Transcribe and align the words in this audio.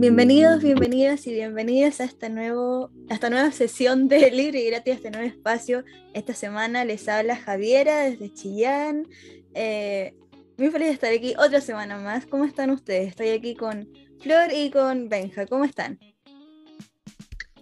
Bienvenidos, 0.00 0.62
bienvenidas 0.62 1.26
y 1.26 1.32
bienvenidas 1.32 2.00
a 2.00 2.04
esta, 2.04 2.28
nuevo, 2.28 2.92
a 3.10 3.14
esta 3.14 3.30
nueva 3.30 3.50
sesión 3.50 4.06
de 4.06 4.30
Libre 4.30 4.60
y 4.60 4.66
Gratis, 4.70 4.94
este 4.94 5.10
nuevo 5.10 5.26
espacio. 5.26 5.82
Esta 6.14 6.34
semana 6.34 6.84
les 6.84 7.08
habla 7.08 7.34
Javiera 7.34 8.04
desde 8.04 8.32
Chillán. 8.32 9.08
Eh, 9.54 10.14
muy 10.56 10.70
feliz 10.70 10.86
de 10.86 10.94
estar 10.94 11.12
aquí 11.12 11.34
otra 11.36 11.60
semana 11.60 11.98
más. 11.98 12.26
¿Cómo 12.26 12.44
están 12.44 12.70
ustedes? 12.70 13.08
Estoy 13.08 13.30
aquí 13.30 13.56
con 13.56 13.88
Flor 14.20 14.52
y 14.54 14.70
con 14.70 15.08
Benja. 15.08 15.46
¿Cómo 15.46 15.64
están? 15.64 15.98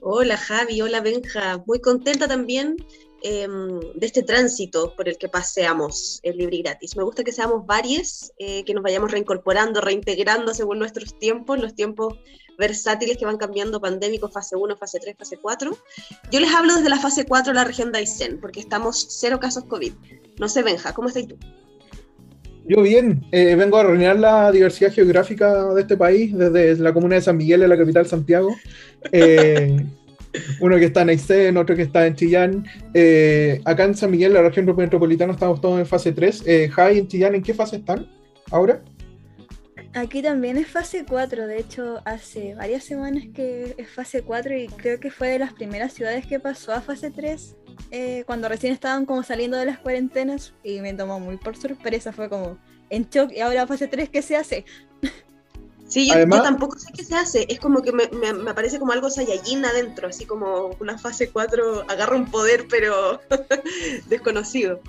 Hola 0.02 0.36
Javi, 0.36 0.82
hola 0.82 1.00
Benja. 1.00 1.64
Muy 1.66 1.80
contenta 1.80 2.28
también 2.28 2.76
Em, 3.28 3.80
de 3.80 4.06
este 4.06 4.22
tránsito 4.22 4.94
por 4.94 5.08
el 5.08 5.18
que 5.18 5.28
paseamos 5.28 6.20
el 6.22 6.36
libre 6.36 6.58
y 6.58 6.62
gratis. 6.62 6.96
Me 6.96 7.02
gusta 7.02 7.24
que 7.24 7.32
seamos 7.32 7.66
varios, 7.66 8.32
eh, 8.38 8.62
que 8.62 8.72
nos 8.72 8.84
vayamos 8.84 9.10
reincorporando, 9.10 9.80
reintegrando 9.80 10.54
según 10.54 10.78
nuestros 10.78 11.18
tiempos, 11.18 11.60
los 11.60 11.74
tiempos 11.74 12.20
versátiles 12.56 13.16
que 13.18 13.24
van 13.24 13.36
cambiando, 13.36 13.80
pandémicos, 13.80 14.32
fase 14.32 14.54
1, 14.54 14.76
fase 14.76 15.00
3, 15.00 15.16
fase 15.18 15.38
4. 15.38 15.76
Yo 16.30 16.38
les 16.38 16.54
hablo 16.54 16.76
desde 16.76 16.88
la 16.88 17.00
fase 17.00 17.26
4 17.26 17.52
de 17.52 17.58
la 17.58 17.64
región 17.64 17.90
de 17.90 17.98
Aysén, 17.98 18.38
porque 18.40 18.60
estamos 18.60 19.04
cero 19.10 19.40
casos 19.40 19.64
COVID. 19.64 19.92
No 20.38 20.48
sé, 20.48 20.62
Benja, 20.62 20.94
¿cómo 20.94 21.08
estás 21.08 21.26
tú? 21.26 21.36
Yo 22.68 22.80
bien, 22.82 23.26
eh, 23.32 23.56
vengo 23.56 23.78
a 23.78 23.82
reunir 23.82 24.14
la 24.14 24.52
diversidad 24.52 24.92
geográfica 24.92 25.74
de 25.74 25.80
este 25.80 25.96
país, 25.96 26.32
desde 26.32 26.76
la 26.76 26.94
comuna 26.94 27.16
de 27.16 27.22
San 27.22 27.36
Miguel, 27.36 27.64
en 27.64 27.70
la 27.70 27.76
capital 27.76 28.06
Santiago. 28.06 28.54
Eh, 29.12 29.84
uno 30.60 30.76
que 30.76 30.86
está 30.86 31.02
en 31.02 31.10
Aysén, 31.10 31.56
otro 31.56 31.76
que 31.76 31.82
está 31.82 32.06
en 32.06 32.14
Chillán. 32.14 32.66
Eh, 32.94 33.60
acá 33.64 33.84
en 33.84 33.94
San 33.94 34.10
Miguel, 34.10 34.32
la 34.32 34.42
región 34.42 34.66
metropolitana, 34.66 35.32
estamos 35.32 35.60
todos 35.60 35.78
en 35.78 35.86
fase 35.86 36.12
3. 36.12 36.42
Eh, 36.46 36.68
Jai, 36.72 36.98
en 36.98 37.08
Chillán, 37.08 37.34
¿en 37.34 37.42
qué 37.42 37.54
fase 37.54 37.76
están 37.76 38.06
ahora? 38.50 38.82
Aquí 39.96 40.20
también 40.20 40.58
es 40.58 40.66
fase 40.66 41.06
4, 41.08 41.46
de 41.46 41.58
hecho 41.58 42.02
hace 42.04 42.54
varias 42.54 42.84
semanas 42.84 43.24
que 43.34 43.74
es 43.78 43.88
fase 43.88 44.20
4 44.20 44.54
y 44.54 44.66
creo 44.66 45.00
que 45.00 45.10
fue 45.10 45.28
de 45.28 45.38
las 45.38 45.54
primeras 45.54 45.94
ciudades 45.94 46.26
que 46.26 46.38
pasó 46.38 46.74
a 46.74 46.82
fase 46.82 47.10
3 47.10 47.56
eh, 47.90 48.22
cuando 48.26 48.46
recién 48.50 48.74
estaban 48.74 49.06
como 49.06 49.22
saliendo 49.22 49.56
de 49.56 49.64
las 49.64 49.78
cuarentenas 49.78 50.52
y 50.62 50.82
me 50.82 50.92
tomó 50.92 51.18
muy 51.18 51.38
por 51.38 51.56
sorpresa, 51.56 52.12
fue 52.12 52.28
como 52.28 52.58
en 52.90 53.08
shock 53.08 53.32
y 53.32 53.40
ahora 53.40 53.66
fase 53.66 53.88
3, 53.88 54.10
¿qué 54.10 54.20
se 54.20 54.36
hace? 54.36 54.66
Sí, 55.88 56.08
yo, 56.08 56.28
tampoco 56.28 56.78
sé 56.78 56.88
qué 56.92 57.04
se 57.04 57.14
hace. 57.14 57.46
Es 57.48 57.60
como 57.60 57.80
que 57.80 57.92
me, 57.92 58.08
me, 58.08 58.32
me 58.32 58.50
aparece 58.50 58.78
como 58.78 58.92
algo 58.92 59.08
Saiyajin 59.08 59.64
adentro, 59.64 60.08
así 60.08 60.24
como 60.24 60.70
una 60.80 60.98
fase 60.98 61.30
4 61.30 61.84
agarra 61.88 62.16
un 62.16 62.30
poder, 62.30 62.66
pero 62.68 63.20
desconocido. 64.08 64.80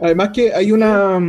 Además 0.00 0.30
que 0.34 0.52
hay 0.52 0.72
una 0.72 1.20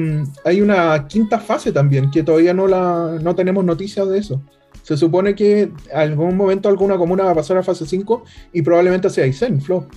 hay 0.46 0.62
una 0.62 1.08
quinta 1.08 1.40
fase 1.40 1.72
también, 1.72 2.10
que 2.12 2.24
todavía 2.24 2.54
no 2.54 2.68
la 2.68 3.20
no 3.22 3.36
tenemos 3.36 3.64
noticias 3.64 4.08
de 4.08 4.20
eso. 4.20 4.42
Se 4.84 4.98
supone 4.98 5.36
que 5.36 5.62
en 5.62 5.74
algún 5.94 6.36
momento 6.36 6.70
alguna 6.70 6.98
comuna 6.98 7.24
va 7.24 7.32
a 7.32 7.36
pasar 7.36 7.58
a 7.58 7.64
fase 7.64 7.86
5 7.86 8.24
y 8.52 8.62
probablemente 8.62 9.10
sea 9.10 9.26
Aysén, 9.26 9.62
Flo. 9.62 9.88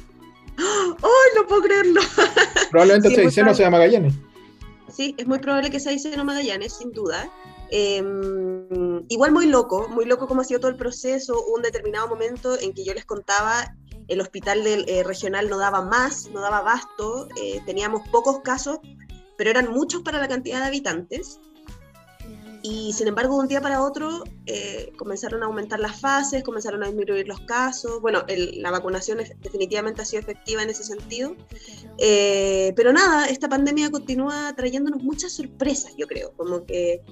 ¡Ay, 0.59 1.31
no 1.37 1.47
puedo 1.47 1.63
creerlo! 1.63 2.01
Probablemente 2.71 3.11
sea 3.15 3.25
Aysén 3.25 3.49
o 3.49 3.55
sea 3.55 3.71
Magallanes. 3.71 4.15
Sí, 4.93 5.15
es 5.17 5.27
muy 5.27 5.39
probable 5.39 5.71
que 5.71 5.81
sea 5.81 5.93
Aysén 5.93 6.19
o 6.21 6.25
Magallanes, 6.25 6.75
sin 6.75 6.93
duda. 6.93 7.31
Em, 7.71 9.05
igual 9.09 9.33
muy 9.33 9.47
loco, 9.47 9.89
muy 9.89 10.05
loco 10.05 10.29
como 10.29 10.41
ha 10.41 10.45
sido 10.45 10.61
todo 10.61 10.71
el 10.71 10.77
proceso, 10.77 11.45
un 11.55 11.63
determinado 11.63 12.09
momento 12.09 12.59
en 12.61 12.73
que 12.73 12.85
yo 12.85 12.95
les 12.95 13.05
contaba, 13.05 13.75
el 14.09 14.21
hospital 14.21 14.63
del, 14.63 14.89
eh, 14.89 15.03
regional 15.03 15.49
no 15.49 15.59
daba 15.59 15.83
más, 15.83 16.29
no 16.31 16.41
daba 16.41 16.59
abasto, 16.59 17.29
eh, 17.41 17.61
teníamos 17.67 18.09
pocos 18.09 18.41
casos, 18.41 18.79
pero 19.37 19.51
eran 19.51 19.73
muchos 19.73 20.03
para 20.03 20.19
la 20.19 20.29
cantidad 20.29 20.61
de 20.61 20.67
habitantes. 20.67 21.41
Y 22.63 22.93
sin 22.95 23.07
embargo, 23.07 23.35
de 23.37 23.41
un 23.43 23.49
día 23.49 23.61
para 23.61 23.81
otro 23.81 24.25
eh, 24.47 24.93
comenzaron 24.97 25.43
a 25.43 25.47
aumentar 25.47 25.79
las 25.79 26.01
fases, 26.01 26.43
comenzaron 26.43 26.83
a 26.83 26.87
disminuir 26.87 27.29
los 27.29 27.41
casos. 27.43 28.01
Bueno, 28.01 28.25
la 28.27 28.73
vacunación 28.73 29.19
definitivamente 29.41 30.03
ha 30.03 30.05
sido 30.05 30.21
efectiva 30.21 30.65
en 30.65 30.71
ese 30.71 30.83
sentido. 30.83 31.37
pero 31.97 32.93
nada, 32.93 33.27
esta 33.27 33.49
pandemia 33.49 33.91
continúa 33.91 34.53
trayéndonos 34.57 35.01
muchas 35.03 35.33
sorpresas, 35.33 35.95
yo 35.97 36.09
creo. 36.09 36.33
Como 36.33 36.65
que 36.65 37.03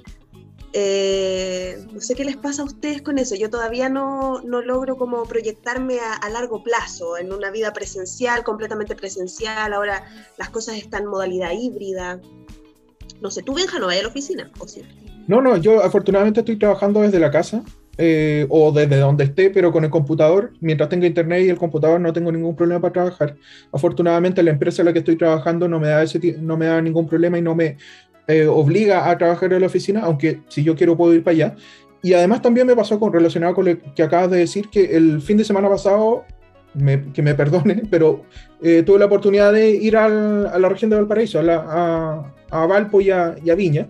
eh, 0.76 1.86
no 1.92 2.00
sé 2.00 2.16
qué 2.16 2.24
les 2.24 2.36
pasa 2.36 2.62
a 2.62 2.64
ustedes 2.64 3.00
con 3.00 3.18
eso. 3.18 3.36
Yo 3.36 3.48
todavía 3.48 3.88
no, 3.88 4.40
no 4.42 4.60
logro 4.60 4.96
como 4.96 5.22
proyectarme 5.22 5.98
a, 6.00 6.28
largo 6.30 6.64
plazo 6.64 7.16
en 7.16 7.32
una 7.32 7.52
vida 7.52 7.72
presencial, 7.72 8.42
completamente 8.42 8.96
presencial. 8.96 9.72
Ahora 9.72 10.04
las 10.36 10.50
cosas 10.50 10.76
están 10.76 11.04
en 11.04 11.10
modalidad 11.10 11.52
híbrida. 11.52 12.20
No 13.20 13.30
sé, 13.30 13.44
¿tú, 13.44 13.54
Benja, 13.54 13.78
no 13.78 13.86
vas 13.86 13.98
a 13.98 14.02
la 14.02 14.08
oficina? 14.08 14.50
¿o 14.58 14.66
sí? 14.66 14.82
No, 15.28 15.40
no, 15.40 15.56
yo 15.56 15.80
afortunadamente 15.80 16.40
estoy 16.40 16.58
trabajando 16.58 17.02
desde 17.02 17.20
la 17.20 17.30
casa. 17.30 17.62
Eh, 17.96 18.46
o 18.48 18.72
desde 18.72 18.96
donde 18.96 19.22
esté, 19.22 19.50
pero 19.50 19.70
con 19.70 19.84
el 19.84 19.90
computador, 19.90 20.52
mientras 20.60 20.88
tenga 20.88 21.06
internet 21.06 21.44
y 21.44 21.50
el 21.50 21.58
computador 21.58 22.00
no 22.00 22.12
tengo 22.12 22.32
ningún 22.32 22.56
problema 22.56 22.80
para 22.80 22.92
trabajar. 22.92 23.36
Afortunadamente 23.70 24.42
la 24.42 24.50
empresa 24.50 24.82
en 24.82 24.86
la 24.86 24.92
que 24.92 24.98
estoy 24.98 25.14
trabajando 25.14 25.68
no 25.68 25.78
me 25.78 25.86
da, 25.86 26.02
ese, 26.02 26.18
no 26.40 26.56
me 26.56 26.66
da 26.66 26.82
ningún 26.82 27.06
problema 27.06 27.38
y 27.38 27.42
no 27.42 27.54
me, 27.54 27.76
eh, 28.26 28.46
obliga 28.46 29.10
a 29.10 29.18
trabajar 29.18 29.52
en 29.52 29.60
la 29.60 29.66
oficina, 29.66 30.00
aunque 30.00 30.40
si 30.48 30.62
yo 30.62 30.74
quiero 30.74 30.96
puedo 30.96 31.12
ir 31.14 31.22
para 31.22 31.34
allá. 31.34 31.56
Y 32.02 32.12
además 32.12 32.42
también 32.42 32.66
me 32.66 32.76
pasó 32.76 32.98
con 33.00 33.12
relacionado 33.12 33.54
con 33.54 33.64
lo 33.64 33.94
que 33.94 34.02
acabas 34.02 34.30
de 34.30 34.38
decir, 34.38 34.68
que 34.68 34.96
el 34.96 35.20
fin 35.22 35.36
de 35.36 35.44
semana 35.44 35.68
pasado, 35.68 36.24
que 37.12 37.22
me 37.22 37.34
perdonen, 37.34 37.86
pero 37.90 38.24
eh, 38.62 38.82
tuve 38.82 38.98
la 38.98 39.06
oportunidad 39.06 39.52
de 39.52 39.70
ir 39.70 39.96
a 39.96 40.08
la 40.08 40.68
región 40.68 40.90
de 40.90 40.96
Valparaíso, 40.96 41.40
a, 41.40 42.32
a, 42.50 42.66
Valpo 42.66 43.00
y 43.00 43.10
a, 43.10 43.34
Viña. 43.56 43.88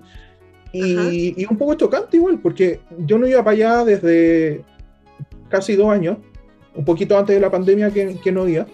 Y, 0.73 1.41
y, 1.41 1.47
un 1.49 1.57
poco 1.57 1.75
chocante 1.75 2.17
igual, 2.17 2.41
porque 2.41 2.81
yo 2.99 3.17
no 3.17 3.29
iba 3.29 3.45
para 3.45 3.55
allá 3.55 3.85
desde 3.85 4.65
casi 5.49 5.77
dos 5.77 5.89
años, 5.89 6.19
un 6.75 6.85
poquito 6.85 7.17
antes 7.17 7.37
de 7.37 7.41
la 7.41 7.51
pandemia 7.51 7.91
que, 7.91 8.17
que 8.23 8.33
no 8.33 8.49
iba. 8.49 8.67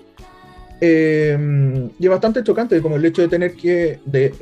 Eh, 0.82 1.90
y 1.98 2.04
es 2.04 2.10
bastante 2.10 2.42
chocante, 2.42 2.80
como 2.80 2.96
el 2.96 3.04
hecho 3.04 3.20
de 3.20 3.28
tener 3.28 3.54
que, 3.54 4.00
de, 4.06 4.32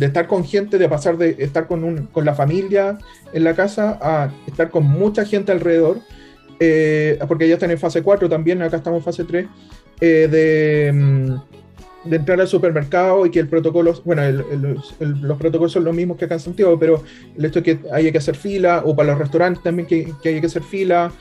estar 0.00 0.26
con 0.26 0.44
gente, 0.44 0.78
de 0.78 0.88
pasar 0.88 1.18
de 1.18 1.36
estar 1.38 1.66
con, 1.66 1.84
un, 1.84 2.06
con 2.06 2.24
la 2.24 2.34
familia 2.34 2.98
en 3.32 3.44
la 3.44 3.54
casa 3.54 3.98
a 4.00 4.32
estar 4.46 4.70
con 4.70 4.84
mucha 4.84 5.26
gente 5.26 5.52
alrededor, 5.52 5.98
eh, 6.58 7.18
porque 7.28 7.46
ya 7.46 7.54
están 7.54 7.70
en 7.70 7.78
fase 7.78 8.02
4 8.02 8.28
también, 8.30 8.62
acá 8.62 8.78
estamos 8.78 9.00
en 9.00 9.04
fase 9.04 9.24
3, 9.24 9.46
eh, 10.00 10.28
de, 10.30 10.92
mm, 10.92 12.08
de, 12.08 12.16
entrar 12.16 12.40
al 12.40 12.48
supermercado 12.48 13.26
y 13.26 13.30
que 13.30 13.40
el 13.40 13.48
protocolo, 13.48 13.92
bueno, 14.06 14.22
los 15.00 15.38
protocolos 15.38 15.72
son 15.72 15.84
los 15.84 15.94
mismos 15.94 16.16
que 16.16 16.24
acá 16.24 16.34
en 16.34 16.40
Santiago, 16.40 16.78
pero 16.78 17.02
el 17.36 17.44
hecho 17.44 17.60
de 17.60 17.62
que 17.62 17.90
haya 17.92 18.10
que 18.10 18.18
hacer 18.18 18.36
fila, 18.36 18.82
o 18.86 18.96
para 18.96 19.10
los 19.10 19.18
restaurantes 19.18 19.62
también 19.62 19.86
que, 19.86 20.10
que 20.22 20.30
haya 20.30 20.40
que 20.40 20.46
hacer 20.46 20.62
fila, 20.62 21.12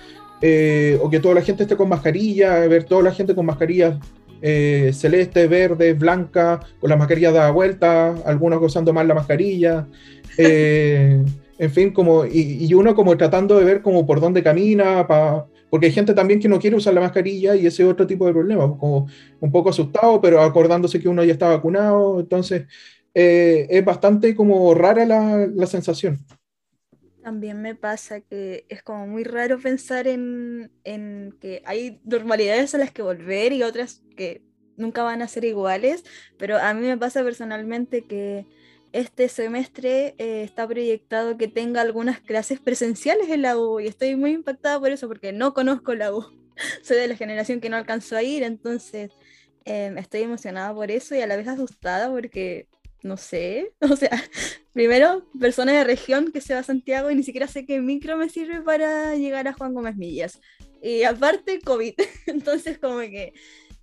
o 1.02 1.10
que 1.10 1.20
toda 1.22 1.36
la 1.36 1.42
gente 1.42 1.64
esté 1.64 1.76
con 1.76 1.88
mascarilla, 1.90 2.68
ver 2.68 2.84
toda 2.84 3.02
la 3.02 3.12
gente 3.12 3.34
con 3.34 3.46
mascarilla 3.46 3.98
eh, 4.46 4.92
celeste, 4.94 5.48
verde, 5.48 5.94
blanca, 5.94 6.60
con 6.82 6.90
la 6.90 6.98
mascarilla 6.98 7.32
dada 7.32 7.50
vuelta, 7.52 8.14
algunos 8.26 8.60
gozando 8.60 8.92
más 8.94 9.08
la 9.08 9.16
mascarilla. 9.16 9.88
Eh, 10.36 11.24
en 11.60 11.72
fin, 11.72 11.92
como, 11.92 12.26
y, 12.26 12.74
uno 12.74 12.96
como 12.96 13.16
tratando 13.16 13.60
de 13.60 13.66
ver 13.66 13.84
como 13.84 14.08
por 14.08 14.20
dónde 14.20 14.42
camina, 14.42 15.06
porque 15.70 15.86
hay 15.86 15.92
gente 15.92 16.16
también 16.16 16.40
que 16.40 16.50
no 16.50 16.58
quiere 16.58 16.76
usar 16.76 16.96
la 16.96 17.02
mascarilla 17.02 17.56
y 17.56 17.68
ese 17.68 17.86
otro 17.86 18.08
tipo 18.08 18.26
de 18.26 18.34
problemas, 18.34 18.72
como 18.80 19.06
un 19.40 19.52
poco 19.52 19.70
asustado, 19.70 20.20
pero 20.20 20.42
acordándose 20.42 21.00
que 21.00 21.08
uno 21.08 21.24
ya 21.24 21.34
está 21.34 21.50
vacunado, 21.50 22.20
entonces 22.20 22.66
eh, 23.14 23.68
es 23.70 23.86
bastante 23.86 24.34
como 24.34 24.74
rara 24.74 25.06
la, 25.06 25.48
la 25.54 25.68
sensación. 25.68 26.26
También 27.24 27.62
me 27.62 27.74
pasa 27.74 28.20
que 28.20 28.66
es 28.68 28.84
como 28.84 29.08
muy 29.08 29.24
raro 29.24 29.58
pensar 29.58 30.08
en, 30.08 30.70
que 31.40 31.62
hay 31.66 32.02
normalidades 32.04 32.76
a 32.76 32.78
las 32.78 32.92
que 32.92 33.02
volver 33.02 33.54
y 33.54 33.64
otras 33.64 34.04
que 34.18 34.42
nunca 34.76 35.04
van 35.04 35.22
a 35.22 35.30
ser 35.30 35.46
iguales, 35.46 36.04
pero 36.38 36.58
a 36.58 36.74
mí 36.74 36.86
me 36.86 36.98
pasa 36.98 37.24
personalmente 37.24 38.06
que 38.06 38.46
este 38.92 39.30
semestre 39.30 40.16
eh, 40.18 40.44
está 40.44 40.68
proyectado 40.68 41.38
que 41.38 41.48
tenga 41.48 41.80
algunas 41.80 42.20
clases 42.20 42.60
presenciales 42.60 43.30
en 43.30 43.42
la 43.42 43.58
U 43.58 43.80
y 43.80 43.88
estoy 43.88 44.18
muy 44.18 44.32
impactada 44.32 44.80
por 44.80 44.92
eso 44.92 45.08
porque 45.08 45.32
no 45.32 45.54
conozco 45.54 45.96
la 45.96 46.14
U. 46.14 46.26
Soy 46.84 46.98
de 46.98 47.08
la 47.08 47.16
generación 47.16 47.62
que 47.62 47.70
no 47.70 47.78
alcanzó 47.78 48.18
a 48.18 48.24
ir, 48.24 48.44
entonces 48.44 49.12
eh, 49.64 49.94
estoy 49.98 50.24
emocionada 50.24 50.74
por 50.74 50.92
eso 50.92 51.16
y 51.16 51.22
a 51.22 51.28
la 51.28 51.38
vez 51.38 51.48
asustada 51.48 52.12
porque 52.12 52.68
no 53.04 53.18
sé, 53.18 53.74
o 53.82 53.96
sea, 53.96 54.12
primero, 54.74 55.26
persona 55.40 55.74
de 55.74 55.84
región 55.84 56.32
que 56.32 56.42
se 56.42 56.54
va 56.54 56.62
a 56.62 56.64
Santiago 56.64 57.12
y 57.12 57.16
ni 57.16 57.24
siquiera 57.24 57.48
sé 57.48 57.66
qué 57.66 57.80
micro 57.80 58.18
me 58.18 58.30
sirve 58.30 58.62
para 58.62 59.16
llegar 59.16 59.48
a 59.48 59.54
Juan 59.54 59.74
Gómez 59.74 59.96
Millas. 59.96 60.40
Y 60.82 61.04
aparte, 61.04 61.62
COVID. 61.62 61.94
Entonces, 62.28 62.78
como 62.78 63.00
que 63.00 63.34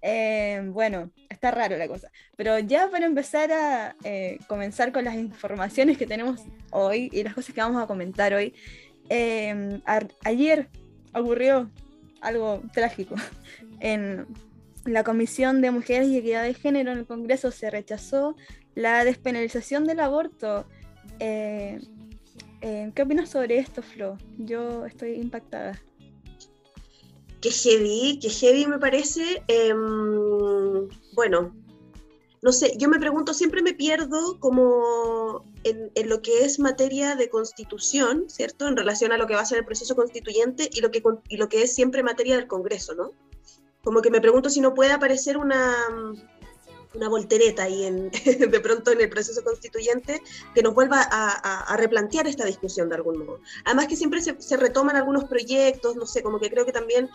Eh, 0.03 0.63
bueno, 0.67 1.11
está 1.29 1.51
raro 1.51 1.77
la 1.77 1.89
cosa. 1.89 2.11
Pero 2.37 2.59
ya 2.59 2.91
para 2.91 3.07
empezar 3.07 3.53
a 3.53 3.97
eh, 4.05 4.39
comenzar 4.47 4.93
con 4.93 5.05
las 5.05 5.15
informaciones 5.15 5.99
que 5.99 6.07
tenemos 6.07 6.41
hoy 6.71 7.11
y 7.13 7.23
las 7.23 7.35
cosas 7.35 7.55
que 7.55 7.61
vamos 7.61 7.83
a 7.83 7.87
comentar 7.87 8.33
hoy, 8.35 8.55
eh, 9.09 9.81
ayer 10.25 10.69
ocurrió 11.15 11.71
algo 12.21 12.63
trágico. 12.73 13.15
En 13.83 14.27
la 14.85 15.05
Comisión 15.05 15.63
de 15.63 15.71
Mujeres 15.71 16.09
y 16.09 16.19
Equidad 16.19 16.43
de 16.43 16.53
Género 16.53 16.93
en 16.93 16.99
el 16.99 17.07
Congreso 17.07 17.51
se 17.51 17.71
rechazó 17.71 18.37
la 18.75 19.05
despenalización 19.05 19.85
del 19.85 20.01
aborto. 20.01 20.67
Eh, 21.19 21.81
eh, 22.63 22.93
¿Qué 22.95 23.03
opinas 23.03 23.31
sobre 23.31 23.59
esto, 23.59 23.83
Flo? 23.83 24.19
Yo 24.39 24.85
estoy 24.87 25.15
impactada. 25.15 25.81
Qué 27.41 27.51
heavy, 27.51 28.19
qué 28.21 28.29
heavy 28.29 28.67
me 28.67 28.79
parece. 28.79 29.43
Em, 29.49 30.89
bueno, 31.15 31.55
no 32.43 32.53
sé, 32.53 32.75
yo 32.79 32.89
me 32.89 32.99
pregunto, 32.99 33.35
siempre 33.35 33.63
me 33.63 33.75
pierdo 33.75 34.39
como 34.41 35.45
en, 35.65 35.91
lo 36.09 36.23
que 36.23 36.45
es 36.45 36.59
materia 36.59 37.17
de 37.17 37.29
constitución, 37.29 38.25
¿cierto? 38.29 38.67
En 38.67 38.77
relación 38.77 39.13
a 39.13 39.19
lo 39.19 39.27
que 39.27 39.35
va 39.35 39.41
a 39.41 39.47
ser 39.47 39.59
el 39.59 39.65
proceso 39.65 39.95
constituyente 39.95 40.69
y 40.73 40.81
lo 40.81 40.91
que, 40.91 41.03
y 41.29 41.37
lo 41.37 41.49
que 41.49 41.63
es 41.63 41.75
siempre 41.75 42.03
materia 42.03 42.37
del 42.37 42.47
Congreso, 42.47 42.95
¿no? 42.95 43.13
Como 43.83 44.03
que 44.03 44.11
me 44.11 44.21
pregunto 44.21 44.51
si 44.51 44.61
no 44.61 44.75
puede 44.75 44.93
aparecer 44.93 45.39
una, 45.39 45.75
una 46.95 47.09
voltereta 47.09 47.65
ahí 47.65 47.85
en, 47.85 48.11
de 48.51 48.61
pronto 48.61 48.91
en 48.93 49.01
el 49.01 49.09
proceso 49.09 49.43
constituyente 49.43 50.21
que 50.55 50.63
nos 50.63 50.75
vuelva 50.75 51.03
a, 51.11 51.73
a- 51.73 51.77
replantear 51.77 52.27
esta 52.27 52.45
discusión 52.45 52.89
de 52.89 52.97
algún 52.97 53.19
modo. 53.19 53.41
Además 53.65 53.87
que 53.87 53.97
siempre 53.97 54.21
se, 54.21 54.41
se 54.41 54.57
retoman 54.57 54.97
algunos 54.97 55.25
proyectos, 55.25 55.97
no 55.97 56.07
sé, 56.07 56.23
como 56.23 56.41
que 56.41 56.51
creo 56.51 56.67
que 56.67 56.73
también 56.73 57.09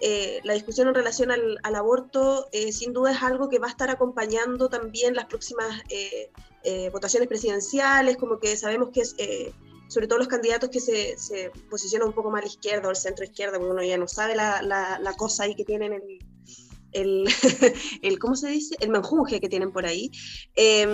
eh, 0.00 0.40
la 0.44 0.54
discusión 0.54 0.88
en 0.88 0.94
relación 0.94 1.30
al, 1.30 1.58
aborto 1.74 2.48
eh, 2.52 2.72
sin 2.72 2.92
duda 2.92 3.12
es 3.12 3.22
algo 3.22 3.48
que 3.48 3.58
va 3.58 3.66
a 3.66 3.70
estar 3.70 3.90
acompañando 3.90 4.68
también 4.68 5.14
las 5.14 5.26
próximas 5.26 5.82
eh, 5.90 6.30
eh, 6.62 6.90
votaciones 6.90 7.28
presidenciales, 7.28 8.16
como 8.16 8.38
que 8.38 8.56
sabemos 8.56 8.90
que 8.92 9.02
es... 9.02 9.16
sobre 9.88 10.06
todo 10.06 10.18
los 10.18 10.28
candidatos 10.28 10.70
que 10.70 10.80
se, 10.80 11.50
posicionan 11.70 12.08
un 12.08 12.14
poco 12.14 12.30
más 12.30 12.40
a 12.40 12.44
la 12.44 12.48
izquierda 12.48 12.86
o 12.88 12.90
al 12.90 12.96
centro 12.96 13.24
izquierda, 13.24 13.58
porque 13.58 13.72
uno 13.72 13.82
ya 13.82 13.98
no 13.98 14.08
sabe 14.08 14.34
la, 14.34 14.62
la, 14.62 15.12
cosa 15.16 15.44
ahí 15.44 15.54
que 15.54 15.64
tienen 15.64 15.92
el, 15.92 16.18
el, 16.96 17.28
el, 18.02 18.18
¿cómo 18.18 18.34
se 18.34 18.48
dice? 18.48 18.76
El 18.80 18.90
menjunje 18.90 19.40
que 19.40 19.48
tienen 19.48 19.72
por 19.72 19.86
ahí. 19.86 20.10
Eh, 20.54 20.86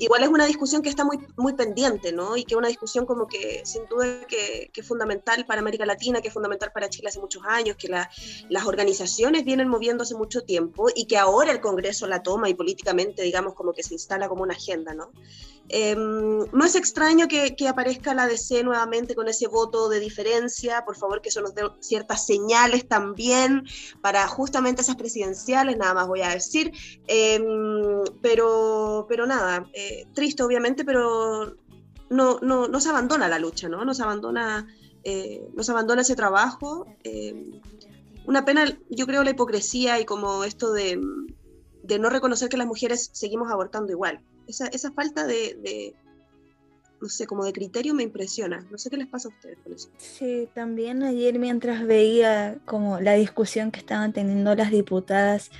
igual 0.00 0.22
es 0.22 0.28
una 0.28 0.46
discusión 0.46 0.82
que 0.82 0.88
está 0.88 1.04
muy, 1.04 1.18
muy 1.36 1.54
pendiente, 1.54 2.12
¿no? 2.12 2.36
Y 2.36 2.44
que 2.44 2.54
es 2.54 2.58
una 2.58 2.68
discusión 2.68 3.06
como 3.06 3.26
que 3.26 3.62
sin 3.64 3.86
duda 3.86 4.26
que, 4.26 4.70
que 4.72 4.80
es 4.80 4.86
fundamental 4.86 5.46
para 5.46 5.60
América 5.60 5.86
Latina, 5.86 6.20
que 6.20 6.28
es 6.28 6.34
fundamental 6.34 6.70
para 6.72 6.88
Chile 6.88 7.08
hace 7.08 7.20
muchos 7.20 7.42
años, 7.46 7.76
que 7.76 7.88
la, 7.88 8.10
las 8.48 8.66
organizaciones 8.66 9.44
vienen 9.44 9.68
moviendo 9.68 10.02
hace 10.02 10.14
mucho 10.14 10.42
tiempo 10.42 10.88
y 10.94 11.06
que 11.06 11.16
ahora 11.16 11.52
el 11.52 11.60
Congreso 11.60 12.06
la 12.06 12.22
toma 12.22 12.48
y 12.48 12.54
políticamente, 12.54 13.22
digamos, 13.22 13.54
como 13.54 13.72
que 13.72 13.82
se 13.82 13.94
instala 13.94 14.28
como 14.28 14.42
una 14.42 14.54
agenda, 14.54 14.94
¿no? 14.94 15.10
Eh, 15.70 15.94
no 15.94 16.64
es 16.64 16.74
extraño 16.76 17.28
que, 17.28 17.54
que, 17.54 17.68
aparezca 17.68 18.14
la 18.14 18.26
DC 18.26 18.62
nuevamente 18.64 19.14
con 19.14 19.28
ese 19.28 19.48
voto 19.48 19.90
de 19.90 20.00
diferencia, 20.00 20.82
por 20.86 20.96
favor 20.96 21.20
que 21.20 21.28
eso 21.28 21.42
nos 21.42 21.54
dé 21.54 21.62
ciertas 21.80 22.24
señales 22.24 22.88
también 22.88 23.64
para 24.00 24.26
justamente 24.28 24.80
esas 24.80 24.96
nada 25.76 25.94
más 25.94 26.08
voy 26.08 26.22
a 26.22 26.30
decir, 26.30 26.72
eh, 27.06 27.42
pero, 28.20 29.06
pero 29.08 29.26
nada, 29.26 29.66
eh, 29.72 30.06
triste 30.14 30.42
obviamente, 30.42 30.84
pero 30.84 31.56
no, 32.10 32.38
no, 32.40 32.68
no, 32.68 32.80
se 32.80 32.88
abandona 32.88 33.28
la 33.28 33.38
lucha, 33.38 33.68
¿no? 33.68 33.84
No 33.84 33.94
se 33.94 34.02
abandona, 34.02 34.66
eh, 35.04 35.48
abandona 35.68 36.02
ese 36.02 36.16
trabajo. 36.16 36.86
eh, 37.04 37.60
una 38.26 38.44
pena, 38.44 38.78
yo 38.90 39.06
creo, 39.06 39.24
la 39.24 39.30
hipocresía 39.30 39.98
y 40.00 40.04
como 40.04 40.44
esto 40.44 40.72
de, 40.72 41.00
de 41.82 41.98
no 41.98 42.10
reconocer 42.10 42.50
que 42.50 42.58
las 42.58 42.66
mujeres 42.66 43.08
seguimos 43.14 43.50
abortando 43.50 43.90
igual 43.90 44.20
esa, 44.48 44.66
esa 44.68 44.90
falta 44.92 45.26
de, 45.26 45.94
no 47.00 47.08
sé, 47.08 47.26
como 47.26 47.44
de 47.44 47.52
criterio 47.52 47.94
me 47.94 48.02
impresiona. 48.02 48.66
No 48.70 48.78
sé 48.78 48.90
qué 48.90 48.96
les 48.96 49.06
pasa 49.06 49.28
a 49.28 49.32
ustedes 49.32 49.58
con 49.62 49.72
eso. 49.72 49.88
Sí, 49.98 50.48
también 50.54 51.02
ayer 51.02 51.38
mientras 51.38 51.86
veía 51.86 52.58
como 52.64 53.00
la 53.00 53.14
discusión 53.14 53.70
que 53.70 53.80
estaban 53.80 54.12
teniendo 54.12 54.54
las 54.54 54.70
diputadas, 54.70 55.50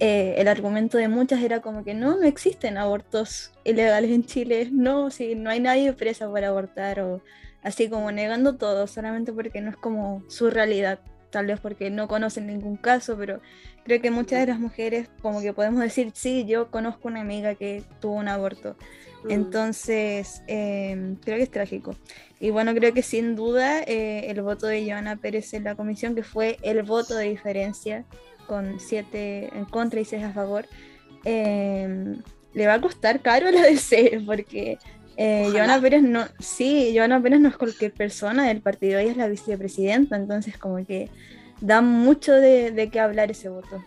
eh, 0.00 0.36
el 0.38 0.48
argumento 0.48 0.96
de 0.96 1.08
muchas 1.08 1.42
era 1.42 1.60
como 1.60 1.84
que 1.84 1.92
no, 1.92 2.16
no 2.16 2.22
existen 2.22 2.78
abortos 2.78 3.52
ilegales 3.64 4.10
en 4.10 4.24
Chile, 4.24 4.70
no, 4.72 5.10
si 5.10 5.34
no 5.34 5.50
hay 5.50 5.60
nadie 5.60 5.92
presa 5.92 6.26
por 6.28 6.42
abortar 6.42 7.00
o 7.00 7.22
así 7.62 7.90
como 7.90 8.10
negando 8.10 8.56
todo, 8.56 8.86
solamente 8.86 9.30
porque 9.32 9.60
no 9.60 9.68
es 9.68 9.76
como 9.76 10.24
su 10.28 10.48
realidad, 10.48 11.00
tal 11.28 11.46
vez 11.46 11.60
porque 11.60 11.90
no 11.90 12.08
conocen 12.08 12.46
ningún 12.46 12.76
caso, 12.76 13.14
pero 13.18 13.42
creo 13.84 14.00
que 14.00 14.10
muchas 14.10 14.40
de 14.40 14.46
las 14.46 14.58
mujeres 14.58 15.10
como 15.20 15.42
que 15.42 15.52
podemos 15.52 15.80
decir, 15.82 16.12
sí, 16.14 16.46
yo 16.46 16.70
conozco 16.70 17.08
una 17.08 17.20
amiga 17.20 17.54
que 17.54 17.84
tuvo 18.00 18.14
un 18.14 18.28
aborto. 18.28 18.76
Mm. 19.24 19.30
Entonces, 19.30 20.42
eh, 20.46 21.16
creo 21.24 21.36
que 21.36 21.42
es 21.42 21.50
trágico. 21.50 21.94
Y 22.38 22.50
bueno, 22.50 22.74
creo 22.74 22.94
que 22.94 23.02
sin 23.02 23.36
duda 23.36 23.82
eh, 23.82 24.30
el 24.30 24.40
voto 24.40 24.66
de 24.66 24.84
Joana 24.86 25.16
Pérez 25.16 25.52
en 25.52 25.64
la 25.64 25.74
comisión, 25.74 26.14
que 26.14 26.22
fue 26.22 26.58
el 26.62 26.82
voto 26.82 27.14
de 27.14 27.28
diferencia, 27.28 28.04
con 28.46 28.80
siete 28.80 29.50
en 29.54 29.66
contra 29.66 30.00
y 30.00 30.04
seis 30.04 30.24
a 30.24 30.32
favor, 30.32 30.66
eh, 31.24 32.16
le 32.54 32.66
va 32.66 32.74
a 32.74 32.80
costar 32.80 33.20
caro 33.20 33.48
a 33.48 33.52
la 33.52 33.62
DC, 33.62 34.22
porque 34.26 34.78
eh, 35.16 35.48
Joana 35.52 35.80
Pérez 35.80 36.02
no, 36.02 36.24
sí, 36.38 36.92
Joana 36.96 37.22
Pérez 37.22 37.40
no 37.40 37.48
es 37.48 37.56
cualquier 37.56 37.92
persona 37.92 38.48
del 38.48 38.62
partido, 38.62 38.98
ella 38.98 39.10
es 39.10 39.16
la 39.18 39.28
vicepresidenta, 39.28 40.16
entonces 40.16 40.56
como 40.56 40.84
que 40.86 41.10
da 41.60 41.82
mucho 41.82 42.32
de, 42.32 42.70
de 42.70 42.88
qué 42.88 43.00
hablar 43.00 43.30
ese 43.30 43.50
voto. 43.50 43.84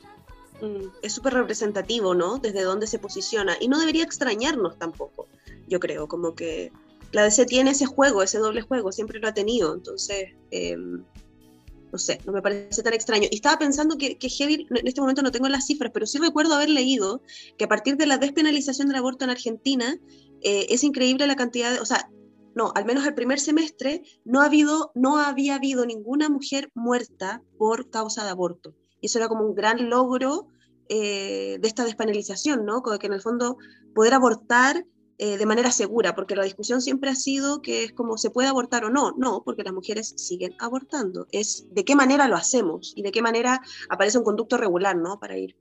Mm, 0.63 0.88
es 1.01 1.12
súper 1.12 1.33
representativo, 1.33 2.15
¿no? 2.15 2.38
Desde 2.38 2.62
dónde 2.62 2.88
se 2.88 2.98
posiciona. 2.98 3.57
Y 3.60 3.68
no 3.68 3.80
debería 3.80 4.06
extrañarnos 4.06 4.80
tampoco, 4.80 5.27
yo 5.68 5.77
creo, 5.81 6.07
como 6.07 6.36
que 6.36 6.71
la 7.12 7.24
DC 7.24 7.45
tiene 7.45 7.71
ese 7.71 7.86
juego, 7.86 8.24
ese 8.24 8.38
doble 8.38 8.62
juego, 8.62 8.94
siempre 8.94 9.19
lo 9.19 9.27
ha 9.27 9.33
tenido, 9.33 9.74
entonces, 9.74 10.30
eh, 10.51 10.77
no 10.77 11.98
sé, 11.98 12.19
no 12.25 12.31
me 12.31 12.42
parece 12.42 12.81
tan 12.81 12.94
extraño. 12.94 13.27
Y 13.30 13.36
estaba 13.36 13.60
pensando 13.60 13.98
que, 13.98 14.18
que 14.18 14.30
Heavy, 14.30 14.65
en 14.69 14.88
este 14.88 15.01
momento 15.01 15.21
no 15.21 15.31
tengo 15.31 15.50
las 15.50 15.65
cifras, 15.65 15.92
pero 15.94 16.06
sí 16.06 16.18
recuerdo 16.18 16.56
haber 16.56 16.69
leído 16.69 17.21
que 17.57 17.65
a 17.65 17.68
partir 17.68 17.98
de 17.98 18.06
la 18.06 18.18
despenalización 18.18 18.88
del 18.88 18.98
aborto 18.98 19.25
en 19.25 19.31
Argentina, 19.31 19.98
eh, 20.44 20.68
es 20.69 20.86
increíble 20.86 21.27
la 21.27 21.36
cantidad 21.36 21.74
de, 21.74 21.81
o 21.81 21.86
sea, 21.86 22.10
no, 22.56 22.71
al 22.74 22.86
menos 22.86 23.06
el 23.06 23.15
primer 23.15 23.42
semestre, 23.42 24.04
no, 24.24 24.39
ha 24.39 24.46
habido, 24.46 24.93
no 24.96 25.17
había 25.17 25.55
habido 25.55 25.86
ninguna 25.86 26.29
mujer 26.29 26.72
muerta 26.74 27.43
por 27.58 27.89
causa 27.89 28.24
de 28.24 28.29
aborto. 28.29 28.74
Y 29.01 29.08
eso 29.08 29.20
era 29.20 29.27
como 29.27 29.46
un 29.46 29.55
gran 29.55 29.89
logro 29.89 30.48
eh, 30.96 31.58
de 31.60 31.68
esta 31.68 31.86
despenalización, 31.86 32.66
¿no? 32.66 32.84
Que 32.84 33.08
en 33.08 33.14
el 33.14 33.22
fondo 33.22 33.58
poder 33.96 34.14
abortar 34.14 34.86
eh, 35.18 35.38
de 35.38 35.46
manera 35.48 35.72
segura, 35.72 36.14
porque 36.14 36.36
la 36.36 36.44
discusión 36.44 36.82
siempre 36.82 37.10
ha 37.10 37.16
sido 37.16 37.64
que 37.64 37.84
es 37.84 37.94
como 37.94 38.16
se 38.20 38.30
puede 38.30 38.48
abortar 38.48 38.86
o 38.86 38.92
no, 38.92 39.12
no, 39.18 39.42
porque 39.44 39.64
las 39.64 39.74
mujeres 39.74 40.14
siguen 40.18 40.56
abortando. 40.60 41.26
Es 41.32 41.66
de 41.72 41.84
qué 41.84 41.96
manera 41.96 42.28
lo 42.28 42.36
hacemos 42.36 42.94
y 42.96 43.02
de 43.02 43.12
qué 43.12 43.24
manera 43.24 43.60
aparece 43.90 44.20
un 44.20 44.24
conducto 44.24 44.56
regular, 44.58 44.96
¿no? 44.96 45.20
Para 45.20 45.36
ir, 45.36 45.56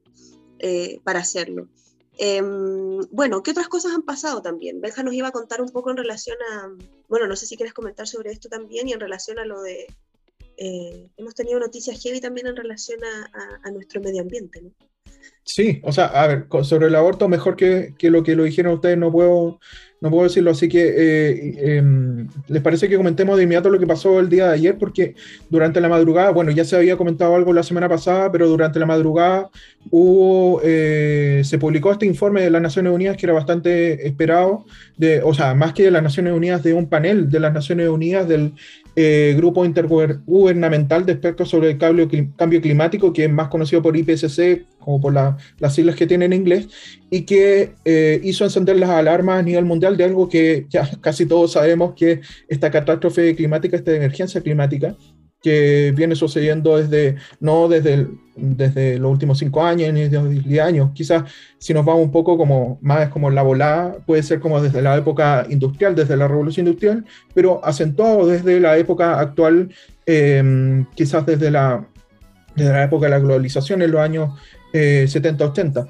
eh, 0.58 1.00
para 1.02 1.20
hacerlo. 1.20 1.68
Eh, 2.18 2.42
bueno, 3.10 3.42
¿qué 3.42 3.52
otras 3.52 3.68
cosas 3.68 3.94
han 3.94 4.02
pasado 4.02 4.42
también? 4.42 4.82
Benja 4.82 5.02
nos 5.02 5.14
iba 5.14 5.28
a 5.28 5.32
contar 5.32 5.62
un 5.62 5.70
poco 5.70 5.90
en 5.90 5.96
relación 5.96 6.36
a, 6.52 6.68
bueno, 7.08 7.26
no 7.26 7.36
sé 7.36 7.46
si 7.46 7.56
quieres 7.56 7.72
comentar 7.72 8.06
sobre 8.06 8.32
esto 8.32 8.50
también 8.50 8.86
y 8.86 8.92
en 8.92 9.00
relación 9.00 9.38
a 9.38 9.46
lo 9.46 9.62
de, 9.62 9.86
eh, 10.58 11.08
hemos 11.16 11.34
tenido 11.34 11.58
noticias 11.58 12.02
heavy 12.02 12.20
también 12.20 12.48
en 12.48 12.56
relación 12.56 13.00
a, 13.02 13.30
a, 13.32 13.68
a, 13.68 13.70
nuestro 13.70 14.02
medio 14.02 14.20
ambiente, 14.20 14.60
¿no? 14.60 14.72
Sí, 15.44 15.80
o 15.82 15.92
sea, 15.92 16.06
a 16.06 16.26
ver, 16.28 16.46
sobre 16.62 16.86
el 16.86 16.94
aborto, 16.94 17.28
mejor 17.28 17.56
que, 17.56 17.94
que 17.98 18.10
lo 18.10 18.22
que 18.22 18.36
lo 18.36 18.44
dijeron 18.44 18.74
ustedes, 18.74 18.96
no 18.96 19.10
puedo, 19.10 19.58
no 20.00 20.10
puedo 20.10 20.24
decirlo, 20.24 20.50
así 20.50 20.68
que 20.68 20.82
eh, 20.82 21.54
eh, 21.58 21.82
les 22.48 22.62
parece 22.62 22.88
que 22.88 22.96
comentemos 22.96 23.36
de 23.36 23.44
inmediato 23.44 23.70
lo 23.70 23.78
que 23.78 23.86
pasó 23.86 24.18
el 24.18 24.28
día 24.28 24.48
de 24.48 24.54
ayer, 24.54 24.78
porque 24.78 25.14
durante 25.48 25.80
la 25.80 25.88
madrugada, 25.88 26.30
bueno, 26.30 26.50
ya 26.50 26.64
se 26.64 26.74
había 26.74 26.96
comentado 26.96 27.36
algo 27.36 27.52
la 27.52 27.62
semana 27.62 27.88
pasada, 27.88 28.30
pero 28.32 28.48
durante 28.48 28.80
la 28.80 28.86
madrugada 28.86 29.48
hubo, 29.90 30.60
eh, 30.64 31.42
se 31.44 31.58
publicó 31.58 31.92
este 31.92 32.06
informe 32.06 32.42
de 32.42 32.50
las 32.50 32.62
Naciones 32.62 32.92
Unidas 32.92 33.16
que 33.16 33.26
era 33.26 33.32
bastante 33.32 34.06
esperado, 34.06 34.64
de, 34.96 35.22
o 35.22 35.34
sea, 35.34 35.54
más 35.54 35.72
que 35.72 35.84
de 35.84 35.92
las 35.92 36.02
Naciones 36.02 36.32
Unidas, 36.34 36.64
de 36.64 36.74
un 36.74 36.88
panel 36.88 37.30
de 37.30 37.38
las 37.40 37.52
Naciones 37.52 37.88
Unidas 37.88 38.26
del 38.26 38.54
eh, 38.94 39.34
Grupo 39.36 39.64
Intergubernamental 39.64 41.06
de 41.06 41.12
Expertos 41.12 41.48
sobre 41.48 41.70
el 41.70 41.78
Cambio, 41.78 42.08
cambio 42.36 42.60
Climático, 42.60 43.12
que 43.12 43.24
es 43.24 43.30
más 43.30 43.48
conocido 43.48 43.82
por 43.82 43.96
IPCC, 43.96 44.66
como 44.78 45.00
por 45.00 45.14
la, 45.14 45.36
las 45.58 45.74
siglas 45.74 45.96
que 45.96 46.06
tiene 46.06 46.26
en 46.26 46.32
inglés, 46.32 46.68
y 47.10 47.22
que 47.22 47.72
eh, 47.84 48.20
hizo 48.22 48.44
encender 48.44 48.76
las 48.76 48.90
alarmas 48.90 49.40
a 49.40 49.42
nivel 49.42 49.64
mundial 49.64 49.96
de 49.96 50.04
algo 50.04 50.28
que 50.28 50.66
ya 50.68 50.88
casi 51.00 51.26
todos 51.26 51.52
sabemos 51.52 51.94
que 51.94 52.20
esta 52.48 52.70
catástrofe 52.70 53.34
climática, 53.34 53.76
esta 53.76 53.94
emergencia 53.94 54.40
climática, 54.40 54.96
que 55.42 55.92
viene 55.94 56.14
sucediendo 56.14 56.76
desde, 56.76 57.16
no 57.40 57.68
desde, 57.68 57.94
el, 57.94 58.18
desde 58.36 58.98
los 58.98 59.10
últimos 59.10 59.38
cinco 59.38 59.64
años 59.64 59.92
ni 59.92 60.02
desde 60.02 60.22
los 60.22 60.44
10 60.44 60.62
años, 60.62 60.90
quizás 60.94 61.24
si 61.58 61.74
nos 61.74 61.84
vamos 61.84 62.02
un 62.02 62.12
poco 62.12 62.38
como 62.38 62.78
más 62.80 63.08
como 63.08 63.30
la 63.30 63.42
volada, 63.42 63.96
puede 64.06 64.22
ser 64.22 64.40
como 64.40 64.60
desde 64.60 64.80
la 64.82 64.96
época 64.96 65.44
industrial, 65.50 65.94
desde 65.94 66.16
la 66.16 66.28
revolución 66.28 66.66
industrial, 66.66 67.04
pero 67.34 67.64
acentuado 67.64 68.26
desde 68.26 68.60
la 68.60 68.78
época 68.78 69.18
actual, 69.18 69.70
eh, 70.06 70.84
quizás 70.94 71.26
desde 71.26 71.50
la, 71.50 71.86
desde 72.54 72.72
la 72.72 72.84
época 72.84 73.06
de 73.06 73.10
la 73.10 73.18
globalización 73.18 73.82
en 73.82 73.90
los 73.90 74.00
años 74.00 74.38
70-80. 74.72 75.88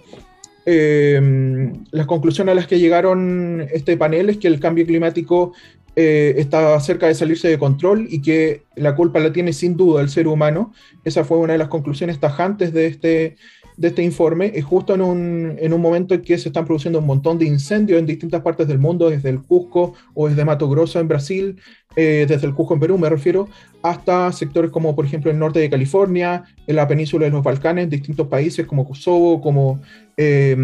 las 1.93 2.07
conclusiones 2.07 2.53
a 2.53 2.55
las 2.57 2.67
que 2.67 2.81
llegaron 2.81 3.67
este 3.73 3.97
panel 3.97 4.31
es 4.31 4.39
que 4.39 4.49
el 4.49 4.59
cambio 4.59 4.87
climático 4.87 5.53
está 5.95 6.79
cerca 6.81 7.07
de 7.07 7.15
salirse 7.15 7.49
de 7.49 7.59
control 7.59 8.07
y 8.09 8.23
que 8.23 8.63
la 8.77 8.95
culpa 8.95 9.21
la 9.21 9.33
tiene 9.33 9.53
sin 9.53 9.77
duda 9.77 10.01
el 10.01 10.09
ser 10.09 10.27
humano. 10.27 10.73
Esa 11.05 11.25
fue 11.25 11.39
una 11.39 11.53
de 11.53 11.59
las 11.59 11.69
conclusiones 11.69 12.19
tajantes 12.19 12.73
de 12.73 12.87
este, 12.87 13.37
de 13.77 13.89
este 13.89 14.03
informe 14.03 14.53
es 14.55 14.65
justo 14.65 14.95
en 14.95 15.01
un, 15.01 15.57
en 15.59 15.73
un, 15.73 15.81
momento 15.81 16.15
en 16.15 16.23
que 16.23 16.39
se 16.39 16.51
están 16.51 16.65
produciendo 16.65 16.99
un 16.99 17.07
montón 17.07 17.39
de 17.39 17.47
incendios 17.47 17.99
en 17.99 18.07
distintas 18.07 18.43
partes 18.43 18.69
del 18.69 18.79
mundo, 18.79 19.11
desde 19.11 19.31
el 19.31 19.43
Cusco 19.43 19.95
o 20.15 20.29
desde 20.29 20.45
Mato 20.45 20.69
Grosso 20.69 21.01
en 21.01 21.09
Brasil, 21.09 21.61
eh, 21.97 22.27
desde 22.29 22.47
el 22.47 22.55
Cusco 22.55 22.75
en 22.75 22.81
Perú 22.81 22.99
me 22.99 23.09
refiero, 23.09 23.49
hasta 23.83 24.31
sectores 24.33 24.71
como 24.71 24.95
por 24.95 25.05
ejemplo 25.05 25.31
el 25.31 25.39
norte 25.39 25.61
de 25.61 25.71
California, 25.71 26.45
en 26.67 26.77
la 26.77 26.87
península 26.87 27.25
de 27.25 27.33
los 27.33 27.43
Balcanes, 27.43 27.89
distintos 27.89 28.29
países 28.29 28.67
como 28.67 28.87
Kosovo, 28.87 29.41
como 29.41 29.81
eh, 30.17 30.55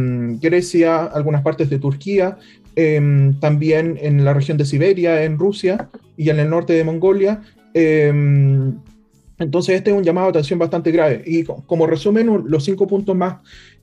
Grecia, 0.41 1.05
algunas 1.05 1.43
partes 1.43 1.71
de 1.71 1.79
Turquía, 1.79 2.37
eh, 2.81 3.33
también 3.41 3.99
en 4.01 4.25
la 4.25 4.33
región 4.33 4.57
de 4.57 4.65
Siberia, 4.65 5.25
en 5.25 5.37
Rusia 5.37 5.89
y 6.17 6.31
en 6.31 6.39
el 6.39 6.49
norte 6.49 6.75
de 6.75 6.85
Mongolia. 6.85 7.43
Entonces, 9.39 9.77
este 9.77 9.91
es 9.91 9.97
un 9.97 10.05
llamado 10.05 10.27
de 10.27 10.31
atención 10.31 10.59
bastante 10.59 10.91
grave. 10.91 11.23
Y 11.27 11.45
como 11.45 11.87
resumen, 11.87 12.45
los 12.47 12.65
cinco 12.65 12.87
puntos 12.87 13.17
más 13.17 13.37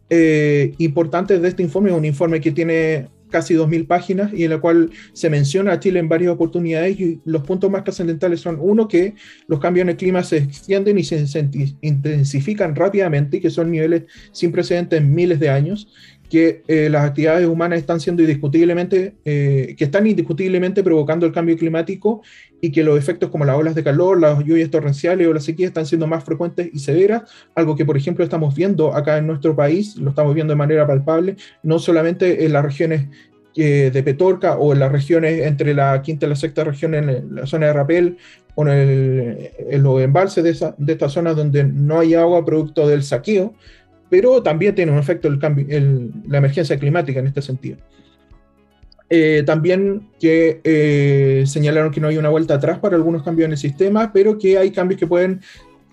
eh, 0.10 0.74
importantes 0.78 1.42
de 1.42 1.48
este 1.48 1.64
informe 1.64 1.90
es 1.90 1.96
un 1.96 2.06
informe 2.06 2.40
que 2.40 2.52
tiene 2.52 3.08
casi 3.30 3.54
2.000 3.56 3.88
páginas 3.88 4.32
y 4.34 4.44
en 4.44 4.52
la 4.52 4.60
cual 4.60 4.92
se 5.14 5.30
menciona 5.30 5.74
a 5.74 5.80
Chile 5.80 6.00
en 6.00 6.08
varias 6.08 6.32
oportunidades 6.32 7.00
y 7.00 7.20
los 7.26 7.42
puntos 7.44 7.72
más 7.72 7.84
trascendentales 7.84 8.40
son, 8.40 8.58
uno, 8.62 8.88
que 8.88 9.16
los 9.48 9.60
cambios 9.60 9.84
en 9.84 9.90
el 9.90 9.98
clima 9.98 10.24
se 10.24 10.38
extienden 10.38 10.98
y 10.98 11.04
se 11.04 11.26
intensifican 11.82 12.76
rápidamente 12.76 13.38
y 13.38 13.42
que 13.42 13.50
son 13.50 13.72
niveles 13.72 14.04
sin 14.32 14.52
precedentes 14.52 15.02
en 15.02 15.14
miles 15.14 15.40
de 15.40 15.50
años, 15.50 15.88
que 16.30 16.64
eh, 16.68 16.90
las 16.90 17.06
actividades 17.06 17.48
humanas 17.48 17.80
están 17.80 18.00
siendo 18.00 18.22
indiscutiblemente, 18.22 19.16
eh, 19.26 19.76
que 19.78 19.84
están 19.84 20.08
indiscutiblemente 20.08 20.84
provocando 20.84 21.26
el 21.26 21.32
cambio 21.32 21.58
climático 21.58 22.22
y 22.62 22.72
que 22.72 22.84
los 22.84 22.98
efectos 22.98 23.30
como 23.30 23.46
las 23.46 23.58
olas 23.58 23.76
de 23.76 23.84
calor, 23.84 24.20
las 24.20 24.44
lluvias 24.44 24.70
torrenciales 24.70 25.28
o 25.28 25.34
la 25.34 25.40
sequía 25.40 25.68
están 25.68 25.86
siendo 25.86 26.08
más 26.08 26.24
frecuentes 26.24 26.70
y 26.74 26.80
severas, 26.80 27.24
algo 27.54 27.76
que 27.76 27.86
por 27.86 27.98
ejemplo 27.98 28.24
estamos 28.24 28.56
viendo 28.56 28.94
acá 28.96 29.18
en 29.18 29.28
nuestro 29.28 29.56
país, 29.56 29.98
lo 29.98 30.10
estamos 30.10 30.34
viendo 30.34 30.54
de 30.54 30.58
manera 30.58 30.88
palpable, 30.88 31.36
no 31.64 31.80
solamente 31.80 32.46
en 32.46 32.54
las 32.54 32.64
regiones 32.64 33.08
eh, 33.58 33.90
de 33.94 34.04
Petorca 34.04 34.58
o 34.58 34.74
en 34.74 34.80
las 34.80 34.92
regiones 34.92 35.46
entre 35.46 35.74
la 35.74 36.02
quinta 36.02 36.26
y 36.26 36.30
la 36.30 36.36
sexta 36.36 36.64
región 36.64 36.94
en 36.94 37.36
la 37.36 37.46
zona 37.46 37.68
de 37.68 37.74
Rapel 37.74 38.18
o 38.56 38.68
en, 38.68 39.84
los 39.84 40.02
embalses 40.02 40.44
de, 40.44 40.50
esa, 40.50 40.76
de 40.78 40.94
estas 40.94 41.14
zonas 41.14 41.36
donde 41.36 41.64
no 41.64 42.00
hay 42.00 42.16
agua 42.16 42.44
producto 42.44 42.88
del 42.88 43.04
saqueo, 43.04 43.54
pero 44.16 44.42
también 44.42 44.74
tiene 44.74 44.94
un 44.94 44.98
efecto 44.98 45.28
el 45.28 45.40
cambio, 45.40 45.66
la 46.30 46.38
emergencia 46.38 46.80
climática 46.80 47.20
en 47.20 47.28
este 47.28 47.42
sentido. 47.42 47.80
Eh, 49.10 49.44
también 49.46 50.08
que 50.22 50.62
eh, 50.64 51.44
señalaron 51.46 51.92
que 51.92 52.00
no 52.00 52.08
hay 52.08 52.18
una 52.18 52.30
vuelta 52.30 52.54
atrás 52.54 52.80
para 52.80 52.96
algunos 52.96 53.24
cambios 53.24 53.48
en 53.48 53.52
el 53.52 53.58
sistema, 53.58 54.14
pero 54.14 54.38
que 54.38 54.58
hay 54.58 54.72
cambios 54.72 54.98
que 54.98 55.06
pueden 55.06 55.42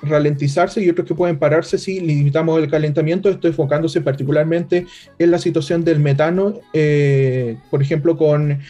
ralentizarse 0.02 0.80
y 0.80 0.88
otros 0.88 1.08
que 1.08 1.16
pueden 1.16 1.36
pararse 1.36 1.78
si 1.78 1.98
limitamos 1.98 2.62
el 2.62 2.70
calentamiento, 2.70 3.28
esto 3.28 3.48
enfocándose 3.48 4.00
particularmente 4.02 4.86
en 5.18 5.30
la 5.32 5.38
situación 5.38 5.82
del 5.82 5.98
metano, 5.98 6.60
eh, 6.72 7.56
por 7.72 7.82
ejemplo, 7.82 8.16
con, 8.16 8.60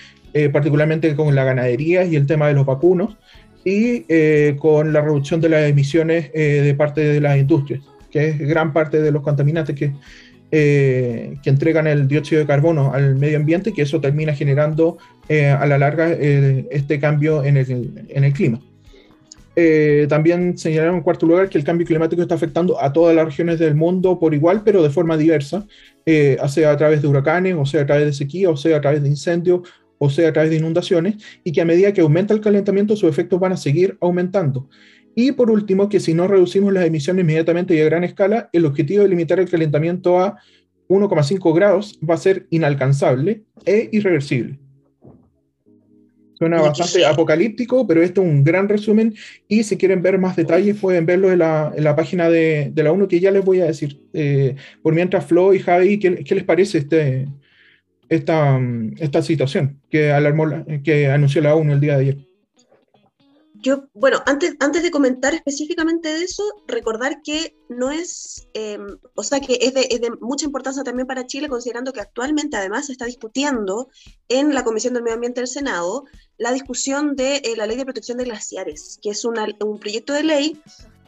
particularmente 0.50 1.14
con 1.14 1.34
la 1.34 1.44
ganadería 1.44 2.06
y 2.06 2.16
el 2.16 2.26
tema 2.26 2.48
de 2.48 2.54
los 2.54 2.64
vacunos, 2.64 3.18
y 3.66 4.00
con 4.56 4.94
la 4.94 5.02
reducción 5.02 5.42
de 5.42 5.50
las 5.50 5.68
emisiones 5.68 6.32
de 6.32 6.74
parte 6.74 7.02
de 7.02 7.20
las 7.20 7.36
industrias, 7.36 7.82
que 8.12 8.28
es 8.28 8.38
gran 8.38 8.72
parte 8.72 9.00
de 9.00 9.10
los 9.10 9.22
contaminantes 9.22 9.74
que 9.74 9.92
eh, 10.54 11.38
que 11.42 11.48
entregan 11.48 11.86
el 11.86 12.06
dióxido 12.06 12.40
de 12.40 12.46
carbono 12.46 12.92
al 12.92 13.14
medio 13.16 13.38
ambiente 13.38 13.70
y 13.70 13.72
que 13.72 13.80
eso 13.80 14.02
termina 14.02 14.34
generando 14.34 14.98
eh, 15.26 15.46
a 15.46 15.64
la 15.64 15.78
larga 15.78 16.10
eh, 16.10 16.68
este 16.70 17.00
cambio 17.00 17.42
en 17.42 17.56
el, 17.56 18.06
en 18.10 18.24
el 18.24 18.34
clima. 18.34 18.60
también 20.10 20.58
señalaron 20.58 20.96
en 20.96 21.00
cuarto 21.00 21.24
lugar 21.24 21.48
que 21.48 21.56
el 21.56 21.64
cambio 21.64 21.86
climático 21.86 22.20
está 22.20 22.34
afectando 22.34 22.78
a 22.78 22.92
todas 22.92 23.16
las 23.16 23.24
regiones 23.24 23.58
del 23.58 23.74
mundo 23.74 24.18
por 24.18 24.34
igual, 24.34 24.60
pero 24.62 24.82
de 24.82 24.90
forma 24.90 25.16
diversa, 25.16 25.66
sea 26.04 26.70
a 26.70 26.76
través 26.76 27.00
de 27.00 27.08
huracanes, 27.08 27.56
o 27.58 27.64
sea 27.64 27.80
a 27.80 27.86
través 27.86 28.04
de 28.04 28.12
sequía, 28.12 28.50
o 28.50 28.56
sea 28.58 28.76
a 28.76 28.80
través 28.82 29.02
de 29.02 29.08
incendios, 29.08 29.62
o 29.96 30.10
sea 30.10 30.28
a 30.28 30.32
través 30.34 30.50
de 30.50 30.58
inundaciones, 30.58 31.14
y 31.44 31.52
que 31.52 31.62
a 31.62 31.64
medida 31.64 31.94
que 31.94 32.02
aumenta 32.02 32.34
el 32.34 32.42
calentamiento, 32.42 32.94
sus 32.94 33.08
efectos 33.08 33.40
van 33.40 33.52
a 33.52 33.56
seguir 33.56 33.96
aumentando. 34.02 34.68
Y 35.14 35.32
por 35.32 35.50
último, 35.50 35.88
que 35.88 36.00
si 36.00 36.14
no 36.14 36.26
reducimos 36.26 36.72
las 36.72 36.86
emisiones 36.86 37.22
inmediatamente 37.22 37.74
y 37.74 37.80
a 37.80 37.84
gran 37.84 38.04
escala, 38.04 38.48
el 38.52 38.64
objetivo 38.64 39.02
de 39.02 39.08
limitar 39.08 39.38
el 39.38 39.50
calentamiento 39.50 40.18
a 40.20 40.38
1,5 40.88 41.54
grados 41.54 41.98
va 42.08 42.14
a 42.14 42.18
ser 42.18 42.46
inalcanzable 42.50 43.42
e 43.64 43.88
irreversible. 43.92 44.58
Suena 46.34 46.60
bastante 46.60 47.06
apocalíptico, 47.06 47.86
pero 47.86 48.02
esto 48.02 48.20
es 48.20 48.28
un 48.28 48.42
gran 48.42 48.68
resumen 48.68 49.14
y 49.46 49.62
si 49.62 49.76
quieren 49.76 50.02
ver 50.02 50.18
más 50.18 50.34
detalles 50.34 50.76
pueden 50.76 51.06
verlo 51.06 51.30
en 51.30 51.38
la, 51.38 51.94
página 51.94 52.28
de, 52.28 52.72
la 52.74 52.90
ONU 52.90 53.06
que 53.06 53.20
ya 53.20 53.30
les 53.30 53.44
voy 53.44 53.60
a 53.60 53.66
decir. 53.66 54.00
Eh, 54.12 54.56
por 54.82 54.92
mientras, 54.92 55.24
Flo 55.24 55.54
y 55.54 55.60
Javi, 55.60 56.00
¿qué, 56.00 56.34
les 56.34 56.42
parece 56.42 56.78
este, 56.78 57.28
esta, 58.08 58.60
esta 58.98 59.22
situación 59.22 59.80
que, 59.88 60.10
alarmó, 60.10 60.46
que 60.82 61.06
anunció 61.06 61.42
la 61.42 61.54
ONU 61.54 61.74
el 61.74 61.80
día 61.80 61.96
de 61.96 62.00
ayer? 62.00 62.31
Yo, 63.62 63.84
bueno, 63.94 64.20
antes, 64.26 64.56
antes 64.58 64.82
de 64.82 64.90
comentar 64.90 65.34
específicamente 65.34 66.08
de 66.08 66.24
eso, 66.24 66.42
recordar 66.66 67.22
que 67.22 67.56
no 67.68 67.92
es, 67.92 68.48
em, 68.54 68.98
o 69.14 69.22
sea, 69.22 69.40
que 69.40 69.56
es 69.60 69.72
de, 69.72 69.86
es 69.88 70.00
de, 70.00 70.10
mucha 70.20 70.44
importancia 70.44 70.82
también 70.82 71.06
para 71.06 71.26
Chile, 71.26 71.48
considerando 71.48 71.92
que 71.92 72.00
actualmente 72.00 72.56
además 72.56 72.86
se 72.86 72.92
está 72.92 73.06
discutiendo 73.06 73.88
en 74.28 74.52
la 74.52 74.64
Comisión 74.64 74.94
del 74.94 75.04
Medio 75.04 75.14
Ambiente 75.14 75.40
del 75.40 75.48
Senado 75.48 76.04
la 76.38 76.52
discusión 76.52 77.14
de 77.14 77.36
eh, 77.36 77.54
la 77.56 77.66
Ley 77.66 77.76
de 77.76 77.84
Protección 77.84 78.18
de 78.18 78.24
Glaciares, 78.24 78.98
que 79.00 79.10
es 79.10 79.24
un 79.24 79.36
proyecto 79.78 80.12
de 80.12 80.24
ley 80.24 80.60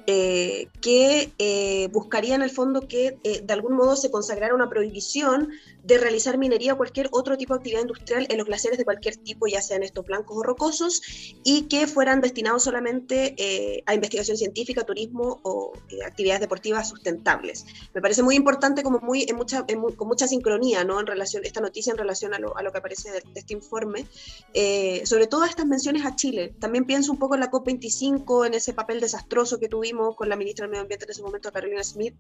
eh, 0.07 0.69
que 0.81 1.33
eh, 1.39 1.89
buscaría 1.93 2.37
en 2.37 2.43
el 2.43 2.51
fondo 2.51 2.87
que 2.87 3.19
de 3.23 3.53
algún 3.53 3.75
modo 3.75 3.97
se 3.97 4.13
consagrara 4.13 4.55
una 4.55 4.69
prohibición 4.69 5.51
de 5.85 5.99
realizar 5.99 6.39
minería 6.39 6.73
o 6.73 6.77
cualquier 6.77 7.09
otro 7.13 7.37
tipo 7.37 7.53
de 7.53 7.59
actividad 7.59 7.83
industrial 7.83 8.27
en 8.31 8.39
los 8.39 8.47
glaciares 8.47 8.79
de 8.79 8.85
cualquier 8.85 9.17
tipo, 9.17 9.47
ya 9.47 9.61
sean 9.61 9.83
estos 9.83 10.05
blancos 10.07 10.37
o 10.39 10.43
rocosos, 10.43 11.03
y 11.45 11.63
que 11.69 11.87
fueran 11.87 12.23
destinados 12.23 12.65
solamente 12.65 13.35
eh, 13.37 13.83
a 13.87 13.95
investigación 13.95 14.37
científica, 14.37 14.85
turismo 14.85 15.41
o 15.43 15.73
eh, 15.91 16.03
actividades 16.05 16.41
deportivas 16.41 16.89
sustentables. 16.89 17.67
Me 17.93 18.01
parece 18.01 18.23
muy 18.23 18.35
importante, 18.35 18.83
como 18.83 18.99
muy, 19.01 19.25
en 19.29 19.37
mucha, 19.37 19.67
con 19.97 20.09
mucha 20.09 20.27
sincronía, 20.27 20.85
¿no? 20.85 20.99
En 21.01 21.07
relación, 21.07 21.45
esta 21.45 21.61
noticia 21.61 21.91
en 21.91 21.99
relación 21.99 22.33
a 22.33 22.39
lo, 22.39 22.57
a 22.57 22.63
lo 22.63 22.73
que 22.73 22.79
aparece 22.79 23.11
de, 23.11 23.23
este 23.35 23.53
informe, 23.53 24.07
eh, 24.55 25.03
sobre 25.05 25.27
todo 25.27 25.45
estas 25.45 25.67
menciones 25.67 26.07
a 26.07 26.17
Chile. 26.17 26.55
También 26.59 26.87
pienso 26.87 27.13
un 27.13 27.19
poco 27.19 27.35
en 27.35 27.41
la 27.41 27.51
COP25, 27.51 28.47
en 28.47 28.55
ese 28.55 28.73
papel 28.73 29.01
desastroso 29.01 29.61
que 29.61 29.69
tuvimos 29.69 30.17
con 30.17 30.31
la 30.31 30.37
ministra 30.37 30.65
del 30.65 30.71
Medio 30.71 30.83
Ambiente 30.83 31.05
en 31.05 31.11
ese 31.11 31.23
momento, 31.23 31.53
Carolina 31.53 31.85
Smith, 31.85 32.15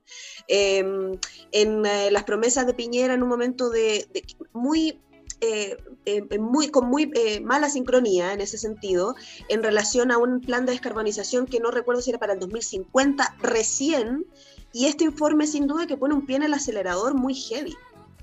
en 0.48 1.82
las 1.82 2.24
promesas 2.24 2.66
de 2.66 2.74
Piñera 2.74 3.14
en 3.14 3.22
un 3.22 3.28
momento 3.28 3.53
de, 3.56 4.06
muy 4.52 4.98
eh, 5.40 5.76
eh, 6.06 6.38
muy, 6.38 6.68
con 6.68 6.86
muy 6.88 7.10
eh, 7.14 7.40
mala 7.40 7.68
sincronía 7.68 8.32
en 8.32 8.40
ese 8.40 8.56
sentido, 8.56 9.14
en 9.48 9.62
relación 9.62 10.10
a 10.10 10.18
un 10.18 10.40
plan 10.40 10.64
de 10.64 10.72
descarbonización 10.72 11.46
que 11.46 11.60
no 11.60 11.70
recuerdo 11.70 12.00
si 12.00 12.10
era 12.10 12.18
para 12.18 12.34
el 12.34 12.40
2050 12.40 13.36
recién, 13.40 14.24
y 14.72 14.86
este 14.86 15.04
informe 15.04 15.46
sin 15.46 15.66
duda 15.66 15.86
que 15.86 15.96
pone 15.96 16.14
un 16.14 16.24
pie 16.24 16.36
en 16.36 16.44
el 16.44 16.54
acelerador 16.54 17.14
muy 17.14 17.34
heavy. 17.34 17.76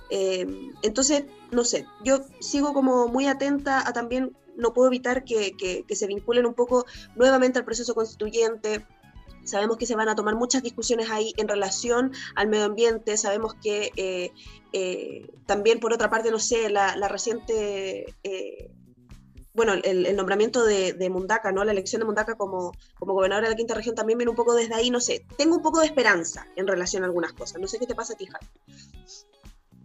entonces, 0.10 1.24
no 1.52 1.64
sé, 1.64 1.86
yo 2.04 2.22
sigo 2.40 2.74
como 2.74 3.08
muy 3.08 3.28
atenta 3.28 3.88
a 3.88 3.94
también, 3.94 4.36
no 4.58 4.74
puedo 4.74 4.88
evitar 4.88 5.24
que, 5.24 5.56
que 5.88 5.96
se 5.96 6.08
vinculen 6.08 6.46
un 6.46 6.54
poco 6.54 6.86
nuevamente 7.16 7.60
al 7.60 7.66
proceso 7.66 7.94
constituyente, 7.94 8.86
Sabemos 9.44 9.78
que 9.78 9.86
se 9.86 9.96
van 9.96 10.10
a 10.10 10.16
tomar 10.16 10.36
muchas 10.36 10.64
discusiones 10.64 11.10
ahí 11.10 11.34
en 11.38 11.48
relación 11.48 12.12
al 12.36 12.48
medio 12.48 12.66
ambiente. 12.66 13.18
Sabemos 13.18 13.56
que 13.56 13.92
eh, 13.96 14.32
eh, 14.74 15.28
también, 15.46 15.80
por 15.80 15.94
otra 15.94 16.10
parte, 16.10 16.32
no 16.32 16.40
sé, 16.40 16.70
la, 16.70 16.96
reciente, 17.08 18.16
eh, 18.24 18.72
bueno, 19.54 19.74
el, 19.74 20.16
nombramiento 20.16 20.64
de, 20.64 21.10
Mundaca, 21.10 21.52
¿no? 21.52 21.64
La 21.64 21.72
elección 21.72 22.00
de 22.00 22.06
Mundaca 22.06 22.36
como, 22.36 22.72
como 22.98 23.14
gobernadora 23.14 23.48
de 23.48 23.54
la 23.54 23.58
quinta 23.58 23.74
región 23.74 23.96
también 23.96 24.18
viene 24.18 24.30
un 24.30 24.36
poco 24.36 24.54
desde 24.54 24.76
ahí, 24.76 24.90
no 24.90 25.00
sé. 25.00 25.26
Tengo 25.38 25.56
un 25.56 25.62
poco 25.62 25.80
de 25.80 25.88
esperanza 25.88 26.48
en 26.56 26.68
relación 26.68 27.04
a 27.04 27.08
algunas 27.08 27.34
cosas. 27.34 27.60
No 27.60 27.68
sé 27.68 27.80
qué 27.80 27.88
te 27.88 27.96
pasa 27.96 28.14
a 28.14 28.18
ti. 28.18 28.28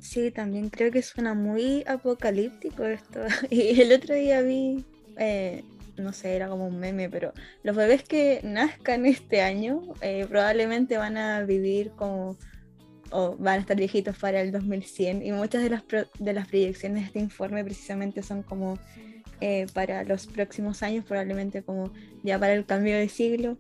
Sí, 0.01 0.31
también 0.31 0.71
creo 0.71 0.93
que 0.93 1.03
suena 1.03 1.35
muy 1.35 1.83
apocalíptico 1.87 2.85
esto. 2.85 3.21
Y 3.51 3.81
el 3.81 3.93
otro 3.93 4.15
día 4.15 4.41
vi 4.43 4.85
no 5.99 6.13
sé, 6.13 6.37
era 6.37 6.49
como 6.49 6.67
un 6.67 6.79
meme, 6.79 7.09
pero 7.09 7.33
los 7.63 7.77
bebés 7.77 8.03
que 8.03 8.41
nazcan 8.43 9.07
este 9.07 9.41
año 9.41 9.83
eh, 10.01 10.27
probablemente 10.29 10.97
van 10.97 11.17
a 11.17 11.43
vivir 11.43 11.91
como, 11.97 12.37
o 13.11 13.37
van 13.37 13.59
a 13.59 13.61
estar 13.61 13.77
viejitos 13.77 14.17
para 14.19 14.41
el 14.41 14.53
2100 14.53 15.25
y 15.25 15.33
muchas 15.33 15.63
de 15.63 15.71
las, 15.71 15.85
de 16.19 16.33
las 16.33 16.49
proyecciones 16.49 17.03
de 17.03 17.07
este 17.07 17.19
informe 17.19 17.65
precisamente 17.65 18.23
son 18.23 18.43
como 18.43 18.79
eh, 19.41 19.67
para 19.75 20.03
los 20.05 20.27
próximos 20.27 20.83
años, 20.83 21.05
probablemente 21.05 21.63
como 21.63 21.93
ya 22.23 22.39
para 22.39 22.55
el 22.55 22.65
cambio 22.65 22.97
de 22.97 23.09
siglo. 23.09 23.59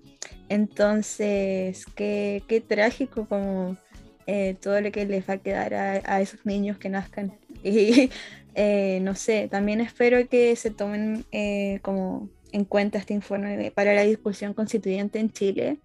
Entonces, 0.49 1.85
qué, 1.95 2.43
qué 2.49 2.61
trágico 2.61 3.26
como 3.28 3.76
eh, 4.26 4.57
todo 4.61 4.81
lo 4.81 4.90
que 4.90 5.05
les 5.05 5.28
va 5.28 5.35
a 5.35 5.38
quedar 5.38 5.75
a, 5.75 6.02
a 6.05 6.21
esos 6.21 6.47
niños 6.47 6.78
que 6.78 6.88
nazcan. 6.88 7.33
eh, 8.58 9.00
no 9.02 9.14
sé, 9.14 9.48
también 9.50 9.82
espero 9.82 10.26
que 10.28 10.56
se 10.56 10.70
tomen 10.70 11.26
eh, 11.30 11.78
como 11.82 12.30
en 12.52 12.64
cuenta 12.64 12.96
este 12.96 13.12
informe 13.12 13.70
para 13.70 13.92
la 13.92 14.00
discusión 14.00 14.54
constituyente 14.54 15.18
en 15.18 15.30
Chile. 15.30 15.76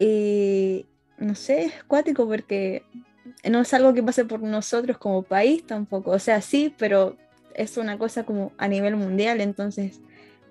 Y 0.00 0.84
no 1.16 1.36
sé, 1.36 1.66
es 1.66 1.84
cuático 1.84 2.26
porque 2.26 2.82
no 3.48 3.60
es 3.60 3.72
algo 3.72 3.94
que 3.94 4.02
pase 4.02 4.24
por 4.24 4.42
nosotros 4.42 4.98
como 4.98 5.22
país 5.22 5.64
tampoco. 5.64 6.10
O 6.10 6.18
sea, 6.18 6.40
sí, 6.40 6.74
pero 6.76 7.16
es 7.54 7.76
una 7.76 7.96
cosa 7.98 8.24
como 8.24 8.50
a 8.58 8.66
nivel 8.66 8.96
mundial, 8.96 9.40
entonces, 9.40 10.00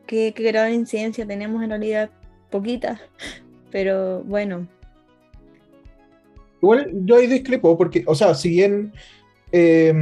¿qué, 0.07 0.33
qué 0.33 0.43
grado 0.43 0.67
de 0.67 0.73
incidencia 0.73 1.27
tenemos 1.27 1.61
en 1.63 1.71
realidad? 1.71 2.11
Poquita, 2.49 3.01
pero 3.71 4.23
bueno. 4.23 4.69
Igual 6.61 6.91
yo 6.93 7.17
ahí 7.17 7.27
discrepo, 7.27 7.77
porque, 7.77 8.05
o 8.07 8.15
sea, 8.15 8.35
si 8.35 8.47
bien 8.47 8.93
eh, 9.51 9.93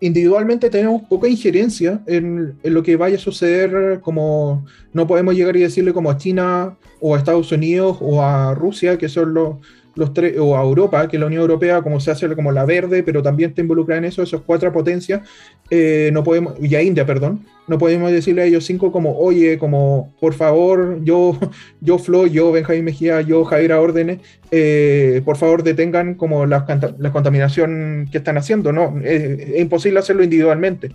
individualmente 0.00 0.70
tenemos 0.70 1.02
poca 1.02 1.28
injerencia 1.28 2.02
en, 2.06 2.58
en, 2.62 2.74
lo 2.74 2.82
que 2.82 2.96
vaya 2.96 3.16
a 3.16 3.20
suceder, 3.20 4.00
como 4.00 4.64
no 4.92 5.06
podemos 5.06 5.34
llegar 5.34 5.56
y 5.56 5.60
decirle 5.60 5.92
como 5.92 6.10
a 6.10 6.16
China 6.16 6.76
o 7.00 7.14
a 7.14 7.18
Estados 7.18 7.52
Unidos 7.52 7.98
o 8.00 8.22
a 8.22 8.54
Rusia, 8.54 8.98
que 8.98 9.08
son 9.08 9.34
los, 9.34 9.56
los 9.94 10.12
tres, 10.12 10.38
o 10.38 10.56
a 10.56 10.62
Europa, 10.62 11.08
que 11.08 11.18
la 11.18 11.26
Unión 11.26 11.42
Europea, 11.42 11.82
como 11.82 12.00
se 12.00 12.10
hace 12.10 12.28
como 12.34 12.52
la 12.52 12.64
verde, 12.64 13.02
pero 13.02 13.22
también 13.22 13.50
está 13.50 13.60
involucrada 13.60 13.98
en 13.98 14.04
eso, 14.06 14.22
esas 14.22 14.40
cuatro 14.42 14.72
potencias, 14.72 15.22
eh, 15.70 16.10
no 16.12 16.22
podemos, 16.22 16.54
y 16.60 16.74
a 16.74 16.82
India, 16.82 17.04
perdón, 17.06 17.44
no 17.66 17.78
podemos 17.78 18.10
decirle 18.10 18.42
a 18.42 18.44
ellos 18.44 18.64
cinco 18.64 18.92
como, 18.92 19.18
oye, 19.18 19.58
como, 19.58 20.12
por 20.20 20.34
favor, 20.34 20.98
yo, 21.02 21.38
yo 21.80 21.98
Flo, 21.98 22.26
yo 22.26 22.52
Benjamín 22.52 22.84
Mejía, 22.84 23.20
yo 23.20 23.44
Javier 23.44 23.72
Órdenes, 23.72 24.20
eh, 24.50 25.22
por 25.24 25.36
favor 25.36 25.62
detengan 25.62 26.14
como 26.14 26.46
la, 26.46 26.66
la, 26.98 27.12
contaminación 27.12 28.08
que 28.10 28.18
están 28.18 28.36
haciendo, 28.38 28.72
no, 28.72 29.00
es, 29.04 29.22
es 29.22 29.60
imposible 29.60 30.00
hacerlo 30.00 30.24
individualmente. 30.24 30.92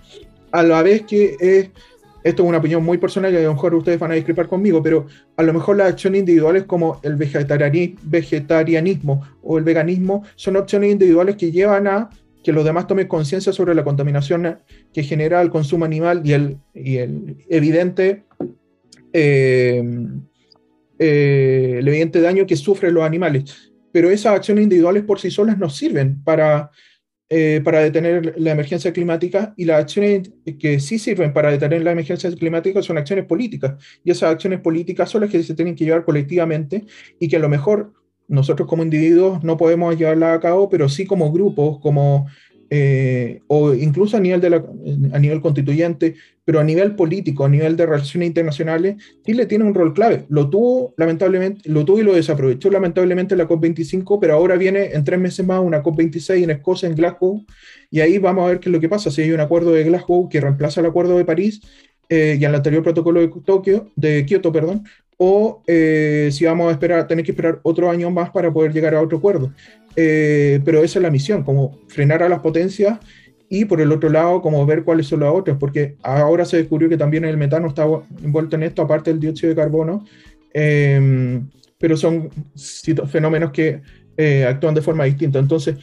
A 0.51 0.63
la 0.63 0.81
vez 0.83 1.01
que 1.01 1.35
es 1.39 1.69
esto 2.25 2.41
es 2.41 2.49
una 2.49 2.57
opinión 2.57 2.83
muy 2.83 2.97
personal 2.97 3.31
y 3.31 3.37
a 3.37 3.41
lo 3.41 3.53
mejor 3.53 3.75
ustedes 3.75 3.99
van 3.99 4.11
a 4.11 4.15
discrepar 4.15 4.47
conmigo, 4.47 4.81
pero 4.81 5.05
a 5.37 5.43
lo 5.43 5.53
mejor 5.53 5.77
las 5.77 5.89
acciones 5.89 6.21
individuales 6.21 6.63
como 6.63 6.99
el 7.03 7.17
vegetarianismo 7.17 9.21
o 9.43 9.59
el 9.59 9.63
veganismo 9.63 10.23
son 10.35 10.55
opciones 10.55 10.91
individuales 10.91 11.35
que 11.35 11.51
llevan 11.51 11.85
a 11.85 12.09
que 12.43 12.51
los 12.51 12.65
demás 12.65 12.87
tomen 12.87 13.07
conciencia 13.07 13.53
sobre 13.53 13.75
la 13.75 13.83
contaminación 13.83 14.57
que 14.91 15.03
genera 15.03 15.39
el 15.39 15.51
consumo 15.51 15.85
animal 15.85 16.23
y 16.25 16.33
el, 16.33 16.57
evidente 17.47 18.23
eh, 19.13 19.83
eh, 20.97 21.79
evidente 21.79 22.21
daño 22.21 22.47
que 22.47 22.55
sufren 22.55 22.95
los 22.95 23.03
animales. 23.03 23.71
Pero 23.91 24.09
esas 24.09 24.35
acciones 24.35 24.63
individuales 24.63 25.03
por 25.03 25.19
sí 25.19 25.29
solas 25.29 25.59
no 25.59 25.69
sirven 25.69 26.23
para 26.23 26.71
eh, 27.27 27.59
para 27.63 27.79
detener 27.79 28.35
la 28.37 28.51
emergencia 28.51 28.93
climática 28.93 29.55
y 29.57 29.65
las 29.65 29.81
acciones 29.81 30.31
que 30.59 30.79
sí 30.79 30.99
sirven 30.99 31.33
para 31.33 31.49
detener 31.49 31.83
la 31.83 31.91
emergencia 31.91 32.31
climática 32.35 32.83
son 32.83 32.99
acciones 32.99 33.25
políticas. 33.25 33.75
Y 34.03 34.11
esas 34.11 34.31
acciones 34.31 34.59
políticas 34.59 35.09
son 35.09 35.21
las 35.21 35.31
que 35.31 35.41
se 35.41 35.55
tienen 35.55 35.75
que 35.75 35.85
llevar 35.85 36.05
colectivamente 36.05 36.85
y 37.19 37.27
que 37.27 37.37
a 37.37 37.39
lo 37.39 37.49
mejor 37.49 37.93
nosotros 38.27 38.67
como 38.67 38.83
individuos 38.83 39.43
no 39.43 39.57
podemos 39.57 39.97
llevarlas 39.97 40.37
a 40.37 40.39
cabo, 40.39 40.69
pero 40.69 40.87
sí 40.87 41.05
como 41.05 41.31
grupos, 41.31 41.79
como 41.79 42.27
eh, 42.69 43.41
o 43.47 43.73
incluso 43.73 44.17
a 44.17 44.19
nivel, 44.19 44.41
de 44.41 44.49
la, 44.49 44.65
a 45.13 45.19
nivel 45.19 45.41
constituyente, 45.41 46.15
pero 46.43 46.59
a 46.59 46.63
nivel 46.63 46.95
político, 46.95 47.45
a 47.45 47.49
nivel 47.49 47.75
de 47.75 47.85
relaciones 47.85 48.27
internacionales, 48.27 48.95
Chile 49.25 49.45
tiene 49.45 49.65
un 49.65 49.73
rol 49.73 49.93
clave. 49.93 50.25
Lo 50.29 50.49
tuvo, 50.49 50.93
lamentablemente, 50.97 51.69
lo 51.69 51.83
tuvo 51.85 51.99
y 51.99 52.03
lo 52.03 52.13
desaprovechó 52.13 52.69
lamentablemente 52.69 53.35
la 53.35 53.47
COP25, 53.47 54.19
pero 54.21 54.35
ahora 54.35 54.55
viene 54.55 54.91
en 54.93 55.03
tres 55.03 55.19
meses 55.19 55.45
más 55.45 55.59
una 55.59 55.81
COP26 55.81 56.43
en 56.43 56.51
Escocia, 56.51 56.87
en 56.87 56.95
Glasgow, 56.95 57.43
y 57.89 57.99
ahí 57.99 58.17
vamos 58.19 58.45
a 58.45 58.49
ver 58.49 58.59
qué 58.59 58.69
es 58.69 58.73
lo 58.73 58.79
que 58.79 58.89
pasa. 58.89 59.09
Si 59.09 59.21
hay 59.21 59.31
un 59.31 59.39
acuerdo 59.39 59.71
de 59.71 59.83
Glasgow 59.83 60.29
que 60.29 60.41
reemplaza 60.41 60.81
el 60.81 60.87
acuerdo 60.87 61.17
de 61.17 61.25
París 61.25 61.61
eh, 62.09 62.37
y 62.39 62.45
el 62.45 62.53
anterior 62.53 62.83
protocolo 62.83 63.21
de 63.21 63.31
Tokio, 63.43 63.91
de 63.95 64.25
Kioto, 64.25 64.51
perdón, 64.51 64.83
o 65.17 65.63
eh, 65.65 66.29
si 66.31 66.45
vamos 66.45 66.67
a 66.67 66.71
esperar, 66.71 67.07
tener 67.07 67.23
que 67.25 67.31
esperar 67.31 67.59
otro 67.63 67.89
año 67.89 68.11
más 68.11 68.29
para 68.29 68.51
poder 68.51 68.73
llegar 68.73 68.93
a 68.95 69.01
otro 69.01 69.17
acuerdo. 69.17 69.53
Eh, 69.95 70.59
pero 70.65 70.83
esa 70.83 70.99
es 70.99 71.03
la 71.03 71.11
misión, 71.11 71.43
como 71.43 71.79
frenar 71.87 72.21
a 72.23 72.29
las 72.29 72.39
potencias 72.39 72.99
y 73.49 73.65
por 73.65 73.79
el 73.79 73.91
otro 73.91 74.09
lado, 74.09 74.41
como 74.41 74.65
ver 74.65 74.83
cuáles 74.83 75.07
son 75.07 75.21
las 75.21 75.33
otras, 75.33 75.57
porque 75.57 75.95
ahora 76.01 76.45
se 76.45 76.57
descubrió 76.57 76.89
que 76.89 76.97
también 76.97 77.25
el 77.25 77.37
metano 77.37 77.67
está 77.67 77.85
envuelto 78.23 78.55
en 78.55 78.63
esto, 78.63 78.81
aparte 78.81 79.11
del 79.11 79.19
dióxido 79.19 79.49
de 79.49 79.55
carbono, 79.55 80.05
eh, 80.53 81.41
pero 81.77 81.95
son 81.95 82.29
fenómenos 83.07 83.51
que 83.51 83.81
eh, 84.17 84.45
actúan 84.45 84.73
de 84.73 84.81
forma 84.81 85.03
distinta. 85.03 85.39
Entonces, 85.39 85.75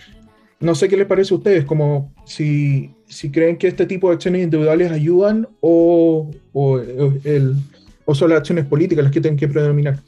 no 0.60 0.74
sé 0.74 0.88
qué 0.88 0.96
les 0.96 1.06
parece 1.06 1.34
a 1.34 1.36
ustedes, 1.36 1.64
como 1.64 2.12
si, 2.24 2.94
si 3.06 3.30
creen 3.30 3.56
que 3.56 3.68
este 3.68 3.86
tipo 3.86 4.08
de 4.08 4.14
acciones 4.14 4.44
individuales 4.44 4.90
ayudan 4.90 5.48
o, 5.60 6.30
o, 6.52 6.78
el, 6.78 7.56
o 8.04 8.14
son 8.14 8.30
las 8.30 8.38
acciones 8.38 8.66
políticas 8.66 9.04
las 9.04 9.12
que 9.12 9.20
tienen 9.20 9.38
que 9.38 9.48
predominar. 9.48 9.98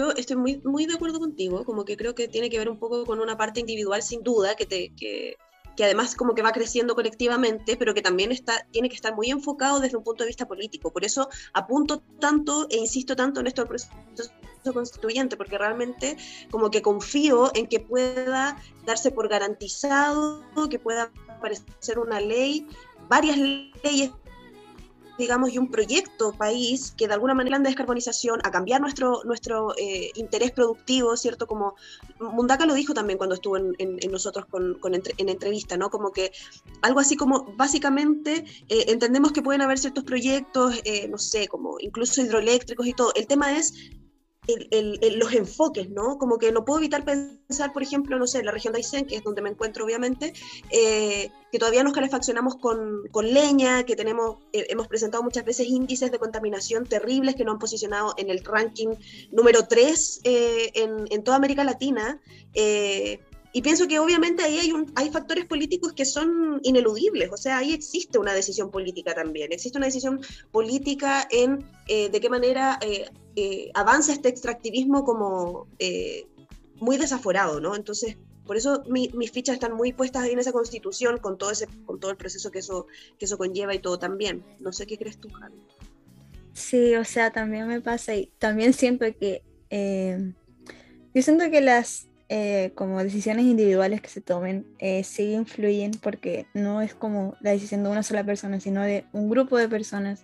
Yo 0.00 0.12
estoy 0.12 0.36
muy, 0.36 0.62
muy 0.64 0.86
de 0.86 0.94
acuerdo 0.94 1.20
contigo, 1.20 1.62
como 1.66 1.84
que 1.84 1.94
creo 1.94 2.14
que 2.14 2.26
tiene 2.26 2.48
que 2.48 2.56
ver 2.56 2.70
un 2.70 2.78
poco 2.78 3.04
con 3.04 3.20
una 3.20 3.36
parte 3.36 3.60
individual 3.60 4.02
sin 4.02 4.22
duda, 4.22 4.56
que, 4.56 4.64
te, 4.64 4.94
que, 4.94 5.36
que 5.76 5.84
además 5.84 6.14
como 6.14 6.34
que 6.34 6.40
va 6.40 6.52
creciendo 6.52 6.94
colectivamente, 6.94 7.76
pero 7.76 7.92
que 7.92 8.00
también 8.00 8.32
está, 8.32 8.66
tiene 8.70 8.88
que 8.88 8.94
estar 8.94 9.14
muy 9.14 9.28
enfocado 9.28 9.78
desde 9.78 9.98
un 9.98 10.02
punto 10.02 10.24
de 10.24 10.28
vista 10.28 10.48
político. 10.48 10.90
Por 10.90 11.04
eso 11.04 11.28
apunto 11.52 12.02
tanto 12.18 12.66
e 12.70 12.78
insisto 12.78 13.14
tanto 13.14 13.40
en 13.40 13.48
esto 13.48 13.68
constituyente, 14.72 15.36
porque 15.36 15.58
realmente 15.58 16.16
como 16.50 16.70
que 16.70 16.80
confío 16.80 17.50
en 17.54 17.66
que 17.66 17.80
pueda 17.80 18.56
darse 18.86 19.10
por 19.10 19.28
garantizado, 19.28 20.42
que 20.70 20.78
pueda 20.78 21.12
aparecer 21.28 21.98
una 21.98 22.20
ley, 22.20 22.66
varias 23.06 23.36
leyes 23.36 24.12
digamos, 25.20 25.52
y 25.52 25.58
un 25.58 25.70
proyecto 25.70 26.32
país 26.32 26.92
que 26.96 27.06
de 27.06 27.14
alguna 27.14 27.34
manera 27.34 27.58
de 27.58 27.64
descarbonización, 27.64 28.40
a 28.42 28.50
cambiar 28.50 28.80
nuestro, 28.80 29.22
nuestro 29.24 29.74
eh, 29.78 30.10
interés 30.14 30.50
productivo, 30.50 31.16
¿cierto? 31.16 31.46
Como 31.46 31.76
Mundaka 32.18 32.66
lo 32.66 32.74
dijo 32.74 32.94
también 32.94 33.18
cuando 33.18 33.36
estuvo 33.36 33.56
en, 33.56 33.74
en, 33.78 34.10
nosotros 34.10 34.46
con, 34.46 34.78
con 34.80 34.94
entre, 34.94 35.14
en 35.18 35.28
entrevista, 35.28 35.76
¿no? 35.76 35.90
Como 35.90 36.10
que 36.10 36.32
algo 36.82 37.00
así 37.00 37.16
como, 37.16 37.54
básicamente, 37.56 38.44
eh, 38.68 38.86
entendemos 38.88 39.32
que 39.32 39.42
pueden 39.42 39.62
haber 39.62 39.78
ciertos 39.78 40.04
proyectos, 40.04 40.80
eh, 40.84 41.06
no 41.08 41.18
sé, 41.18 41.46
como 41.46 41.76
incluso 41.80 42.22
hidroeléctricos 42.22 42.86
y 42.86 42.92
todo. 42.92 43.12
El 43.14 43.26
tema 43.26 43.56
es 43.56 43.74
el, 44.46 44.98
el, 45.02 45.18
los 45.18 45.32
enfoques, 45.32 45.90
¿no? 45.90 46.18
Como 46.18 46.38
que 46.38 46.52
no 46.52 46.64
puedo 46.64 46.78
evitar 46.78 47.04
pensar, 47.04 47.72
por 47.72 47.82
ejemplo, 47.82 48.18
no 48.18 48.26
sé, 48.26 48.42
la 48.42 48.52
región 48.52 48.72
de 48.72 48.78
Aysén, 48.78 49.06
que 49.06 49.16
es 49.16 49.22
donde 49.22 49.42
me 49.42 49.50
encuentro 49.50 49.84
obviamente, 49.84 50.32
eh, 50.70 51.30
que 51.52 51.58
todavía 51.58 51.84
nos 51.84 51.92
calefaccionamos 51.92 52.56
con, 52.56 53.06
con 53.10 53.32
leña, 53.32 53.84
que 53.84 53.96
tenemos, 53.96 54.38
eh, 54.52 54.66
hemos 54.70 54.88
presentado 54.88 55.22
muchas 55.22 55.44
veces 55.44 55.66
índices 55.68 56.10
de 56.10 56.18
contaminación 56.18 56.86
terribles 56.86 57.34
que 57.34 57.44
nos 57.44 57.54
han 57.54 57.58
posicionado 57.58 58.14
en 58.16 58.30
el 58.30 58.42
ranking 58.44 58.94
número 59.30 59.66
3 59.66 60.20
eh, 60.24 60.70
en, 60.74 61.06
en, 61.10 61.22
toda 61.24 61.36
América 61.36 61.64
Latina. 61.64 62.20
Y 63.52 63.62
pienso 63.62 63.88
que 63.88 63.98
obviamente 63.98 64.44
ahí 64.44 64.58
hay, 64.58 64.72
un, 64.72 64.92
hay 64.94 65.10
factores 65.10 65.44
políticos 65.44 65.92
que 65.92 66.04
son 66.04 66.60
ineludibles, 66.62 67.30
o 67.32 67.36
sea, 67.36 67.58
ahí 67.58 67.72
existe 67.72 68.18
una 68.18 68.32
decisión 68.32 68.70
política 68.70 69.12
también, 69.12 69.52
existe 69.52 69.76
una 69.76 69.86
decisión 69.86 70.20
política 70.52 71.26
en 71.30 71.64
eh, 71.88 72.10
de 72.10 72.20
qué 72.20 72.30
manera 72.30 72.78
eh, 73.36 73.42
eh, 73.42 73.70
avanza 73.74 74.12
este 74.12 74.28
extractivismo 74.28 75.04
como 75.04 75.66
eh, 75.78 76.26
muy 76.76 76.96
desaforado, 76.96 77.60
¿no? 77.60 77.76
Entonces, 77.76 78.16
por 78.46 78.56
eso 78.56 78.82
mi, 78.88 79.10
mis 79.14 79.30
fichas 79.30 79.54
están 79.54 79.74
muy 79.74 79.92
puestas 79.92 80.24
ahí 80.24 80.32
en 80.32 80.38
esa 80.38 80.52
constitución 80.52 81.18
con 81.18 81.38
todo, 81.38 81.50
ese, 81.50 81.66
con 81.86 82.00
todo 82.00 82.10
el 82.10 82.16
proceso 82.16 82.50
que 82.50 82.60
eso, 82.60 82.86
que 83.18 83.26
eso 83.26 83.38
conlleva 83.38 83.74
y 83.74 83.78
todo 83.78 83.98
también. 83.98 84.44
No 84.58 84.72
sé 84.72 84.86
qué 84.86 84.98
crees 84.98 85.18
tú, 85.18 85.28
Javi. 85.30 85.60
Sí, 86.52 86.94
o 86.96 87.04
sea, 87.04 87.30
también 87.30 87.68
me 87.68 87.80
pasa 87.80 88.14
y 88.14 88.26
también 88.38 88.72
siento 88.72 89.06
que... 89.18 89.42
yo 91.14 91.22
siento 91.22 91.48
que 91.50 91.60
las 91.60 92.10
eh, 92.32 92.70
como 92.76 93.02
decisiones 93.02 93.44
individuales 93.44 94.00
que 94.00 94.08
se 94.08 94.20
tomen 94.20 94.64
eh, 94.78 95.02
sí 95.02 95.32
influyen 95.32 95.90
porque 95.90 96.46
no 96.54 96.80
es 96.80 96.94
como 96.94 97.34
la 97.40 97.50
decisión 97.50 97.82
de 97.82 97.90
una 97.90 98.04
sola 98.04 98.22
persona, 98.22 98.60
sino 98.60 98.82
de 98.82 99.04
un 99.12 99.28
grupo 99.28 99.58
de 99.58 99.68
personas 99.68 100.22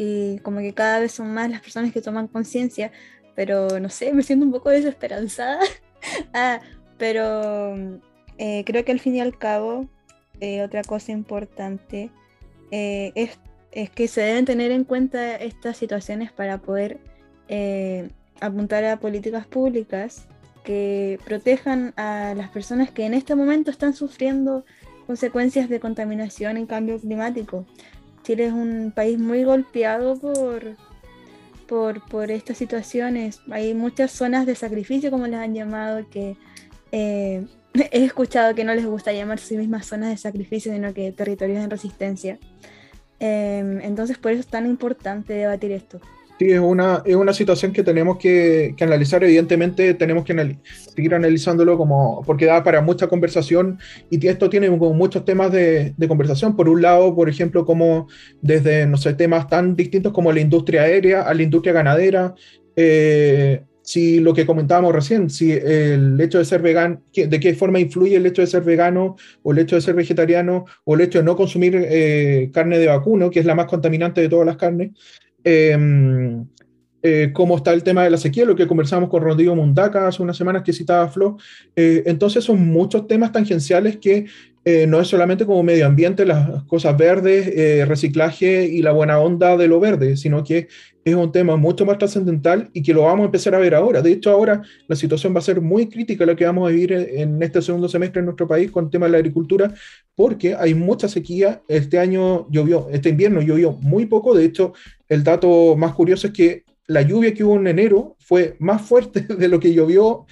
y 0.00 0.38
como 0.38 0.60
que 0.60 0.72
cada 0.74 1.00
vez 1.00 1.10
son 1.10 1.34
más 1.34 1.50
las 1.50 1.60
personas 1.60 1.92
que 1.92 2.00
toman 2.00 2.28
conciencia, 2.28 2.92
pero 3.34 3.80
no 3.80 3.88
sé, 3.88 4.12
me 4.14 4.22
siento 4.22 4.46
un 4.46 4.52
poco 4.52 4.70
desesperanzada, 4.70 5.58
ah, 6.32 6.60
pero 6.98 7.74
eh, 8.38 8.62
creo 8.64 8.84
que 8.84 8.92
al 8.92 9.00
fin 9.00 9.16
y 9.16 9.20
al 9.20 9.36
cabo 9.36 9.88
eh, 10.40 10.62
otra 10.62 10.84
cosa 10.84 11.10
importante 11.10 12.10
eh, 12.70 13.10
es, 13.16 13.40
es, 13.72 13.90
que 13.90 14.06
se 14.06 14.20
deben 14.20 14.44
tener 14.44 14.70
en 14.70 14.84
cuenta 14.84 15.34
estas 15.34 15.76
situaciones 15.76 16.30
para 16.30 16.58
poder 16.58 17.00
apuntar 18.40 18.84
a 18.84 19.00
políticas 19.00 19.46
públicas 19.46 20.28
que 20.62 21.18
protejan 21.24 21.92
a 21.96 22.34
las 22.36 22.50
personas 22.50 22.90
que 22.90 23.04
en 23.04 23.14
este 23.14 23.34
momento 23.34 23.70
están 23.70 23.94
sufriendo 23.94 24.64
consecuencias 25.06 25.70
de 25.70 25.80
contaminación 25.80 26.58
y 26.58 26.66
cambio 26.66 27.00
climático. 27.00 27.64
Chile 28.28 28.48
es 28.48 28.52
un 28.52 28.92
país 28.94 29.18
muy 29.18 29.42
golpeado 29.42 30.20
por, 31.66 32.02
por, 32.10 32.30
estas 32.30 32.58
situaciones. 32.58 33.40
Hay 33.50 33.72
muchas 33.72 34.10
zonas 34.10 34.44
de 34.44 34.54
sacrificio, 34.54 35.10
como 35.10 35.26
las 35.26 35.40
han 35.40 35.54
llamado, 35.54 36.06
que 36.10 36.36
eh, 36.92 37.46
he 37.90 38.04
escuchado 38.04 38.54
que 38.54 38.64
no 38.64 38.74
les 38.74 38.84
gusta 38.84 39.14
llamar 39.14 39.38
a 39.38 39.40
sí 39.40 39.56
mismas 39.56 39.86
zonas 39.86 40.10
de 40.10 40.18
sacrificio, 40.18 40.70
sino 40.70 40.92
que 40.92 41.10
territorios 41.10 41.64
en 41.64 41.70
resistencia. 41.70 42.38
Em, 43.18 43.80
entonces, 43.80 44.18
por 44.18 44.32
eso 44.32 44.40
es 44.40 44.46
tan 44.46 44.66
importante 44.66 45.32
debatir 45.32 45.72
esto. 45.72 45.98
Sí, 46.38 46.52
es 46.52 46.60
una, 46.60 47.02
es 47.04 47.16
una 47.16 47.32
situación 47.32 47.72
que 47.72 47.82
tenemos 47.82 48.16
que, 48.16 48.74
que 48.76 48.84
analizar. 48.84 49.24
Evidentemente, 49.24 49.92
tenemos 49.94 50.24
que 50.24 50.56
seguir 50.94 51.14
analizándolo 51.14 51.76
como, 51.76 52.22
porque 52.24 52.46
da 52.46 52.62
para 52.62 52.80
mucha 52.80 53.08
conversación 53.08 53.78
y 54.08 54.24
esto 54.24 54.48
tiene 54.48 54.70
muchos 54.70 55.24
temas 55.24 55.50
de, 55.50 55.94
de, 55.96 56.08
conversación. 56.08 56.54
Por 56.54 56.68
un 56.68 56.80
lado, 56.80 57.12
por 57.16 57.28
ejemplo, 57.28 57.64
como 57.64 58.06
desde, 58.40 58.86
no 58.86 58.96
sé, 58.98 59.14
temas 59.14 59.48
tan 59.48 59.74
distintos 59.74 60.12
como 60.12 60.32
la 60.32 60.40
industria 60.40 60.82
aérea 60.82 61.22
a 61.22 61.34
la 61.34 61.42
industria 61.42 61.72
ganadera. 61.72 62.34
Eh, 62.76 63.64
si 63.82 64.20
lo 64.20 64.34
que 64.34 64.44
comentábamos 64.44 64.94
recién, 64.94 65.30
si 65.30 65.50
el 65.50 66.20
hecho 66.20 66.36
de 66.36 66.44
ser 66.44 66.60
vegano, 66.60 67.02
de 67.14 67.40
qué 67.40 67.54
forma 67.54 67.80
influye 67.80 68.16
el 68.16 68.26
hecho 68.26 68.42
de 68.42 68.46
ser 68.46 68.62
vegano 68.62 69.16
o 69.42 69.52
el 69.52 69.58
hecho 69.60 69.76
de 69.76 69.80
ser 69.80 69.94
vegetariano 69.94 70.66
o 70.84 70.94
el 70.94 71.00
hecho 71.00 71.20
de 71.20 71.24
no 71.24 71.34
consumir 71.34 71.74
eh, 71.74 72.50
carne 72.52 72.78
de 72.78 72.86
vacuno, 72.86 73.30
que 73.30 73.40
es 73.40 73.46
la 73.46 73.54
más 73.54 73.64
contaminante 73.64 74.20
de 74.20 74.28
todas 74.28 74.44
las 74.46 74.58
carnes. 74.58 74.90
Em, 75.50 76.46
eh, 77.00 77.30
cómo 77.32 77.56
está 77.56 77.72
el 77.72 77.82
tema 77.82 78.04
de 78.04 78.10
la 78.10 78.18
sequía, 78.18 78.44
lo 78.44 78.54
que 78.54 78.66
conversamos 78.66 79.08
con 79.08 79.22
Rodrigo 79.22 79.54
Mundaca 79.54 80.06
hace 80.06 80.22
unas 80.22 80.36
semanas 80.36 80.62
que 80.62 80.74
citaba 80.74 81.08
Flo. 81.08 81.38
Eh, 81.74 82.02
entonces 82.04 82.44
son 82.44 82.66
muchos 82.66 83.06
temas 83.06 83.32
tangenciales 83.32 83.96
que 83.96 84.26
eh, 84.64 84.86
no 84.86 85.00
es 85.00 85.08
solamente 85.08 85.46
como 85.46 85.62
medio 85.62 85.86
ambiente, 85.86 86.26
las 86.26 86.64
cosas 86.64 86.96
verdes, 86.96 87.88
reciclaje 87.88 88.64
y 88.64 88.82
la 88.82 88.92
buena 88.92 89.18
onda 89.18 89.56
de 89.56 89.68
lo 89.68 89.80
verde, 89.80 90.16
sino 90.16 90.44
que 90.44 90.68
es 91.10 91.14
un 91.14 91.32
tema 91.32 91.56
mucho 91.56 91.86
más 91.86 91.98
trascendental 91.98 92.70
y 92.72 92.82
que 92.82 92.92
lo 92.92 93.02
vamos 93.02 93.22
a 93.22 93.26
empezar 93.26 93.54
a 93.54 93.58
ver 93.58 93.74
ahora. 93.74 94.02
De 94.02 94.12
hecho, 94.12 94.30
ahora 94.30 94.62
la 94.86 94.96
situación 94.96 95.34
va 95.34 95.38
a 95.38 95.42
ser 95.42 95.60
muy 95.60 95.88
crítica 95.88 96.26
la 96.26 96.36
que 96.36 96.44
vamos 96.44 96.68
a 96.68 96.72
vivir 96.72 96.92
en 96.92 97.42
este 97.42 97.62
segundo 97.62 97.88
semestre 97.88 98.20
en 98.20 98.26
nuestro 98.26 98.46
país 98.46 98.70
con 98.70 98.86
el 98.86 98.90
tema 98.90 99.06
de 99.06 99.12
la 99.12 99.18
agricultura, 99.18 99.72
porque 100.14 100.54
hay 100.54 100.74
mucha 100.74 101.08
sequía. 101.08 101.62
Este 101.68 101.98
año 101.98 102.46
llovió, 102.50 102.88
este 102.90 103.10
invierno 103.10 103.40
llovió 103.40 103.72
muy 103.72 104.06
poco. 104.06 104.34
De 104.34 104.44
hecho, 104.44 104.72
el 105.08 105.24
dato 105.24 105.76
más 105.76 105.94
curioso 105.94 106.28
es 106.28 106.32
que 106.32 106.64
la 106.86 107.02
lluvia 107.02 107.34
que 107.34 107.44
hubo 107.44 107.56
en 107.56 107.66
enero 107.66 108.16
fue 108.18 108.56
más 108.58 108.82
fuerte 108.82 109.20
de 109.38 109.48
lo 109.48 109.60
que 109.60 109.72
llovió 109.72 110.26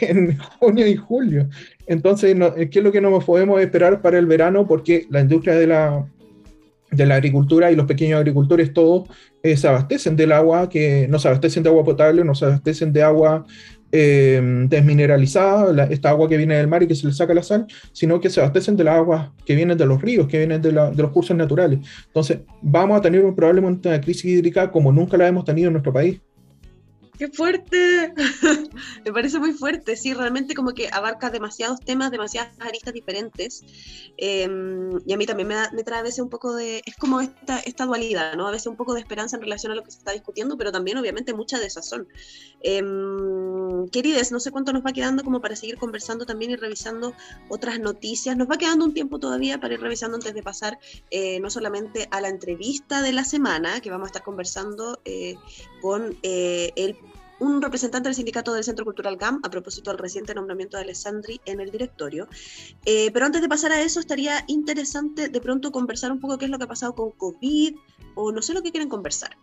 en 0.00 0.38
junio 0.38 0.86
y 0.86 0.96
julio. 0.96 1.48
Entonces, 1.86 2.36
¿qué 2.70 2.78
es 2.78 2.84
lo 2.84 2.92
que 2.92 3.00
no 3.00 3.18
podemos 3.20 3.60
esperar 3.60 4.02
para 4.02 4.18
el 4.18 4.26
verano? 4.26 4.66
Porque 4.66 5.06
la 5.10 5.20
industria 5.20 5.54
de 5.54 5.66
la, 5.66 6.06
de 6.90 7.06
la 7.06 7.14
agricultura 7.16 7.70
y 7.70 7.76
los 7.76 7.86
pequeños 7.86 8.18
agricultores 8.18 8.72
todos 8.72 9.08
eh, 9.42 9.56
se 9.56 9.68
abastecen 9.68 10.16
del 10.16 10.32
agua, 10.32 10.68
que 10.68 11.06
no 11.08 11.18
se 11.18 11.28
abastecen 11.28 11.62
de 11.62 11.68
agua 11.68 11.84
potable, 11.84 12.24
no 12.24 12.34
se 12.34 12.46
abastecen 12.46 12.92
de 12.92 13.02
agua 13.02 13.46
eh, 13.92 14.66
desmineralizada, 14.68 15.84
esta 15.84 16.10
agua 16.10 16.28
que 16.28 16.36
viene 16.36 16.56
del 16.56 16.66
mar 16.66 16.82
y 16.82 16.88
que 16.88 16.94
se 16.94 17.06
le 17.06 17.12
saca 17.12 17.32
la 17.34 17.42
sal, 17.42 17.66
sino 17.92 18.20
que 18.20 18.30
se 18.30 18.40
abastecen 18.40 18.76
de 18.76 18.84
las 18.84 18.96
aguas 18.96 19.30
que 19.44 19.54
vienen 19.54 19.78
de 19.78 19.86
los 19.86 20.02
ríos, 20.02 20.26
que 20.26 20.38
vienen 20.38 20.60
de, 20.60 20.72
de 20.72 21.02
los 21.02 21.10
cursos 21.12 21.36
naturales. 21.36 21.78
Entonces, 22.08 22.40
vamos 22.62 22.98
a 22.98 23.00
tener 23.00 23.24
un, 23.24 23.34
probablemente 23.34 23.88
una 23.88 24.00
crisis 24.00 24.24
hídrica 24.24 24.70
como 24.70 24.90
nunca 24.90 25.16
la 25.16 25.28
hemos 25.28 25.44
tenido 25.44 25.68
en 25.68 25.74
nuestro 25.74 25.92
país. 25.92 26.20
¡Qué 27.18 27.28
fuerte! 27.28 28.12
Me 29.04 29.12
parece 29.12 29.38
muy 29.38 29.52
fuerte, 29.52 29.96
sí, 29.96 30.12
realmente 30.12 30.54
como 30.54 30.72
que 30.72 30.88
abarca 30.92 31.30
demasiados 31.30 31.80
temas, 31.80 32.10
demasiadas 32.10 32.52
aristas 32.60 32.92
diferentes. 32.92 33.62
Em, 34.18 34.90
y 35.06 35.12
a 35.12 35.16
mí 35.16 35.26
también 35.26 35.48
me, 35.48 35.56
me, 35.72 35.82
trae 35.82 36.00
a 36.00 36.02
veces 36.02 36.20
un 36.20 36.28
poco 36.28 36.54
de, 36.54 36.82
es 36.84 36.96
como 36.96 37.20
esta, 37.20 37.86
dualidad, 37.86 38.34
¿no? 38.34 38.46
A 38.48 38.50
veces 38.50 38.66
un 38.66 38.76
poco 38.76 38.94
de 38.94 39.00
esperanza 39.00 39.36
en 39.36 39.42
relación 39.42 39.72
a 39.72 39.74
lo 39.74 39.82
que 39.82 39.90
se 39.90 39.98
está 39.98 40.12
discutiendo, 40.12 40.56
pero 40.56 40.72
también 40.72 40.98
obviamente 40.98 41.34
mucha 41.34 41.58
desazón. 41.58 42.08
Eh, 42.62 42.82
querides, 43.92 44.32
no 44.32 44.40
sé 44.40 44.50
cuánto 44.50 44.72
nos 44.72 44.84
va 44.84 44.92
quedando 44.92 45.22
como 45.22 45.40
para 45.40 45.56
seguir 45.56 45.78
conversando 45.78 46.26
también 46.26 46.50
y 46.50 46.56
revisando 46.56 47.14
otras 47.48 47.78
noticias. 47.80 48.36
Nos 48.36 48.48
va 48.48 48.58
quedando 48.58 48.84
un 48.84 48.94
tiempo 48.94 49.18
todavía 49.18 49.60
para 49.60 49.74
ir 49.74 49.80
revisando 49.80 50.16
antes 50.16 50.34
de 50.34 50.42
pasar 50.42 50.78
eh, 51.10 51.40
no 51.40 51.50
solamente 51.50 52.08
a 52.10 52.20
la 52.20 52.28
entrevista 52.28 53.02
de 53.02 53.12
la 53.12 53.24
semana, 53.24 53.80
que 53.80 53.90
vamos 53.90 54.06
a 54.06 54.08
estar 54.08 54.22
conversando 54.22 55.00
eh, 55.04 55.36
con 55.86 56.16
eh, 56.24 56.72
el 56.74 56.96
un 57.38 57.62
representante 57.62 58.08
del 58.08 58.16
sindicato 58.16 58.54
del 58.54 58.64
Centro 58.64 58.84
Cultural 58.84 59.16
GAM 59.18 59.40
a 59.44 59.50
propósito 59.50 59.90
del 59.90 59.98
reciente 59.98 60.34
nombramiento 60.34 60.78
de 60.78 60.82
Alessandri 60.82 61.40
en 61.44 61.60
el 61.60 61.70
directorio. 61.70 62.26
Eh, 62.86 63.10
pero 63.12 63.26
antes 63.26 63.40
de 63.40 63.48
pasar 63.48 63.72
a 63.72 63.80
eso, 63.82 64.00
estaría 64.00 64.42
interesante 64.48 65.28
de 65.28 65.40
pronto 65.40 65.70
conversar 65.70 66.10
un 66.10 66.18
poco 66.18 66.38
qué 66.38 66.46
es 66.46 66.50
lo 66.50 66.58
que 66.58 66.64
ha 66.64 66.66
pasado 66.66 66.94
con 66.94 67.10
COVID 67.12 67.74
o 68.16 68.32
no 68.32 68.42
sé 68.42 68.52
lo 68.54 68.62
que 68.62 68.72
quieren 68.72 68.88
conversar. 68.88 69.36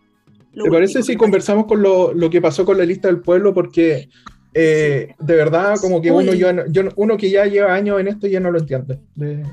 ¿Te 0.52 0.70
parece 0.70 1.02
si 1.02 1.16
conversamos 1.16 1.66
con 1.66 1.80
lo, 1.82 2.12
lo, 2.12 2.28
que 2.28 2.42
pasó 2.42 2.64
con 2.64 2.76
la 2.76 2.84
lista 2.84 3.08
del 3.08 3.20
pueblo? 3.20 3.54
Porque 3.54 4.10
eh, 4.52 5.14
de 5.16 5.34
verdad, 5.36 5.76
como 5.80 6.02
que 6.02 6.10
uno, 6.10 6.34
yo, 6.34 6.48
uno 6.96 7.16
que 7.16 7.30
ya 7.30 7.46
lleva 7.46 7.72
años 7.72 8.00
en 8.00 8.08
esto 8.08 8.26
ya 8.26 8.40
no 8.40 8.50
lo 8.50 8.58
entiende. 8.58 8.98
De, 9.14 9.36
de 9.36 9.46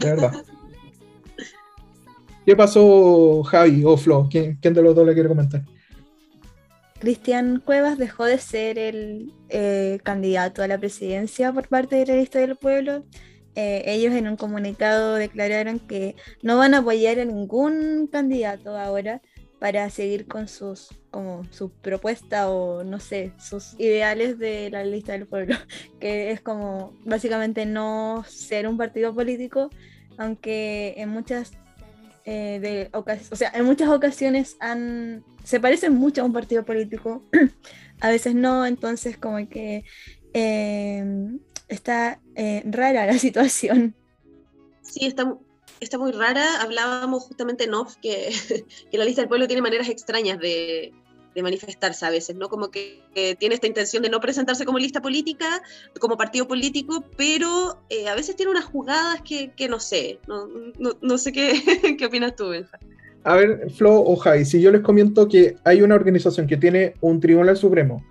verdad. 0.00 0.32
¿Qué 2.48 2.56
pasó, 2.56 3.42
Javi 3.42 3.84
o 3.84 3.94
Flo? 3.98 4.26
¿Quién, 4.30 4.56
¿Quién 4.62 4.72
de 4.72 4.80
los 4.80 4.96
dos 4.96 5.06
le 5.06 5.12
quiere 5.12 5.28
comentar? 5.28 5.62
Cristian 6.98 7.60
Cuevas 7.64 7.98
dejó 7.98 8.24
de 8.24 8.38
ser 8.38 8.78
el 8.78 9.32
eh, 9.48 10.00
candidato 10.02 10.62
a 10.62 10.68
la 10.68 10.78
presidencia 10.78 11.52
por 11.52 11.68
parte 11.68 11.96
de 11.96 12.06
la 12.06 12.16
lista 12.16 12.38
del 12.38 12.56
pueblo. 12.56 13.04
Eh, 13.54 13.82
ellos 13.86 14.14
en 14.14 14.28
un 14.28 14.36
comunicado 14.36 15.14
declararon 15.14 15.78
que 15.78 16.16
no 16.42 16.58
van 16.58 16.74
a 16.74 16.78
apoyar 16.78 17.18
a 17.18 17.24
ningún 17.24 18.08
candidato 18.10 18.76
ahora 18.76 19.20
para 19.58 19.90
seguir 19.90 20.26
con 20.26 20.46
sus 20.46 20.88
como 21.10 21.44
su 21.50 21.70
propuesta 21.70 22.50
o 22.50 22.84
no 22.84 23.00
sé, 23.00 23.32
sus 23.38 23.74
ideales 23.78 24.38
de 24.38 24.70
la 24.70 24.84
lista 24.84 25.12
del 25.12 25.26
pueblo, 25.26 25.56
que 26.00 26.30
es 26.30 26.40
como 26.40 26.92
básicamente 27.04 27.66
no 27.66 28.24
ser 28.28 28.68
un 28.68 28.76
partido 28.76 29.14
político, 29.14 29.70
aunque 30.16 30.94
en 30.96 31.08
muchas 31.08 31.52
eh, 32.30 32.90
o 32.92 33.36
sea, 33.36 33.50
en 33.54 33.64
muchas 33.64 33.88
ocasiones 33.88 34.56
han 34.60 35.24
se 35.44 35.60
parecen 35.60 35.94
mucho 35.94 36.20
a 36.20 36.24
un 36.26 36.32
partido 36.34 36.62
político, 36.62 37.24
a 38.00 38.10
veces 38.10 38.34
no, 38.34 38.66
entonces 38.66 39.16
como 39.16 39.48
que 39.48 39.82
eh, 40.34 41.02
está 41.68 42.20
eh, 42.34 42.62
rara 42.66 43.06
la 43.06 43.18
situación. 43.18 43.94
Sí, 44.82 45.06
está, 45.06 45.38
está 45.80 45.96
muy 45.96 46.12
rara. 46.12 46.60
Hablábamos 46.60 47.22
justamente 47.24 47.64
en 47.64 47.72
off 47.72 47.96
que, 47.96 48.30
que 48.90 48.98
la 48.98 49.06
lista 49.06 49.22
del 49.22 49.28
pueblo 49.30 49.46
tiene 49.46 49.62
maneras 49.62 49.88
extrañas 49.88 50.38
de, 50.38 50.92
de 51.38 51.42
manifestarse 51.42 52.04
a 52.04 52.10
veces, 52.10 52.34
¿no? 52.36 52.48
Como 52.48 52.70
que, 52.70 53.00
tiene 53.38 53.54
esta 53.54 53.66
intención 53.66 54.02
de 54.02 54.10
no 54.10 54.20
presentarse 54.20 54.64
como 54.64 54.78
lista 54.78 55.00
política, 55.00 55.62
como 56.00 56.16
partido 56.16 56.46
político, 56.46 57.04
pero 57.16 57.80
eh, 57.90 58.08
a 58.08 58.14
veces 58.14 58.36
tiene 58.36 58.50
unas 58.50 58.64
jugadas 58.64 59.22
que, 59.22 59.68
no 59.68 59.80
sé, 59.80 60.18
no, 60.26 60.46
no, 60.78 60.92
no 61.00 61.18
sé 61.18 61.32
qué, 61.32 61.96
qué 61.98 62.06
opinas 62.06 62.34
tú, 62.36 62.48
Benja. 62.48 62.78
A 63.24 63.34
ver, 63.36 63.70
Flo 63.70 64.00
o 64.00 64.16
Jai, 64.16 64.44
si 64.44 64.60
yo 64.60 64.70
les 64.70 64.80
comento 64.80 65.28
que 65.28 65.56
hay 65.64 65.82
una 65.82 65.94
organización 65.94 66.46
que 66.46 66.56
tiene 66.56 66.94
un 67.00 67.20
tribunal 67.20 67.56
supremo, 67.56 68.04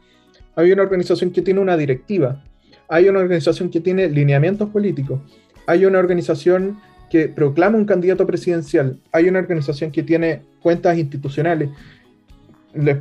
hay 0.56 0.72
una 0.72 0.84
organización 0.84 1.32
que 1.32 1.42
tiene 1.42 1.60
una 1.60 1.78
directiva, 1.78 2.44
hay 2.88 3.10
una 3.10 3.20
organización 3.20 3.70
que 3.70 3.82
tiene 3.82 4.10
lineamientos 4.10 4.70
políticos, 4.70 5.20
hay 5.66 5.86
una 5.86 6.00
organización 6.00 6.80
que 7.10 7.30
proclama 7.30 7.78
un 7.78 7.86
candidato 7.86 8.26
presidencial, 8.26 9.00
hay 9.12 9.28
una 9.30 9.40
organización 9.40 9.92
que 9.92 10.04
tiene 10.04 10.42
cuentas 10.62 10.98
institucionales. 10.98 11.70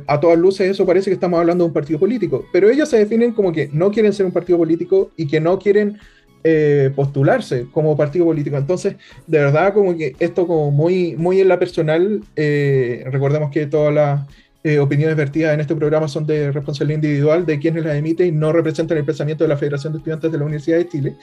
A 0.07 0.19
todas 0.19 0.37
luces 0.37 0.69
eso 0.69 0.85
parece 0.85 1.09
que 1.09 1.15
estamos 1.15 1.39
hablando 1.39 1.63
de 1.63 1.67
un 1.67 1.73
partido 1.73 1.99
político, 1.99 2.45
pero 2.51 2.69
ellos 2.69 2.89
se 2.89 2.97
definen 2.97 3.33
como 3.33 3.51
que 3.51 3.69
no 3.73 3.91
quieren 3.91 4.13
ser 4.13 4.25
un 4.25 4.31
partido 4.31 4.57
político 4.57 5.11
y 5.17 5.27
que 5.27 5.39
no 5.39 5.59
quieren 5.59 5.97
eh, 6.43 6.91
postularse 6.95 7.65
como 7.73 7.97
partido 7.97 8.23
político. 8.23 8.55
Entonces, 8.55 8.95
de 9.25 9.39
verdad, 9.39 9.73
como 9.73 9.97
que 9.97 10.15
esto 10.19 10.47
como 10.47 10.71
muy, 10.71 11.15
muy 11.17 11.41
en 11.41 11.49
la 11.49 11.59
personal, 11.59 12.21
eh, 12.37 13.03
recordemos 13.11 13.51
que 13.51 13.65
todas 13.65 13.93
las 13.93 14.27
eh, 14.63 14.79
opiniones 14.79 15.17
vertidas 15.17 15.53
en 15.53 15.59
este 15.59 15.75
programa 15.75 16.07
son 16.07 16.25
de 16.25 16.51
responsabilidad 16.53 17.03
individual 17.03 17.45
de 17.45 17.59
quienes 17.59 17.83
las 17.83 17.95
emiten 17.95 18.27
y 18.27 18.31
no 18.31 18.53
representan 18.53 18.97
el 18.97 19.03
pensamiento 19.03 19.43
de 19.43 19.49
la 19.49 19.57
Federación 19.57 19.91
de 19.91 19.97
Estudiantes 19.97 20.31
de 20.31 20.37
la 20.37 20.45
Universidad 20.45 20.77
de 20.77 20.87
Chile. 20.87 21.15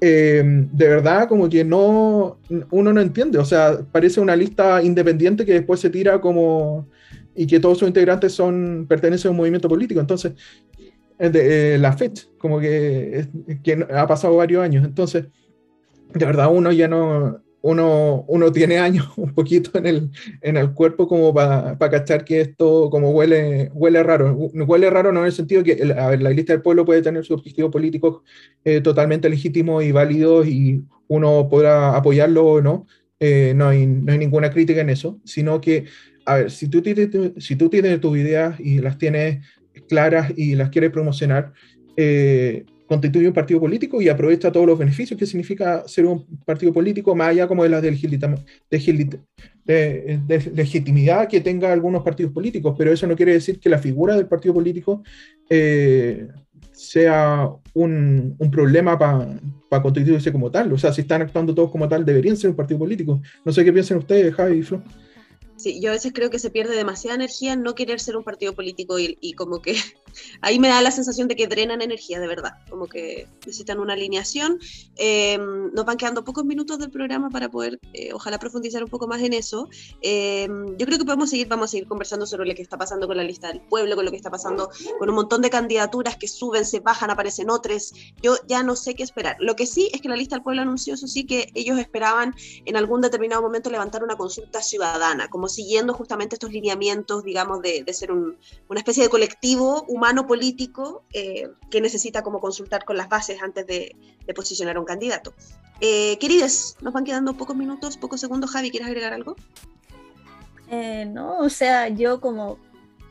de 0.00 0.88
verdad, 0.88 1.28
como 1.28 1.50
que 1.50 1.62
no, 1.62 2.38
uno 2.70 2.92
no 2.92 3.00
entiende, 3.02 3.38
o 3.38 3.44
sea, 3.44 3.80
parece 3.92 4.18
una 4.20 4.34
lista 4.34 4.82
independiente 4.82 5.44
que 5.44 5.52
después 5.52 5.80
se 5.80 5.90
tira 5.90 6.22
como 6.22 6.86
y 7.34 7.46
que 7.46 7.60
todos 7.60 7.78
sus 7.78 7.88
integrantes 7.88 8.32
son 8.32 8.86
pertenecen 8.88 9.28
a 9.28 9.30
un 9.32 9.36
movimiento 9.38 9.68
político. 9.68 10.00
Entonces, 10.00 10.32
de, 11.18 11.74
eh, 11.74 11.78
la 11.78 11.92
fecha, 11.92 12.24
como 12.38 12.60
que, 12.60 13.26
que, 13.62 13.86
ha 13.92 14.06
pasado 14.06 14.36
varios 14.36 14.62
años. 14.62 14.84
Entonces, 14.84 15.26
de 16.14 16.24
verdad, 16.24 16.48
uno 16.50 16.72
ya 16.72 16.88
no, 16.88 17.40
uno, 17.62 18.24
uno 18.26 18.52
tiene 18.52 18.78
años 18.78 19.06
un 19.16 19.34
poquito 19.34 19.78
en 19.78 19.86
el, 19.86 20.10
en 20.40 20.56
el 20.56 20.72
cuerpo 20.72 21.06
como 21.06 21.34
para 21.34 21.76
cachar 21.78 22.24
que 22.24 22.40
esto 22.40 22.88
como 22.90 23.10
huele, 23.10 23.70
huele 23.74 24.02
raro. 24.02 24.34
Huele 24.34 24.90
raro 24.90 25.12
no 25.12 25.20
en 25.20 25.26
el 25.26 25.32
sentido 25.32 25.62
que, 25.62 25.94
a 25.96 26.08
ver, 26.08 26.22
la 26.22 26.30
lista 26.30 26.52
del 26.52 26.62
pueblo 26.62 26.84
puede 26.84 27.02
tener 27.02 27.24
sus 27.24 27.38
objetivos 27.38 27.70
políticos 27.70 28.22
eh, 28.64 28.80
totalmente 28.80 29.28
legítimos 29.28 29.84
y 29.84 29.92
válidos 29.92 30.46
y 30.46 30.82
uno 31.08 31.48
podrá 31.50 31.96
apoyarlo 31.96 32.46
o 32.46 32.62
no. 32.62 32.86
Eh, 33.22 33.52
no, 33.54 33.68
hay, 33.68 33.86
no 33.86 34.12
hay 34.12 34.18
ninguna 34.18 34.50
crítica 34.50 34.80
en 34.80 34.88
eso, 34.88 35.20
sino 35.24 35.60
que, 35.60 35.84
a 36.24 36.36
ver, 36.36 36.50
si 36.50 36.68
tú 36.68 36.82
tienes, 36.82 37.10
tus 38.00 38.16
ideas 38.16 38.58
y 38.60 38.78
las 38.78 38.98
tienes 38.98 39.44
claras 39.88 40.32
y 40.36 40.54
las 40.54 40.70
quiere 40.70 40.90
promocionar, 40.90 41.52
eh, 41.96 42.64
constituye 42.86 43.28
un 43.28 43.34
partido 43.34 43.60
político 43.60 44.02
y 44.02 44.08
aprovecha 44.08 44.50
todos 44.50 44.66
los 44.66 44.78
beneficios 44.78 45.18
que 45.18 45.24
significa 45.24 45.86
ser 45.86 46.06
un 46.06 46.26
partido 46.44 46.72
político, 46.72 47.14
más 47.14 47.28
allá 47.28 47.46
como 47.46 47.62
de 47.62 47.68
la 47.68 47.80
de, 47.80 47.90
legitimidad 50.54 51.28
que 51.28 51.40
tenga 51.40 51.72
algunos 51.72 52.02
partidos 52.02 52.32
políticos, 52.32 52.74
pero 52.76 52.92
eso 52.92 53.06
no 53.06 53.14
quiere 53.14 53.34
decir 53.34 53.60
que 53.60 53.68
la 53.68 53.78
figura 53.78 54.16
del 54.16 54.26
partido 54.26 54.54
político 54.54 55.04
eh, 55.48 56.26
sea 56.72 57.48
un, 57.74 58.36
problema 58.50 58.98
para 58.98 59.82
constituirse 59.82 60.32
como 60.32 60.50
tal. 60.50 60.72
O 60.72 60.78
sea, 60.78 60.92
si 60.92 61.02
están 61.02 61.22
actuando 61.22 61.54
todos 61.54 61.70
como 61.70 61.88
tal, 61.88 62.04
deberían 62.04 62.36
ser 62.36 62.50
un 62.50 62.56
partido 62.56 62.80
político. 62.80 63.22
No 63.44 63.52
sé 63.52 63.64
qué 63.64 63.72
piensan 63.72 63.98
ustedes, 63.98 64.34
Javi 64.34 64.58
y. 64.58 64.64
Sí, 65.60 65.78
yo 65.78 65.90
a 65.90 65.92
veces 65.92 66.12
creo 66.14 66.30
que 66.30 66.38
se 66.38 66.48
pierde 66.48 66.74
demasiada 66.74 67.16
energía 67.16 67.52
en 67.52 67.62
no 67.62 67.74
querer 67.74 68.00
ser 68.00 68.16
un 68.16 68.24
partido 68.24 68.54
político 68.54 68.98
y, 68.98 69.18
y, 69.20 69.34
como 69.34 69.60
que 69.60 69.74
ahí 70.40 70.58
me 70.58 70.68
da 70.68 70.80
la 70.80 70.90
sensación 70.90 71.28
de 71.28 71.36
que 71.36 71.48
drenan 71.48 71.82
energía 71.82 72.18
de 72.18 72.26
verdad, 72.26 72.52
como 72.70 72.86
que 72.86 73.28
necesitan 73.44 73.78
una 73.78 73.92
alineación. 73.92 74.58
Eh, 74.96 75.38
nos 75.38 75.84
van 75.84 75.98
quedando 75.98 76.24
pocos 76.24 76.46
minutos 76.46 76.78
del 76.78 76.90
programa 76.90 77.28
para 77.28 77.50
poder, 77.50 77.78
eh, 77.92 78.10
ojalá, 78.14 78.38
profundizar 78.38 78.82
un 78.82 78.88
poco 78.88 79.06
más 79.06 79.20
en 79.20 79.34
eso. 79.34 79.68
Eh, 80.00 80.48
yo 80.78 80.86
creo 80.86 80.96
que 80.96 81.04
podemos 81.04 81.28
seguir, 81.28 81.46
vamos 81.46 81.66
a 81.66 81.70
seguir 81.72 81.86
conversando 81.86 82.26
sobre 82.26 82.48
lo 82.48 82.54
que 82.54 82.62
está 82.62 82.78
pasando 82.78 83.06
con 83.06 83.18
la 83.18 83.24
lista 83.24 83.48
del 83.48 83.60
pueblo, 83.60 83.96
con 83.96 84.06
lo 84.06 84.10
que 84.10 84.16
está 84.16 84.30
pasando 84.30 84.70
con 84.98 85.10
un 85.10 85.14
montón 85.14 85.42
de 85.42 85.50
candidaturas 85.50 86.16
que 86.16 86.26
suben, 86.26 86.64
se 86.64 86.80
bajan, 86.80 87.10
aparecen 87.10 87.50
otras. 87.50 87.92
Yo 88.22 88.36
ya 88.48 88.62
no 88.62 88.76
sé 88.76 88.94
qué 88.94 89.02
esperar. 89.02 89.36
Lo 89.40 89.56
que 89.56 89.66
sí 89.66 89.90
es 89.92 90.00
que 90.00 90.08
la 90.08 90.16
lista 90.16 90.36
del 90.36 90.42
pueblo 90.42 90.62
anunció, 90.62 90.94
eso 90.94 91.06
sí, 91.06 91.26
que 91.26 91.50
ellos 91.54 91.78
esperaban 91.78 92.34
en 92.64 92.76
algún 92.78 93.02
determinado 93.02 93.42
momento 93.42 93.68
levantar 93.68 94.02
una 94.02 94.16
consulta 94.16 94.62
ciudadana, 94.62 95.28
como 95.28 95.49
siguiendo 95.52 95.94
justamente 95.94 96.36
estos 96.36 96.50
lineamientos, 96.50 97.24
digamos, 97.24 97.62
de, 97.62 97.84
ser 97.92 98.12
un, 98.12 98.36
una 98.68 98.80
especie 98.80 99.02
de 99.02 99.08
colectivo 99.08 99.84
humano 99.88 100.26
político 100.26 101.04
eh, 101.12 101.48
que 101.70 101.80
necesita 101.80 102.22
como 102.22 102.40
consultar 102.40 102.84
con 102.84 102.96
las 102.96 103.08
bases 103.08 103.42
antes 103.42 103.66
de, 103.66 103.96
posicionar 104.34 104.76
a 104.76 104.80
un 104.80 104.86
candidato. 104.86 105.34
Eh, 105.80 106.16
queridas, 106.18 106.76
nos 106.80 106.92
van 106.92 107.04
quedando 107.04 107.34
pocos 107.34 107.56
minutos, 107.56 107.96
pocos 107.96 108.20
segundos. 108.20 108.52
Javi, 108.52 108.70
¿quieres 108.70 108.86
agregar 108.86 109.12
algo? 109.12 109.34
Eh, 110.68 111.04
no, 111.04 111.38
o 111.38 111.48
sea, 111.48 111.88
yo 111.88 112.20
como 112.20 112.58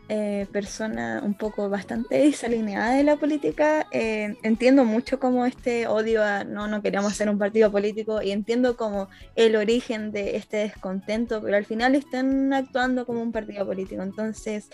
eh, 0.10 0.48
persona 0.52 1.22
un 1.24 1.36
poco 1.36 1.70
bastante 1.70 2.18
desalineada 2.18 2.96
de 2.96 3.04
la 3.04 3.18
política, 3.18 3.86
eh, 3.92 4.36
entiendo 4.42 4.84
mucho 4.84 5.20
como 5.20 5.46
este 5.46 5.86
odio 5.86 6.24
a 6.24 6.44
no, 6.44 6.68
no 6.68 6.82
queremos 6.82 7.14
ser 7.14 7.30
un 7.30 7.38
partido 7.38 7.72
político 7.72 8.22
y 8.22 8.32
entiendo 8.32 8.76
como 8.76 9.08
el 9.36 9.56
origen 9.56 10.12
de 10.12 10.36
este 10.36 10.58
descontento, 10.58 11.42
pero 11.42 11.56
al 11.58 11.66
final 11.66 11.94
están 11.94 12.52
actuando 12.54 13.06
como 13.06 13.22
un 13.22 13.32
partido 13.32 13.66
político, 13.68 14.02
entonces 14.02 14.70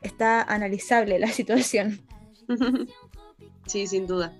está 0.00 0.42
analizable 0.42 1.18
la 1.18 1.28
situación. 1.28 2.00
Sí, 3.66 3.86
sin 3.86 4.08
duda. 4.08 4.36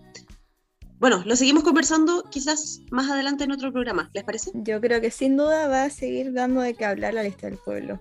Bueno, 0.98 1.22
lo 1.24 1.36
seguimos 1.36 1.62
conversando 1.62 2.24
quizás 2.28 2.80
más 2.90 3.08
adelante 3.08 3.44
en 3.44 3.52
otro 3.52 3.72
programa, 3.72 4.10
¿les 4.14 4.24
parece? 4.24 4.50
Yo 4.54 4.80
creo 4.80 5.00
que 5.00 5.12
sin 5.12 5.36
duda 5.36 5.68
va 5.68 5.84
a 5.84 5.90
seguir 5.90 6.32
dando 6.32 6.60
de 6.60 6.74
qué 6.74 6.84
hablar 6.84 7.14
la 7.14 7.22
lista 7.22 7.46
del 7.46 7.56
pueblo. 7.56 8.00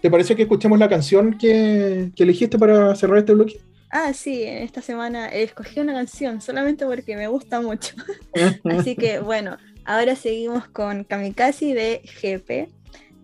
¿Te 0.00 0.10
parece 0.10 0.36
que 0.36 0.42
escuchemos 0.42 0.78
la 0.78 0.88
canción 0.88 1.36
que, 1.36 2.12
que, 2.14 2.22
elegiste 2.22 2.58
para 2.58 2.94
cerrar 2.94 3.18
este 3.18 3.34
bloque? 3.34 3.60
Ah, 3.90 4.12
sí, 4.12 4.42
esta 4.44 4.82
semana 4.82 5.28
escogí 5.28 5.80
una 5.80 5.94
canción 5.94 6.40
solamente 6.40 6.84
porque 6.84 7.16
me 7.16 7.26
gusta 7.26 7.60
mucho. 7.60 7.94
Así 8.64 8.94
que 8.94 9.18
bueno, 9.18 9.56
ahora 9.84 10.14
seguimos 10.14 10.68
con 10.68 11.04
Kamikaze 11.04 11.74
de 11.74 12.02
GP. 12.22 12.70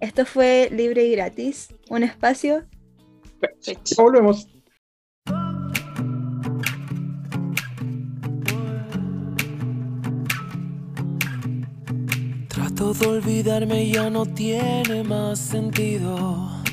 Esto 0.00 0.26
fue 0.26 0.68
libre 0.72 1.04
y 1.04 1.12
gratis, 1.12 1.68
un 1.90 2.02
espacio. 2.02 2.64
Volvemos. 3.96 4.48
Trato 12.48 12.94
de 12.94 13.06
olvidarme 13.06 13.88
ya 13.88 14.08
no 14.08 14.24
tiene 14.24 15.04
más 15.04 15.38
sentido. 15.38 16.63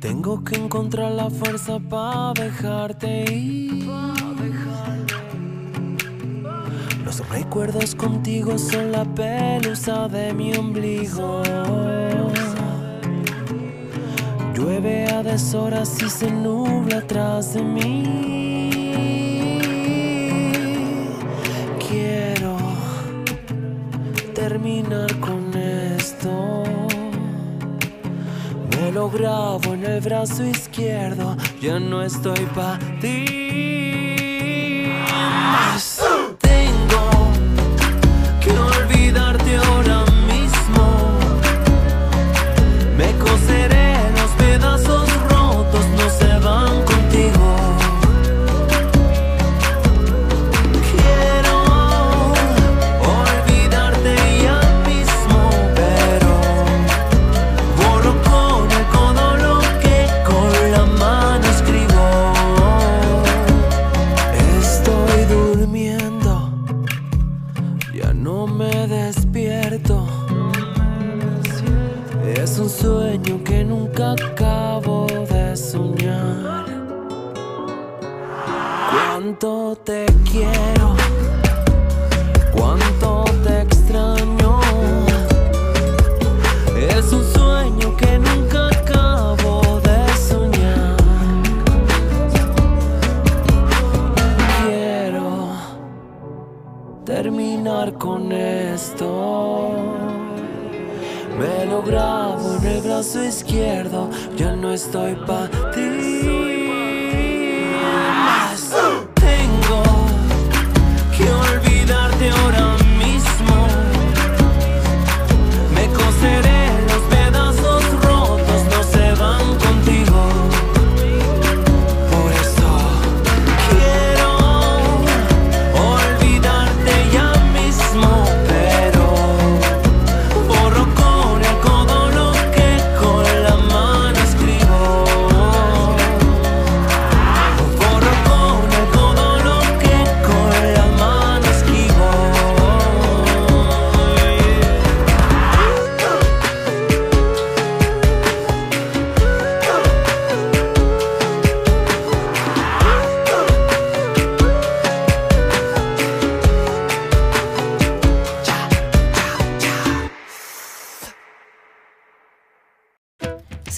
Tengo 0.00 0.44
que 0.44 0.54
encontrar 0.54 1.10
la 1.10 1.28
fuerza 1.28 1.80
para 1.80 2.32
dejarte 2.34 3.24
ir. 3.32 3.88
Los 7.04 7.28
recuerdos 7.28 7.96
contigo 7.96 8.58
son 8.58 8.92
la 8.92 9.04
pelusa 9.04 10.06
de 10.06 10.32
mi 10.32 10.54
ombligo. 10.54 11.42
Llueve 14.54 15.06
a 15.06 15.24
deshoras 15.24 16.00
y 16.00 16.08
se 16.08 16.30
nubla 16.30 16.98
atrás 16.98 17.54
de 17.54 17.62
mí. 17.62 18.02
Quiero 21.88 22.56
terminar 24.32 25.18
con 25.18 25.52
esto. 25.56 26.67
Lo 28.92 29.10
grabo 29.10 29.74
en 29.74 29.84
el 29.84 30.00
brazo 30.00 30.44
izquierdo, 30.44 31.36
ya 31.60 31.78
no 31.78 32.02
estoy 32.02 32.46
para 32.54 32.78
ti. 33.00 34.86
Más 35.52 36.02
tengo 36.40 37.10
que 38.40 38.50
olvidarte 38.50 39.56
ahora 39.56 40.07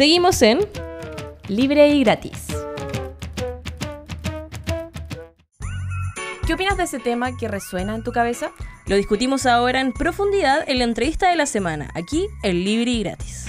Seguimos 0.01 0.41
en 0.41 0.61
Libre 1.49 1.89
y 1.91 2.03
gratis. 2.03 2.47
qué 6.47 6.55
opinas 6.55 6.79
de 6.79 6.85
ese 6.85 6.99
tema 7.01 7.37
que 7.37 7.49
resuena 7.49 7.97
en 7.97 8.03
tu 8.03 8.11
cabeza? 8.11 8.51
Lo 8.87 8.97
discutimos 8.97 9.45
ahora 9.45 9.83
en 9.83 9.93
profundidad 9.93 10.67
en 10.67 10.79
la 10.79 10.85
entrevista 10.85 11.29
de 11.29 11.37
la 11.37 11.45
semana, 11.45 11.91
aquí 11.95 12.27
en 12.43 12.65
Libre 12.65 12.91
y 12.93 13.03
Gratis. 13.03 13.49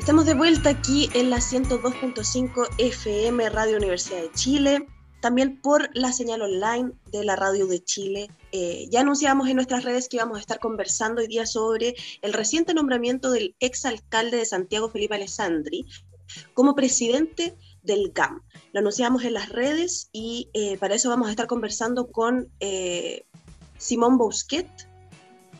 Estamos 0.00 0.26
de 0.26 0.34
vuelta 0.34 0.70
aquí 0.70 1.08
en 1.14 1.30
la 1.30 1.36
102.5 1.36 2.68
FM 2.78 3.48
Radio 3.50 3.76
Universidad 3.76 4.22
de 4.22 4.32
Chile, 4.32 4.88
también 5.20 5.60
por 5.60 5.90
la 5.94 6.12
señal 6.12 6.42
online 6.42 6.92
de 7.12 7.24
la 7.24 7.36
Radio 7.36 7.66
de 7.66 7.82
Chile. 7.82 8.30
Eh, 8.52 8.88
ya 8.90 9.00
anunciamos 9.00 9.48
en 9.48 9.56
nuestras 9.56 9.84
redes 9.84 10.08
que 10.08 10.16
íbamos 10.16 10.38
a 10.38 10.40
estar 10.40 10.58
conversando 10.58 11.20
hoy 11.20 11.28
día 11.28 11.46
sobre 11.46 11.94
el 12.22 12.32
reciente 12.32 12.74
nombramiento 12.74 13.30
del 13.30 13.54
exalcalde 13.60 14.38
de 14.38 14.46
Santiago, 14.46 14.90
Felipe 14.90 15.14
Alessandri, 15.14 15.86
como 16.54 16.74
presidente 16.74 17.54
del 17.82 18.12
GAM. 18.12 18.42
Lo 18.72 18.80
anunciamos 18.80 19.24
en 19.24 19.34
las 19.34 19.48
redes 19.50 20.08
y 20.12 20.48
eh, 20.54 20.78
para 20.78 20.94
eso 20.94 21.08
vamos 21.08 21.28
a 21.28 21.30
estar 21.30 21.46
conversando 21.46 22.10
con 22.10 22.48
eh, 22.60 23.24
Simón 23.78 24.18
Bousquet, 24.18 24.68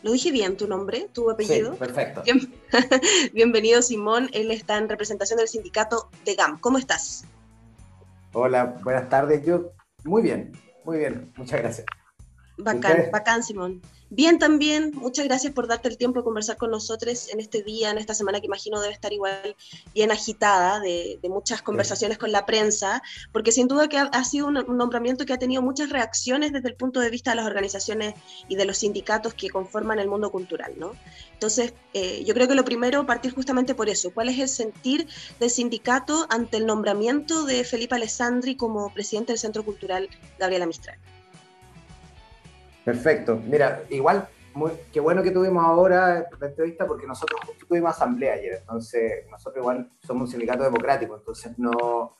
¿Lo 0.03 0.11
dije 0.11 0.31
bien 0.31 0.57
tu 0.57 0.67
nombre, 0.67 1.09
tu 1.13 1.29
apellido? 1.29 1.73
Sí, 1.73 1.77
perfecto. 1.77 2.23
bienvenido, 3.33 3.83
Simón. 3.83 4.31
Él 4.33 4.49
está 4.49 4.77
en 4.77 4.89
representación 4.89 5.37
del 5.37 5.47
sindicato 5.47 6.09
de 6.25 6.33
GAM. 6.33 6.59
¿Cómo 6.59 6.79
estás? 6.79 7.25
Hola, 8.33 8.77
buenas 8.81 9.09
tardes. 9.09 9.45
Yo, 9.45 9.73
muy 10.05 10.21
bien, 10.21 10.53
muy 10.85 10.99
bien. 10.99 11.33
Muchas 11.35 11.59
gracias. 11.59 11.85
Bacán, 12.63 13.09
bacán, 13.11 13.43
Simón. 13.43 13.81
Bien 14.13 14.39
también, 14.39 14.91
muchas 14.93 15.25
gracias 15.25 15.53
por 15.53 15.67
darte 15.67 15.87
el 15.87 15.97
tiempo 15.97 16.19
de 16.19 16.25
conversar 16.25 16.57
con 16.57 16.69
nosotros 16.69 17.29
en 17.29 17.39
este 17.39 17.63
día, 17.63 17.91
en 17.91 17.97
esta 17.97 18.13
semana 18.13 18.41
que 18.41 18.47
imagino 18.47 18.81
debe 18.81 18.93
estar 18.93 19.13
igual 19.13 19.55
bien 19.93 20.11
agitada 20.11 20.81
de, 20.81 21.17
muchas 21.29 21.61
conversaciones 21.61 22.17
con 22.17 22.33
la 22.33 22.45
prensa, 22.45 23.01
porque 23.31 23.53
sin 23.53 23.69
duda 23.69 23.87
que 23.87 23.97
ha, 23.97 24.23
sido 24.25 24.47
un, 24.47 24.55
nombramiento 24.77 25.25
que 25.25 25.31
ha 25.31 25.39
tenido 25.39 25.61
muchas 25.61 25.91
reacciones 25.91 26.51
desde 26.51 26.67
el 26.67 26.75
punto 26.75 26.99
de 26.99 27.09
vista 27.09 27.31
de 27.31 27.37
las 27.37 27.45
organizaciones 27.45 28.15
y 28.49 28.57
de 28.57 28.65
los 28.65 28.79
sindicatos 28.79 29.33
que 29.33 29.49
conforman 29.49 29.97
el 29.97 30.09
mundo 30.09 30.29
cultural, 30.29 30.73
¿no? 30.75 30.91
Entonces, 31.31 31.73
eh, 31.93 32.25
yo 32.25 32.33
creo 32.33 32.49
que 32.49 32.55
lo 32.55 32.65
primero, 32.65 33.05
partir 33.05 33.33
justamente 33.33 33.75
por 33.75 33.87
eso, 33.87 34.11
¿cuál 34.13 34.27
es 34.27 34.37
el 34.39 34.49
sentir 34.49 35.07
del 35.39 35.49
sindicato 35.49 36.27
ante 36.29 36.57
el 36.57 36.65
nombramiento 36.65 37.45
de 37.45 37.63
Felipe 37.63 37.95
Alessandri 37.95 38.57
como 38.57 38.93
presidente 38.93 39.31
del 39.31 39.39
Centro 39.39 39.63
Cultural 39.63 40.09
Gabriela 40.37 40.65
Mistral? 40.65 40.99
Perfecto. 42.83 43.39
Mira, 43.47 43.83
igual, 43.89 44.27
muy, 44.53 44.71
qué 44.91 44.99
bueno 44.99 45.23
que 45.23 45.31
tuvimos 45.31 45.63
ahora 45.63 46.27
la 46.39 46.47
entrevista 46.47 46.85
porque 46.85 47.07
nosotros 47.07 47.39
tuvimos 47.67 47.91
asamblea 47.91 48.33
ayer, 48.33 48.57
entonces 48.59 49.25
nosotros 49.29 49.61
igual 49.61 49.89
somos 50.05 50.23
un 50.23 50.27
sindicato 50.27 50.63
democrático, 50.63 51.15
entonces 51.15 51.57
no, 51.57 52.17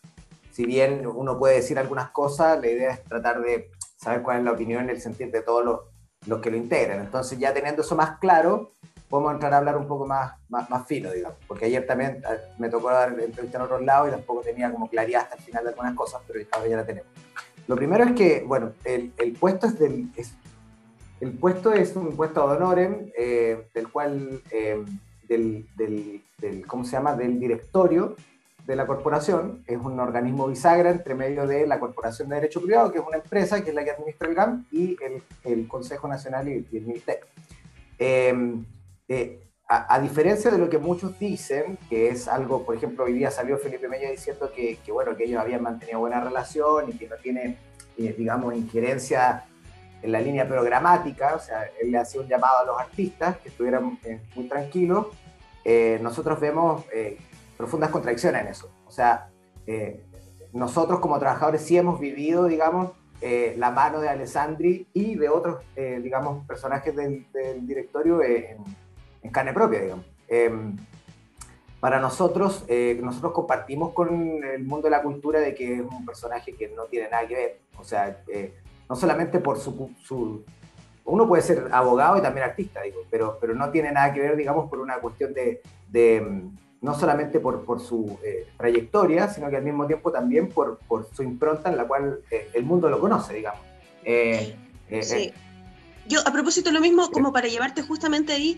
si 0.52 0.66
bien 0.66 1.06
uno 1.06 1.38
puede 1.38 1.56
decir 1.56 1.78
algunas 1.78 2.12
cosas, 2.12 2.60
la 2.62 2.68
idea 2.68 2.92
es 2.92 3.04
tratar 3.04 3.42
de 3.42 3.72
saber 3.98 4.22
cuál 4.22 4.40
es 4.40 4.44
la 4.46 4.52
opinión 4.52 4.88
y 4.88 4.92
el 4.92 5.02
sentir 5.02 5.32
de 5.32 5.42
todos 5.42 5.66
los, 5.66 5.80
los 6.28 6.40
que 6.40 6.52
lo 6.52 6.58
integran. 6.58 7.02
Entonces 7.02 7.38
ya 7.38 7.54
teniendo 7.54 7.82
eso 7.82 7.96
más 7.96 8.18
claro, 8.20 8.72
podemos 9.10 9.34
entrar 9.34 9.54
a 9.54 9.58
hablar 9.58 9.76
un 9.78 9.88
poco 9.88 10.06
más, 10.06 10.34
más, 10.48 10.88
fino, 10.88 11.12
digamos, 11.12 11.38
porque 11.48 11.66
ayer 11.66 11.86
también 11.86 12.24
eh, 12.30 12.38
me 12.58 12.70
tocó 12.70 12.90
dar 12.90 13.10
entrevista 13.20 13.58
en 13.58 13.64
otros 13.64 13.82
lados 13.82 14.08
y 14.08 14.12
tampoco 14.12 14.42
tenía 14.42 14.72
como 14.72 14.90
claridad 14.90 15.24
hasta 15.24 15.36
el 15.36 15.42
final 15.42 15.64
de 15.64 15.70
algunas 15.72 15.96
cosas, 15.96 16.22
pero 16.26 16.40
ya 16.40 16.78
la 16.78 16.86
tenemos. 16.86 17.12
Lo 17.68 17.76
primero 17.76 18.04
es 18.06 18.14
que, 18.14 18.44
bueno, 18.46 18.72
el, 18.86 19.12
el 19.18 19.34
puesto 19.34 19.68
es, 19.68 19.78
del, 19.78 20.10
el 21.22 21.34
puesto 21.34 21.72
es 21.72 21.96
un 21.96 22.16
puesto 22.16 22.50
de 22.50 22.58
honorem, 22.58 23.12
eh, 23.16 23.68
del 23.74 23.88
cual, 23.90 24.42
eh, 24.50 24.84
del, 25.28 26.24
¿cómo 26.68 26.84
se 26.84 26.94
llama?, 26.94 27.16
del 27.16 27.40
directorio 27.40 28.16
de 28.66 28.76
la 28.76 28.88
corporación, 28.88 29.64
es 29.68 29.78
un 29.78 30.00
organismo 30.00 30.48
bisagra 30.48 30.90
entre 30.90 31.16
medio 31.16 31.48
de 31.48 31.66
la 31.66 31.80
Corporación 31.80 32.30
de 32.30 32.36
Derecho 32.36 32.62
Privado, 32.62 32.92
que 32.92 33.00
es 33.00 33.06
una 33.06 33.18
empresa, 33.18 33.64
que 33.64 33.70
es 33.70 33.76
la 33.76 33.84
que 33.84 33.92
administra 33.92 34.28
el 34.28 34.36
GAM, 34.36 34.66
y 34.72 34.98
el, 35.44 35.68
Consejo 35.68 36.08
Nacional 36.08 36.48
y, 36.48 36.66
el 36.72 36.86
Ministerio. 36.86 37.26
Eh, 37.98 39.40
a, 39.68 40.00
diferencia 40.00 40.52
de 40.52 40.58
lo 40.58 40.70
que 40.70 40.78
muchos 40.78 41.18
dicen, 41.18 41.78
que 41.90 42.10
es 42.10 42.28
algo, 42.28 42.66
por 42.66 42.76
ejemplo, 42.76 43.06
hoy 43.06 43.14
día 43.14 43.32
salió 43.32 43.58
Felipe 43.58 43.88
Mella 43.88 44.12
diciendo 44.12 44.52
que, 44.54 44.78
que 44.84 44.92
bueno, 44.92 45.16
que 45.16 45.24
ellos 45.24 45.40
habían 45.40 45.64
mantenido 45.64 46.00
buena 46.00 46.22
relación 46.22 46.90
y 46.90 46.94
que 46.98 47.08
no 47.08 47.16
tiene, 47.16 47.58
digamos, 47.98 48.54
injerencia 48.54 49.46
en 50.02 50.12
la 50.12 50.20
línea 50.20 50.48
programática, 50.48 51.36
o 51.36 51.40
sea, 51.40 51.70
él 51.80 51.92
le 51.92 51.98
hacía 51.98 52.22
un 52.22 52.28
llamado 52.28 52.60
a 52.60 52.66
los 52.66 52.80
artistas 52.80 53.38
que 53.38 53.50
estuvieran 53.50 54.00
eh, 54.04 54.20
muy 54.36 54.48
tranquilos. 54.48 55.08
Eh, 55.64 56.00
nosotros 56.02 56.40
vemos 56.40 56.86
eh, 56.94 57.18
profundas 57.58 57.92
contradicciones 57.92 58.42
en 58.42 58.48
eso. 58.48 58.72
O 58.86 58.92
sea, 58.92 59.28
nosotros 60.52 61.00
como 61.00 61.18
trabajadores 61.18 61.62
sí 61.62 61.78
hemos 61.78 62.00
vivido, 62.00 62.46
digamos, 62.46 62.92
la 63.22 63.72
mano 63.72 64.02
de 64.02 64.10
Alessandri 64.10 64.88
y 64.92 65.16
de 65.16 65.30
otros, 65.30 65.64
digamos, 65.76 66.46
personajes 66.46 66.94
del, 66.94 67.26
directorio 67.62 68.22
en, 68.22 68.58
en, 69.22 69.32
carne 69.32 69.54
propia, 69.54 69.80
digamos. 69.80 70.06
Em, 70.28 70.76
para 71.80 72.02
nosotros, 72.02 72.66
nosotros 73.02 73.32
compartimos 73.32 73.94
con 73.94 74.44
el 74.44 74.66
mundo 74.66 74.88
de 74.88 74.92
la 74.92 75.04
cultura 75.04 75.40
de 75.40 75.54
que 75.56 75.76
es 75.76 75.82
un 75.82 76.06
personaje 76.06 76.54
que 76.54 76.68
no 76.70 76.86
tiene 76.86 77.10
nada 77.10 77.26
que 77.28 77.36
ver. 77.36 77.60
O 77.78 77.86
sea, 77.86 78.24
no 78.92 78.98
solamente 78.98 79.40
por 79.40 79.58
su, 79.58 79.90
su, 80.04 80.44
Uno 81.06 81.26
puede 81.26 81.42
ser 81.42 81.70
abogado 81.72 82.18
y 82.18 82.22
también 82.22 82.48
artista, 82.48 82.82
digo, 82.82 83.06
pero, 83.10 83.38
pero 83.40 83.56
no 83.56 83.72
tiene 83.72 83.90
nada 83.90 84.14
que 84.14 84.20
ver, 84.20 84.36
digamos, 84.36 84.70
por 84.70 84.80
una 84.80 85.00
cuestión 85.00 85.34
de... 85.34 85.62
mm, 86.22 86.58
no 86.82 87.00
solamente 87.00 87.40
por, 87.40 87.80
su 87.80 88.20
eh, 88.22 88.48
trayectoria, 88.58 89.30
sino 89.30 89.50
que 89.50 89.56
al 89.56 89.64
mismo 89.64 89.88
tiempo 89.88 90.12
también 90.12 90.50
por, 90.50 90.80
por 90.90 91.08
su 91.14 91.24
impronta 91.24 91.70
en 91.70 91.78
la 91.78 91.88
cual 91.88 92.20
eh, 92.32 92.50
el 92.54 92.66
mundo 92.66 92.90
lo 92.90 93.00
conoce, 93.00 93.36
digamos. 93.36 93.62
Eh, 94.04 94.58
sí. 95.02 95.32
Yo, 96.10 96.20
a 96.26 96.34
propósito, 96.34 96.70
lo 96.72 96.82
mismo, 96.82 97.10
como 97.12 97.32
para 97.32 97.48
llevarte 97.48 97.84
justamente 97.84 98.34
ahí, 98.34 98.58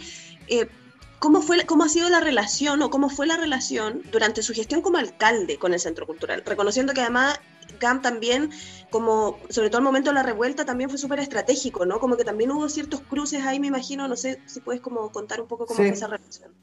¿cómo, 1.19 1.43
fue, 1.43 1.63
¿cómo 1.67 1.83
ha 1.83 1.89
sido 1.89 2.09
la 2.09 2.21
relación 2.21 2.81
o 2.81 2.89
cómo 2.89 3.09
fue 3.09 3.27
la 3.27 3.37
relación 3.37 4.01
durante 4.11 4.41
su 4.41 4.53
gestión 4.53 4.81
como 4.81 4.97
alcalde 4.97 5.59
con 5.59 5.73
el 5.73 5.79
Centro 5.79 6.07
Cultural? 6.07 6.41
Reconociendo 6.43 6.93
que 6.93 7.01
además 7.01 7.39
GAM 7.79 8.01
también, 8.01 8.51
como 8.89 9.39
sobre 9.49 9.69
todo 9.69 9.79
el 9.79 9.85
momento 9.85 10.09
de 10.09 10.15
la 10.15 10.23
revuelta, 10.23 10.65
también 10.65 10.89
fue 10.89 10.99
súper 10.99 11.19
estratégico, 11.19 11.85
¿no? 11.85 11.99
Como 11.99 12.17
que 12.17 12.23
también 12.23 12.51
hubo 12.51 12.69
ciertos 12.69 13.01
cruces 13.01 13.45
ahí, 13.45 13.59
me 13.59 13.67
imagino, 13.67 14.07
no 14.07 14.15
sé 14.15 14.39
si 14.45 14.59
puedes 14.59 14.81
como 14.81 15.11
contar 15.11 15.41
un 15.41 15.47
poco 15.47 15.65
cómo 15.65 15.77
fue 15.77 15.89
esa 15.89 16.07
relación. 16.07 16.53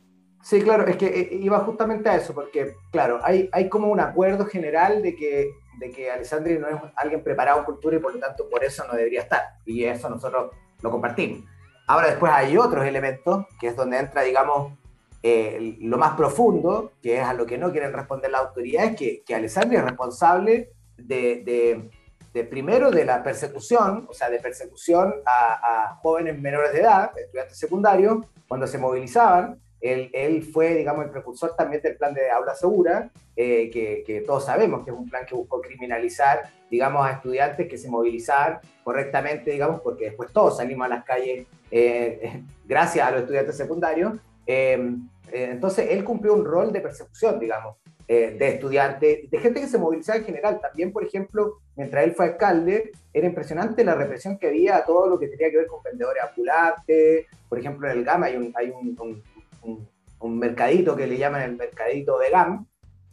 Sí, 0.42 0.62
claro, 0.62 0.86
es 0.86 0.96
que 0.96 1.06
eh, 1.06 1.28
iba 1.32 1.58
justamente 1.60 2.08
a 2.08 2.16
eso, 2.16 2.34
porque, 2.34 2.74
claro, 2.90 3.20
hay, 3.22 3.48
hay 3.52 3.68
como 3.68 3.88
un 3.88 4.00
acuerdo 4.00 4.46
general 4.46 5.02
de 5.02 5.14
que, 5.14 5.50
de 5.78 5.90
que 5.90 6.10
Alessandri 6.10 6.58
no 6.58 6.68
es 6.68 6.76
alguien 6.96 7.22
preparado 7.22 7.58
en 7.58 7.64
cultura 7.64 7.96
y 7.96 8.00
por 8.00 8.14
lo 8.14 8.20
tanto 8.20 8.48
por 8.48 8.64
eso 8.64 8.84
no 8.86 8.94
debería 8.94 9.20
estar, 9.20 9.42
y 9.66 9.84
eso 9.84 10.08
nosotros 10.08 10.50
lo 10.80 10.90
compartimos. 10.90 11.44
Ahora 11.86 12.08
después 12.08 12.32
hay 12.32 12.56
otros 12.56 12.86
elementos, 12.86 13.44
que 13.60 13.68
es 13.68 13.76
donde 13.76 13.98
entra, 13.98 14.22
digamos, 14.22 14.72
eh, 15.22 15.76
lo 15.80 15.98
más 15.98 16.16
profundo, 16.16 16.92
que 17.02 17.18
es 17.20 17.24
a 17.26 17.34
lo 17.34 17.44
que 17.44 17.58
no 17.58 17.70
quieren 17.70 17.92
responder 17.92 18.30
la 18.30 18.38
autoridad, 18.38 18.84
es 18.86 18.96
que, 18.96 19.22
que 19.26 19.34
Alessandri 19.34 19.76
es 19.76 19.84
responsable 19.84 20.70
de, 21.06 21.90
de, 22.32 22.44
primero 22.44 22.90
de 22.90 23.04
la 23.04 23.22
persecución, 23.22 24.06
o 24.08 24.14
sea, 24.14 24.30
de 24.30 24.38
persecución 24.38 25.14
a, 25.26 25.98
jóvenes 26.02 26.38
menores 26.38 26.72
de 26.72 26.80
edad, 26.80 27.10
estudiantes 27.16 27.58
secundarios, 27.58 28.18
cuando 28.48 28.66
se 28.66 28.78
movilizaban. 28.78 29.60
Él, 29.80 30.10
él, 30.12 30.42
fue, 30.42 30.74
digamos, 30.74 31.06
el 31.06 31.10
precursor 31.10 31.56
también 31.56 31.80
del 31.80 31.96
plan 31.96 32.12
de 32.12 32.30
aula 32.30 32.54
segura, 32.54 33.10
eh, 33.34 33.70
que, 33.70 34.04
que, 34.06 34.20
todos 34.20 34.44
sabemos 34.44 34.84
que 34.84 34.90
es 34.90 34.96
un 34.96 35.08
plan 35.08 35.24
que 35.24 35.34
buscó 35.34 35.62
criminalizar, 35.62 36.42
digamos, 36.70 37.06
a 37.06 37.12
estudiantes 37.12 37.66
que 37.66 37.78
se 37.78 37.88
movilizaban 37.88 38.58
correctamente, 38.84 39.50
digamos, 39.50 39.80
porque 39.80 40.06
después 40.06 40.30
todos 40.32 40.58
salimos 40.58 40.84
a 40.84 40.88
las 40.88 41.04
calles 41.04 41.46
eh, 41.70 42.42
gracias 42.66 43.06
a 43.06 43.10
los 43.10 43.20
estudiantes 43.22 43.56
secundarios. 43.56 44.14
Eh, 44.46 44.96
entonces, 45.32 45.88
él 45.90 46.04
cumplió 46.04 46.34
un 46.34 46.44
rol 46.44 46.72
de 46.72 46.80
persecución, 46.80 47.38
digamos, 47.38 47.76
eh, 48.12 48.34
de 48.36 48.48
estudiantes, 48.48 49.30
de 49.30 49.38
gente 49.38 49.60
que 49.60 49.68
se 49.68 49.78
movilizaba 49.78 50.18
en 50.18 50.24
general. 50.24 50.58
También, 50.60 50.92
por 50.92 51.04
ejemplo, 51.04 51.60
mientras 51.76 52.02
él 52.02 52.12
fue 52.12 52.24
alcalde, 52.24 52.90
era 53.12 53.28
impresionante 53.28 53.84
la 53.84 53.94
represión 53.94 54.36
que 54.36 54.48
había 54.48 54.78
a 54.78 54.84
todo 54.84 55.06
lo 55.06 55.16
que 55.16 55.28
tenía 55.28 55.48
que 55.48 55.58
ver 55.58 55.68
con 55.68 55.80
vendedores 55.80 56.20
ambulantes. 56.24 57.26
Por 57.48 57.60
ejemplo, 57.60 57.88
en 57.88 57.98
el 57.98 58.04
GAM 58.04 58.24
hay 58.24 58.34
un, 58.34 58.52
hay 58.56 58.70
un, 58.70 59.22
un, 60.18 60.38
mercadito 60.40 60.96
que 60.96 61.06
le 61.06 61.18
llaman 61.18 61.42
el 61.42 61.56
mercadito 61.56 62.18
de 62.18 62.30
GAM, 62.30 62.66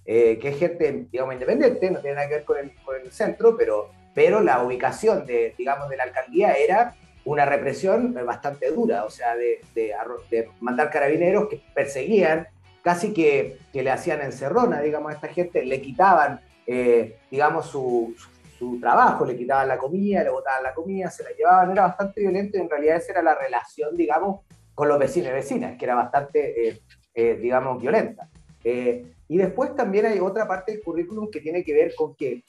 eh, 0.03 0.39
que 0.39 0.49
es 0.49 0.57
gente, 0.57 1.05
digamos, 1.11 1.35
independiente, 1.35 1.91
no 1.91 1.99
tiene 1.99 2.15
nada 2.15 2.27
que 2.27 2.33
ver 2.33 2.43
con 2.43 2.57
el, 2.57 2.71
con 2.83 2.95
el 2.99 3.11
centro, 3.11 3.55
pero, 3.55 3.91
pero 4.15 4.41
la 4.41 4.63
ubicación 4.63 5.27
de, 5.27 5.53
digamos, 5.59 5.89
de 5.89 5.97
la 5.97 6.05
alcaldía 6.05 6.53
era 6.53 6.95
una 7.23 7.45
represión 7.45 8.15
bastante 8.25 8.71
dura, 8.71 9.05
o 9.05 9.11
sea, 9.11 9.35
de, 9.35 9.61
de, 9.75 9.93
de 10.31 10.49
mandar 10.59 10.89
carabineros 10.89 11.49
que 11.49 11.61
perseguían 11.75 12.47
casi 12.81 13.13
que, 13.13 13.57
que 13.73 13.83
le 13.83 13.91
hacían 13.91 14.21
encerrona, 14.21 14.81
digamos, 14.81 15.11
a 15.11 15.15
esta 15.15 15.27
gente, 15.27 15.65
le 15.65 15.81
quitaban, 15.81 16.39
eh, 16.65 17.19
digamos, 17.29 17.67
su, 17.67 18.15
su, 18.57 18.79
trabajo, 18.79 19.25
le 19.25 19.35
quitaban 19.35 19.67
la 19.67 19.77
comida, 19.77 20.23
le 20.23 20.29
botaban 20.29 20.63
la 20.63 20.73
comida, 20.73 21.09
se 21.09 21.23
la 21.23 21.31
llevaban, 21.31 21.71
era 21.71 21.83
bastante 21.83 22.21
violento 22.21 22.57
y 22.57 22.61
en 22.61 22.69
realidad 22.69 22.97
esa 22.97 23.11
era 23.13 23.21
la 23.21 23.35
relación, 23.35 23.95
digamos, 23.95 24.41
con 24.73 24.87
los 24.87 24.99
vecinos 24.99 25.29
y 25.29 25.33
vecinas, 25.33 25.77
que 25.77 25.85
era 25.85 25.95
bastante, 25.95 26.67
eh, 26.67 26.81
eh, 27.13 27.37
digamos, 27.41 27.81
violenta. 27.81 28.29
y 28.63 29.37
después 29.37 29.75
también 29.75 30.05
hay 30.05 30.19
otra 30.19 30.47
parte 30.47 30.71
del 30.71 30.81
currículum 30.81 31.29
que 31.31 31.41
tiene 31.41 31.63
que 31.63 31.73
ver 31.73 31.95
con 31.95 32.15
que 32.15 32.43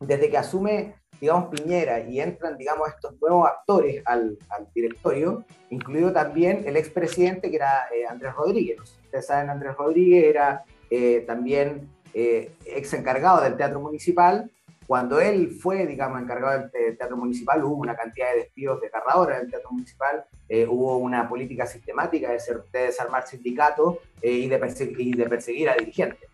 desde 0.00 0.30
que 0.30 0.38
asume 0.38 0.94
digamos, 1.20 1.50
Piñera 1.50 2.00
y 2.00 2.20
entran, 2.20 2.56
digamos, 2.56 2.88
estos 2.88 3.20
nuevos 3.20 3.46
actores 3.46 4.02
al, 4.06 4.38
al 4.48 4.66
directorio, 4.74 5.44
incluido 5.68 6.12
también 6.12 6.62
el 6.64 6.76
expresidente 6.76 7.50
que 7.50 7.56
era 7.56 7.88
eh, 7.94 8.06
Andrés 8.06 8.34
Rodríguez. 8.34 8.80
Ustedes 9.04 9.26
saben, 9.26 9.50
Andrés 9.50 9.76
Rodríguez 9.76 10.24
era 10.24 10.64
eh, 10.88 11.24
también 11.26 11.90
eh, 12.14 12.52
ex 12.64 12.94
encargado 12.94 13.42
del 13.42 13.56
Teatro 13.56 13.80
Municipal. 13.80 14.50
Cuando 14.86 15.20
él 15.20 15.50
fue, 15.50 15.86
digamos, 15.86 16.20
encargado 16.20 16.68
del 16.72 16.96
Teatro 16.96 17.16
Municipal, 17.16 17.62
hubo 17.62 17.76
una 17.76 17.94
cantidad 17.94 18.32
de 18.32 18.38
despidos 18.38 18.80
desgarradora 18.80 19.38
del 19.38 19.48
Teatro 19.48 19.70
Municipal, 19.70 20.24
hubo 20.68 20.96
una 20.96 21.28
política 21.28 21.64
sistemática 21.64 22.32
de, 22.32 22.40
ser, 22.40 22.64
de 22.72 22.86
desarmar 22.86 23.24
sindicatos 23.24 23.98
y, 24.20 24.48
de 24.48 24.94
y 24.98 25.12
de 25.12 25.28
perseguir 25.28 25.70
a 25.70 25.76
dirigentes. 25.76 26.28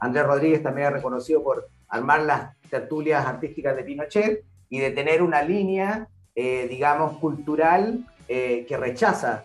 Andrés 0.00 0.26
Rodríguez 0.26 0.62
también 0.62 0.88
es 0.88 0.92
reconocido 0.92 1.42
por 1.42 1.66
armar 1.88 2.22
las 2.22 2.56
tertulias 2.68 3.26
artísticas 3.26 3.76
de 3.76 3.84
Pinochet 3.84 4.44
y 4.68 4.78
de 4.78 4.90
tener 4.90 5.22
una 5.22 5.42
línea, 5.42 6.08
eh, 6.34 6.66
digamos, 6.68 7.18
cultural 7.18 8.04
eh, 8.28 8.66
que 8.68 8.76
rechaza 8.76 9.44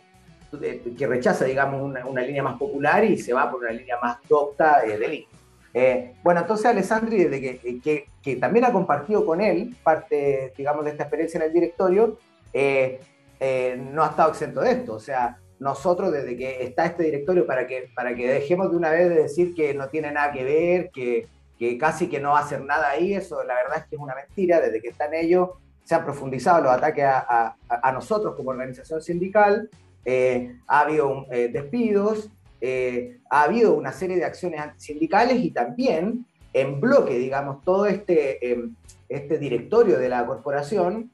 eh, 0.61 0.93
que 0.95 1.07
rechaza, 1.07 1.45
digamos, 1.45 1.81
una, 1.81 2.21
línea 2.21 2.43
más 2.43 2.59
popular 2.59 3.03
y 3.03 3.17
se 3.17 3.33
va 3.33 3.49
por 3.49 3.61
una 3.61 3.71
línea 3.71 3.97
más 3.99 4.17
docta 4.29 4.81
de 4.81 4.99
línea. 4.99 6.13
bueno, 6.23 6.41
entonces 6.41 6.67
Alessandri, 6.67 7.23
desde 7.23 7.41
que, 7.41 7.79
que, 7.81 8.05
que, 8.21 8.35
también 8.35 8.65
ha 8.65 8.71
compartido 8.71 9.25
con 9.25 9.41
él 9.41 9.75
parte, 9.81 10.53
digamos, 10.55 10.85
de 10.85 10.91
esta 10.91 11.03
experiencia 11.03 11.39
en 11.39 11.45
el 11.45 11.53
directorio, 11.53 12.19
no 12.53 14.03
ha 14.03 14.09
estado 14.09 14.29
exento 14.29 14.61
de 14.61 14.73
esto. 14.73 14.93
O 14.93 14.99
sea, 14.99 15.39
nosotros 15.57 16.11
desde 16.11 16.37
que 16.37 16.63
está 16.63 16.85
este 16.85 17.03
directorio, 17.03 17.47
para 17.47 17.65
que, 17.65 17.89
para 17.95 18.13
que 18.13 18.27
dejemos 18.27 18.69
de 18.69 18.77
una 18.77 18.91
vez 18.91 19.09
de 19.09 19.15
decir 19.23 19.55
que 19.55 19.73
no 19.73 19.87
tiene 19.87 20.11
nada 20.11 20.31
que 20.31 20.43
ver, 20.43 20.91
que, 20.91 21.27
que 21.57 21.77
casi 21.77 22.07
que 22.07 22.19
no 22.19 22.31
va 22.31 22.39
a 22.39 22.43
hacer 22.43 22.61
nada 22.63 22.89
ahí, 22.89 23.13
eso 23.13 23.43
la 23.43 23.55
verdad 23.55 23.77
es 23.77 23.85
que 23.85 23.95
es 23.95 24.01
una 24.01 24.15
mentira, 24.15 24.59
desde 24.59 24.81
que 24.81 24.89
están 24.89 25.13
ellos 25.13 25.49
se 25.83 25.95
han 25.95 26.03
profundizado 26.03 26.63
los 26.63 26.71
ataques 26.71 27.03
a, 27.05 27.55
a, 27.67 27.91
nosotros 27.91 28.35
como 28.35 28.51
organización 28.51 29.01
sindical, 29.01 29.69
eh, 30.05 30.55
ha 30.67 30.81
habido 30.81 31.25
eh, 31.31 31.49
despidos, 31.49 32.29
eh, 32.61 33.19
ha 33.29 33.43
habido 33.43 33.73
una 33.73 33.91
serie 33.91 34.17
de 34.17 34.25
acciones 34.25 34.59
antisindicales 34.59 35.37
y 35.39 35.51
también 35.51 36.25
en 36.53 36.79
bloque, 36.79 37.17
digamos, 37.17 37.63
todo 37.63 37.85
este, 37.85 38.51
em, 38.51 38.75
este 39.09 39.37
directorio 39.37 39.97
de 39.97 40.09
la 40.09 40.25
corporación 40.25 41.11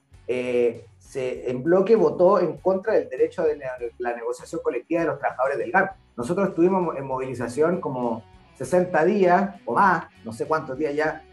se, 1.00 1.50
en 1.50 1.64
bloque 1.64 1.96
votó 1.96 2.40
en 2.40 2.58
contra 2.58 2.94
del 2.94 3.10
derecho 3.10 3.44
de 3.44 3.60
la, 3.98 4.14
negociación 4.14 4.62
colectiva 4.64 5.02
de 5.02 5.08
los 5.08 5.18
trabajadores 5.18 5.58
del 5.58 5.72
GAP. 5.72 5.96
Nosotros 6.16 6.50
estuvimos 6.50 6.96
en 6.96 7.06
movilización 7.06 7.82
como 7.82 8.24
60 8.60 9.06
días 9.06 9.56
o 9.64 9.74
más, 9.74 10.08
no 10.26 10.34
sé 10.34 10.46
cuántos 10.46 10.78
días 10.78 10.94
ya, 10.94 11.24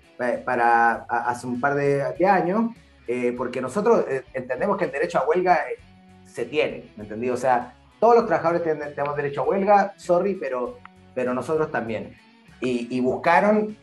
para, 0.44 1.04
hace 1.08 1.46
un 1.46 1.60
par 1.60 1.74
de, 1.74 2.26
años, 2.26 2.70
eh, 3.08 3.34
porque 3.36 3.60
nosotros 3.60 4.04
eh, 4.08 4.22
entendemos 4.32 4.76
que 4.76 4.84
el 4.84 4.92
derecho 4.92 5.18
a 5.18 5.26
huelga 5.26 5.68
eh, 5.68 5.76
se 6.24 6.44
tiene, 6.44 6.92
¿me 6.96 7.02
entendí? 7.02 7.28
O 7.28 7.36
sea, 7.36 7.74
todos 7.98 8.14
los 8.14 8.26
trabajadores 8.26 8.62
tenemos 8.62 9.16
derecho 9.16 9.42
a 9.42 9.44
huelga, 9.44 9.94
sorry, 9.96 10.34
pero, 10.34 10.78
pero 11.16 11.34
nosotros 11.34 11.70
también. 11.72 12.16
Y, 12.60 13.00
buscaron 13.00 13.76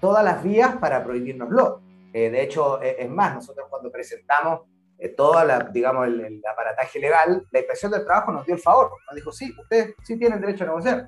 todas 0.00 0.22
las 0.22 0.42
vías 0.42 0.76
para 0.76 1.02
prohibirnoslo. 1.02 1.80
de 2.12 2.42
hecho, 2.42 2.80
es 2.80 3.10
más, 3.10 3.34
nosotros 3.34 3.66
cuando 3.68 3.90
presentamos 3.90 4.60
todo 5.16 5.42
la, 5.44 5.58
digamos, 5.60 6.06
el, 6.06 6.20
el, 6.20 6.42
aparataje 6.46 6.98
legal, 6.98 7.46
la 7.50 7.58
inspección 7.58 7.90
del 7.90 8.04
trabajo 8.04 8.30
nos 8.30 8.46
dio 8.46 8.54
el 8.54 8.60
favor, 8.60 8.92
nos 9.06 9.16
dijo, 9.16 9.32
sí, 9.32 9.52
ustedes 9.58 9.94
sí 10.02 10.16
tienen 10.18 10.40
derecho 10.40 10.64
a 10.64 10.68
negociar 10.68 11.06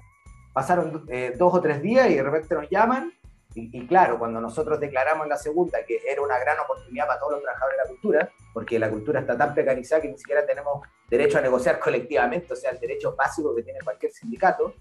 pasaron 0.57 1.05
eh, 1.11 1.35
dos 1.37 1.53
o 1.53 1.61
tres 1.61 1.83
días 1.83 2.09
y 2.09 2.15
de 2.15 2.23
repente 2.23 2.55
nos 2.55 2.71
llaman. 2.71 3.13
Y, 3.55 3.87
claro, 3.87 4.19
cuando 4.19 4.41
nosotros 4.41 4.81
declaramos 4.81 5.25
en 5.25 5.31
la 5.31 5.37
segunda 5.37 5.79
que 5.87 6.01
era 6.07 6.23
una 6.23 6.39
gran 6.39 6.59
oportunidad 6.61 7.07
para 7.07 7.21
todos 7.21 7.33
los 7.33 7.43
trabajadores 7.43 7.77
de 7.77 7.83
la 7.83 7.89
cultura, 7.91 8.31
porque 8.55 8.79
la 8.79 8.91
cultura 8.91 9.21
está 9.21 9.37
tan 9.37 9.53
precarizada 9.53 10.01
que 10.01 10.09
ni 10.09 10.19
siquiera 10.19 10.47
tenemos 10.47 10.87
derecho 11.11 11.39
a 11.39 11.43
negociar 11.43 11.79
colectivamente, 11.87 12.55
o 12.55 12.57
sea, 12.57 12.71
el 12.71 12.81
derecho 12.81 13.15
básico 13.15 13.55
que 13.55 13.63
tiene 13.63 13.81
cualquier 13.85 14.13
sindicato. 14.13 14.75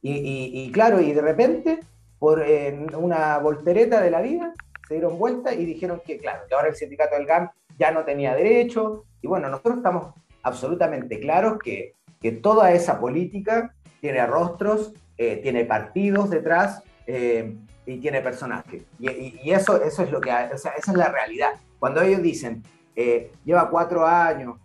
Y, 0.00 0.70
claro, 0.72 0.98
y 0.98 1.12
de 1.12 1.20
repente, 1.20 1.80
por 2.18 2.42
eh, 2.42 2.86
una 2.96 3.36
voltereta 3.38 4.00
de 4.00 4.10
la 4.10 4.22
vida, 4.22 4.54
se 4.86 4.94
dieron 4.94 5.18
vuelta 5.18 5.52
y 5.52 5.66
dijeron 5.66 6.00
que, 6.06 6.16
claro, 6.18 6.44
que 6.48 6.54
ahora 6.54 6.68
el 6.68 6.76
sindicato 6.76 7.16
del 7.16 7.26
GAM 7.26 7.50
ya 7.78 7.90
no 7.90 8.04
tenía 8.04 8.34
derecho. 8.34 9.04
Y 9.20 9.26
bueno, 9.26 9.50
nosotros 9.50 9.78
estamos 9.78 10.14
absolutamente 10.42 11.20
claros 11.20 11.58
que, 11.62 11.92
que 12.20 12.32
toda 12.32 12.72
esa 12.72 12.98
política 12.98 13.74
tiene 14.00 14.26
rostros 14.26 14.94
eh, 15.20 15.38
tiene 15.42 15.64
partidos 15.64 16.30
detrás 16.30 16.80
eh, 17.04 17.56
y 17.84 17.98
tiene 17.98 18.20
personajes. 18.20 18.84
Y, 19.00 19.50
eso, 19.50 19.82
eso 19.82 20.04
es 20.04 20.12
lo 20.12 20.20
que, 20.20 20.30
o 20.30 20.58
sea, 20.58 20.72
esa 20.78 20.92
es 20.92 20.96
la 20.96 21.08
realidad. 21.08 21.54
Cuando 21.80 22.00
ellos 22.02 22.22
dicen, 22.22 22.62
eh, 22.94 23.32
lleva 23.44 23.68
cuatro 23.68 24.06
años 24.06 24.60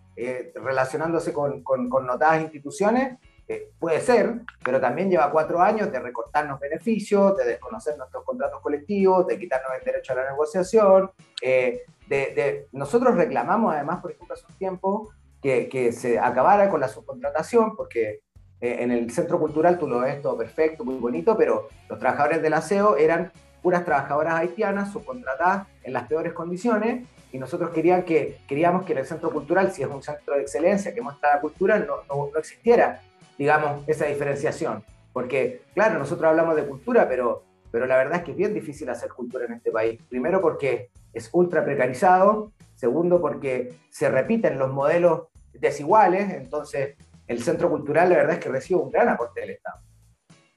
relacionándose 0.54 1.32
con, 1.32 1.64
con, 1.64 1.88
notadas 2.06 2.40
instituciones, 2.40 3.18
puede 3.80 4.00
ser, 4.00 4.42
pero 4.64 4.80
también 4.80 5.10
lleva 5.10 5.28
cuatro 5.32 5.60
años 5.60 5.90
de 5.90 5.98
recortarnos 5.98 6.60
beneficios, 6.60 7.36
de 7.36 7.44
desconocer 7.46 7.98
nuestros 7.98 8.22
contratos 8.22 8.60
colectivos, 8.60 9.26
de 9.26 9.36
quitarnos 9.36 9.72
el 9.76 9.84
derecho 9.84 10.12
a 10.12 10.16
la 10.16 10.30
negociación. 10.30 11.10
de, 11.42 12.68
nosotros 12.70 13.16
reclamamos 13.16 13.74
además, 13.74 14.00
por 14.00 14.12
ejemplo, 14.12 14.34
hace 14.34 14.46
un 14.48 14.54
tiempo 14.56 15.10
que, 15.42 15.68
que 15.68 15.90
se 15.90 16.16
acabara 16.16 16.70
con 16.70 16.78
la 16.78 16.86
subcontratación, 16.86 17.74
porque 17.74 18.22
eh, 18.64 18.82
en 18.82 18.90
el 18.90 19.10
centro 19.10 19.38
cultural 19.38 19.78
tú 19.78 19.86
lo 19.86 20.00
ves 20.00 20.22
todo 20.22 20.38
perfecto, 20.38 20.86
muy 20.86 20.94
bonito, 20.94 21.36
pero 21.36 21.68
los 21.86 21.98
trabajadores 21.98 22.40
del 22.40 22.54
aseo 22.54 22.96
eran 22.96 23.30
puras 23.60 23.84
trabajadoras 23.84 24.36
haitianas 24.36 24.90
subcontratadas 24.90 25.66
en 25.82 25.92
las 25.92 26.08
peores 26.08 26.32
condiciones 26.32 27.06
y 27.30 27.36
nosotros 27.36 27.72
querían 27.72 28.04
que, 28.04 28.38
queríamos 28.48 28.86
que 28.86 28.94
el 28.94 29.04
centro 29.04 29.30
cultural, 29.30 29.70
si 29.70 29.82
es 29.82 29.88
un 29.88 30.02
centro 30.02 30.36
de 30.36 30.40
excelencia 30.40 30.94
que 30.94 31.02
muestra 31.02 31.34
la 31.34 31.40
cultura, 31.42 31.78
no, 31.78 31.96
no, 32.08 32.30
no 32.32 32.38
existiera, 32.38 33.02
digamos, 33.36 33.86
esa 33.86 34.06
diferenciación. 34.06 34.82
Porque, 35.12 35.60
claro, 35.74 35.98
nosotros 35.98 36.30
hablamos 36.30 36.56
de 36.56 36.64
cultura, 36.64 37.06
pero, 37.06 37.42
pero 37.70 37.84
la 37.84 37.98
verdad 37.98 38.20
es 38.20 38.24
que 38.24 38.30
es 38.30 38.36
bien 38.38 38.54
difícil 38.54 38.88
hacer 38.88 39.10
cultura 39.10 39.44
en 39.44 39.52
este 39.52 39.72
país. 39.72 40.00
Primero 40.08 40.40
porque 40.40 40.88
es 41.12 41.28
ultra 41.34 41.62
precarizado, 41.66 42.50
segundo 42.76 43.20
porque 43.20 43.74
se 43.90 44.08
repiten 44.08 44.58
los 44.58 44.72
modelos 44.72 45.24
desiguales, 45.52 46.32
entonces 46.32 46.96
el 47.26 47.42
centro 47.42 47.70
cultural 47.70 48.10
la 48.10 48.16
verdad 48.16 48.34
es 48.34 48.38
que 48.40 48.48
recibe 48.48 48.80
un 48.80 48.90
gran 48.90 49.08
aporte 49.08 49.40
del 49.40 49.50
Estado. 49.50 49.80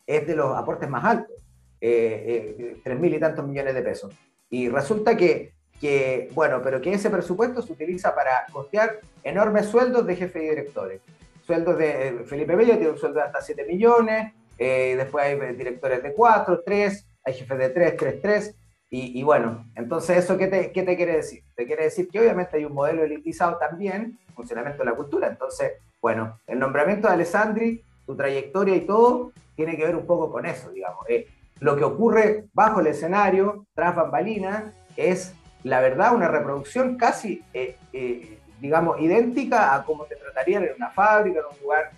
Es 0.05 0.25
de 0.27 0.35
los 0.35 0.57
aportes 0.57 0.89
más 0.89 1.03
altos, 1.03 1.35
eh, 1.79 2.55
eh, 2.59 2.77
tres 2.83 2.99
mil 2.99 3.13
y 3.13 3.19
tantos 3.19 3.47
millones 3.47 3.73
de 3.73 3.81
pesos. 3.81 4.13
Y 4.49 4.69
resulta 4.69 5.15
que, 5.15 5.53
que, 5.79 6.29
bueno, 6.33 6.61
pero 6.61 6.81
que 6.81 6.93
ese 6.93 7.09
presupuesto 7.09 7.61
se 7.61 7.73
utiliza 7.73 8.15
para 8.15 8.45
costear 8.51 8.99
enormes 9.23 9.67
sueldos 9.67 10.05
de 10.05 10.15
jefe 10.15 10.43
y 10.43 10.49
directores. 10.49 11.01
Sueldos 11.45 11.77
de 11.77 12.07
eh, 12.07 12.13
Felipe 12.25 12.55
Bello 12.55 12.75
tiene 12.75 12.91
un 12.91 12.97
sueldo 12.97 13.19
de 13.19 13.25
hasta 13.25 13.41
7 13.41 13.65
millones, 13.65 14.33
después 14.57 15.23
hay 15.23 15.55
directores 15.55 16.01
de 16.01 16.13
4, 16.13 16.63
3, 16.65 17.07
hay 17.23 17.33
jefes 17.33 17.57
de 17.57 17.69
3, 17.69 17.97
3, 17.97 18.21
3. 18.21 18.55
Y, 18.89 19.21
bueno, 19.21 19.69
entonces, 19.75 20.17
¿eso 20.17 20.37
qué 20.37 20.47
te, 20.47 20.71
qué 20.71 20.83
te 20.83 20.95
quiere 20.95 21.17
decir? 21.17 21.43
Te 21.55 21.65
quiere 21.65 21.83
decir 21.83 22.07
que 22.07 22.21
obviamente 22.21 22.55
hay 22.55 22.63
un 22.63 22.73
modelo 22.73 23.03
elitizado 23.03 23.57
también, 23.57 24.17
funcionamiento 24.33 24.81
de 24.81 24.89
la 24.89 24.95
cultura. 24.95 25.27
Entonces, 25.27 25.73
bueno, 26.01 26.39
el 26.47 26.59
nombramiento 26.59 27.07
de 27.07 27.15
Alessandri, 27.15 27.83
su 28.05 28.15
trayectoria 28.15 28.75
y 28.75 28.81
todo, 28.81 29.31
tiene 29.55 29.75
que 29.75 29.85
ver 29.85 29.95
un 29.95 30.05
poco 30.05 30.31
con 30.31 30.45
eso, 30.45 30.69
digamos. 30.71 31.05
Eh, 31.09 31.27
lo 31.59 31.75
que 31.75 31.83
ocurre 31.83 32.45
bajo 32.53 32.79
el 32.79 32.87
escenario, 32.87 33.65
tras 33.73 33.95
bambalinas, 33.95 34.65
es, 34.95 35.33
la 35.63 35.81
verdad, 35.81 36.15
una 36.15 36.27
reproducción 36.27 36.95
casi, 36.95 37.43
eh, 37.53 37.75
eh, 37.91 38.39
digamos, 38.61 38.99
idéntica 39.01 39.75
a 39.75 39.83
cómo 39.83 40.05
te 40.05 40.15
tratarían 40.15 40.63
en 40.63 40.75
una 40.75 40.91
fábrica, 40.91 41.39
en 41.39 41.45
un 41.45 41.61
lugar 41.61 41.91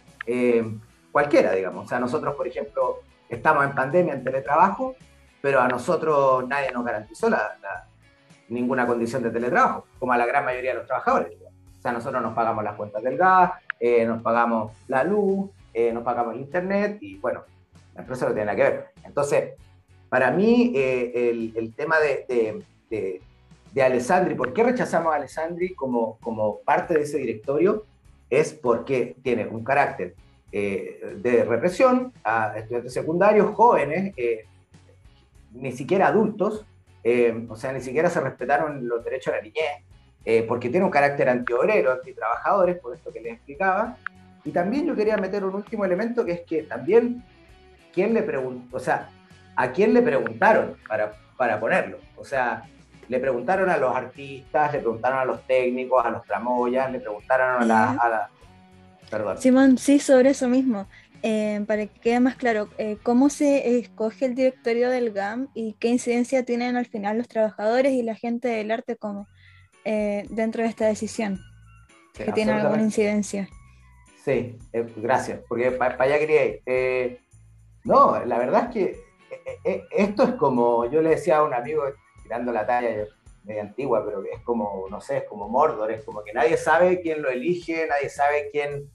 cualquiera, 1.11 1.51
digamos. 1.53 1.85
O 1.85 1.89
sea, 1.89 1.99
nosotros, 1.99 2.35
por 2.35 2.47
ejemplo, 2.47 2.99
estamos 3.27 3.65
en 3.65 3.73
pandemia, 3.73 4.13
en 4.13 4.23
teletrabajo, 4.23 4.95
pero 5.41 5.59
a 5.59 5.67
nosotros 5.67 6.47
nadie 6.47 6.71
nos 6.71 6.85
garantizó 6.85 7.29
ninguna 8.47 8.87
condición 8.87 9.23
de 9.23 9.31
teletrabajo, 9.31 9.85
como 9.99 10.13
a 10.13 10.17
la 10.17 10.25
gran 10.25 10.45
mayoría 10.45 10.71
de 10.71 10.77
los 10.77 10.87
trabajadores. 10.87 11.33
O 11.79 11.81
sea, 11.81 11.91
nosotros 11.91 12.21
nos 12.21 12.33
pagamos 12.33 12.63
las 12.63 12.75
cuentas 12.75 13.01
del 13.01 13.17
gas, 13.17 13.51
eh, 13.80 14.05
nos 14.05 14.21
pagamos 14.21 14.73
la 14.88 15.03
luz, 15.03 15.49
eh, 15.73 15.93
nos 15.93 16.03
pagamos 16.03 16.36
el 16.36 16.41
internet 16.41 16.97
y 17.01 17.17
bueno, 17.17 17.43
la 17.95 18.01
empresa 18.01 18.27
no 18.27 18.34
tiene 18.34 18.45
nada 18.47 18.55
que 18.57 18.63
ver. 18.63 18.86
Entonces, 19.05 19.53
para 20.09 20.32
mí, 20.32 20.73
eh, 20.75 21.51
el, 21.55 21.73
tema 21.75 21.97
de, 21.99 22.63
de, 22.89 23.21
de, 23.71 23.82
Alessandri, 23.82 24.36
¿por 24.36 24.53
qué 24.53 24.63
rechazamos 24.63 25.13
a 25.13 25.17
Alessandri 25.17 25.75
como, 25.75 26.17
como 26.19 26.59
parte 26.59 26.95
de 26.95 27.01
ese 27.03 27.19
directorio? 27.19 27.86
Es 28.30 28.53
porque 28.53 29.15
tiene 29.23 29.47
un 29.47 29.63
carácter 29.63 30.15
de 30.51 31.45
represión 31.47 32.11
a 32.23 32.57
estudiantes 32.57 32.91
secundarios, 32.91 33.53
jóvenes, 33.55 34.15
ni 35.53 35.71
siquiera 35.71 36.07
adultos, 36.07 36.65
o 37.49 37.55
sea, 37.55 37.71
ni 37.71 37.82
siquiera 37.82 38.09
se 38.09 38.19
respetaron 38.19 38.88
los 38.88 39.03
derechos 39.03 39.32
de 39.34 39.38
la 39.38 39.43
niñez, 39.43 39.84
eh, 40.26 40.43
porque 40.47 40.70
tiene 40.70 40.86
un 40.86 40.91
carácter 40.91 41.30
antiobrero, 41.30 41.91
antitrabajadores, 41.91 42.78
por 42.80 42.95
esto 42.95 43.11
que 43.11 43.22
les 43.22 43.34
explicaba. 43.34 43.97
Y 44.43 44.51
también 44.51 44.86
yo 44.86 44.95
quería 44.95 45.17
meter 45.17 45.43
un 45.43 45.55
último 45.55 45.86
elemento 45.86 46.26
que 46.26 46.34
es 46.34 46.41
que 46.41 46.63
también, 46.63 47.24
¿quién 47.93 48.13
le 48.13 48.24
preguntó? 48.24 48.78
O 48.78 48.80
sea, 48.80 49.09
¿a 49.55 49.72
quién 49.72 49.93
le 49.93 50.01
preguntaron 50.01 50.76
para, 50.88 51.13
para 51.38 51.59
ponerlo? 51.59 51.97
O 52.15 52.26
sea, 52.26 52.63
le 53.07 53.20
preguntaron 53.20 53.70
a 53.70 53.78
los 53.78 53.95
artistas, 53.95 54.72
le 54.72 54.80
preguntaron 54.80 55.20
a 55.20 55.26
los 55.26 55.45
técnicos, 55.45 56.05
a 56.05 56.11
los 56.11 56.24
tramoyas, 56.26 56.91
le 56.91 56.99
preguntaron 56.99 57.63
a 57.63 57.65
la... 57.65 57.91
A 57.91 58.09
la 58.09 58.30
perdón. 59.09 59.38
Simón, 59.39 59.78
sí, 59.78 59.99
sobre 59.99 60.30
eso 60.30 60.47
mismo. 60.47 60.88
Eh, 61.22 61.63
para 61.67 61.88
que 61.88 61.99
quede 61.99 62.20
más 62.22 62.36
claro, 62.36 62.70
eh, 62.78 62.97
¿cómo 63.03 63.30
se 63.30 63.80
escoge 63.80 64.26
el 64.26 64.36
directorio 64.36 64.89
del 64.89 65.11
GAM 65.11 65.49
y 65.53 65.74
qué 65.74 65.89
incidencia 65.89 66.45
tienen 66.45 66.78
al 66.78 66.86
final 66.86 67.17
los 67.17 67.28
trabajadores 67.28 67.91
y 67.91 68.03
la 68.03 68.15
gente 68.15 68.47
del 68.47 68.72
arte 68.72 68.95
como 68.95 69.28
eh, 69.86 70.25
dentro 70.30 70.63
de 70.63 70.69
esta 70.69 70.88
decisión? 70.88 71.39
Sí, 72.13 72.23
que 72.23 72.32
tiene 72.32 72.53
alguna 72.53 72.82
incidencia. 72.82 73.47
Sí, 74.23 74.57
eh, 74.73 74.93
gracias, 74.97 75.41
porque 75.47 75.71
para 75.71 75.95
allá 76.03 76.19
quería 76.19 76.45
ir. 76.45 76.61
Eh, 76.65 77.19
no, 77.84 78.23
la 78.25 78.38
verdad 78.38 78.65
es 78.65 78.73
que 78.73 79.09
eh, 79.45 79.59
eh, 79.63 79.84
esto 79.91 80.23
es 80.23 80.36
como, 80.36 80.89
yo 80.89 81.01
le 81.01 81.11
decía 81.11 81.38
a 81.38 81.43
un 81.43 81.53
amigo, 81.53 81.84
tirando 82.23 82.51
la 82.51 82.65
talla 82.65 83.05
media 83.43 83.61
antigua, 83.61 84.03
pero 84.05 84.23
es 84.23 84.41
como, 84.41 84.86
no 84.89 85.01
sé, 85.01 85.17
es 85.17 85.23
como 85.23 85.47
Mordor, 85.47 85.91
es 85.91 86.03
como 86.03 86.23
que 86.23 86.34
nadie 86.34 86.57
sabe 86.57 87.01
quién 87.01 87.21
lo 87.21 87.30
elige, 87.30 87.88
nadie 87.88 88.09
sabe 88.09 88.49
quién, 88.51 88.91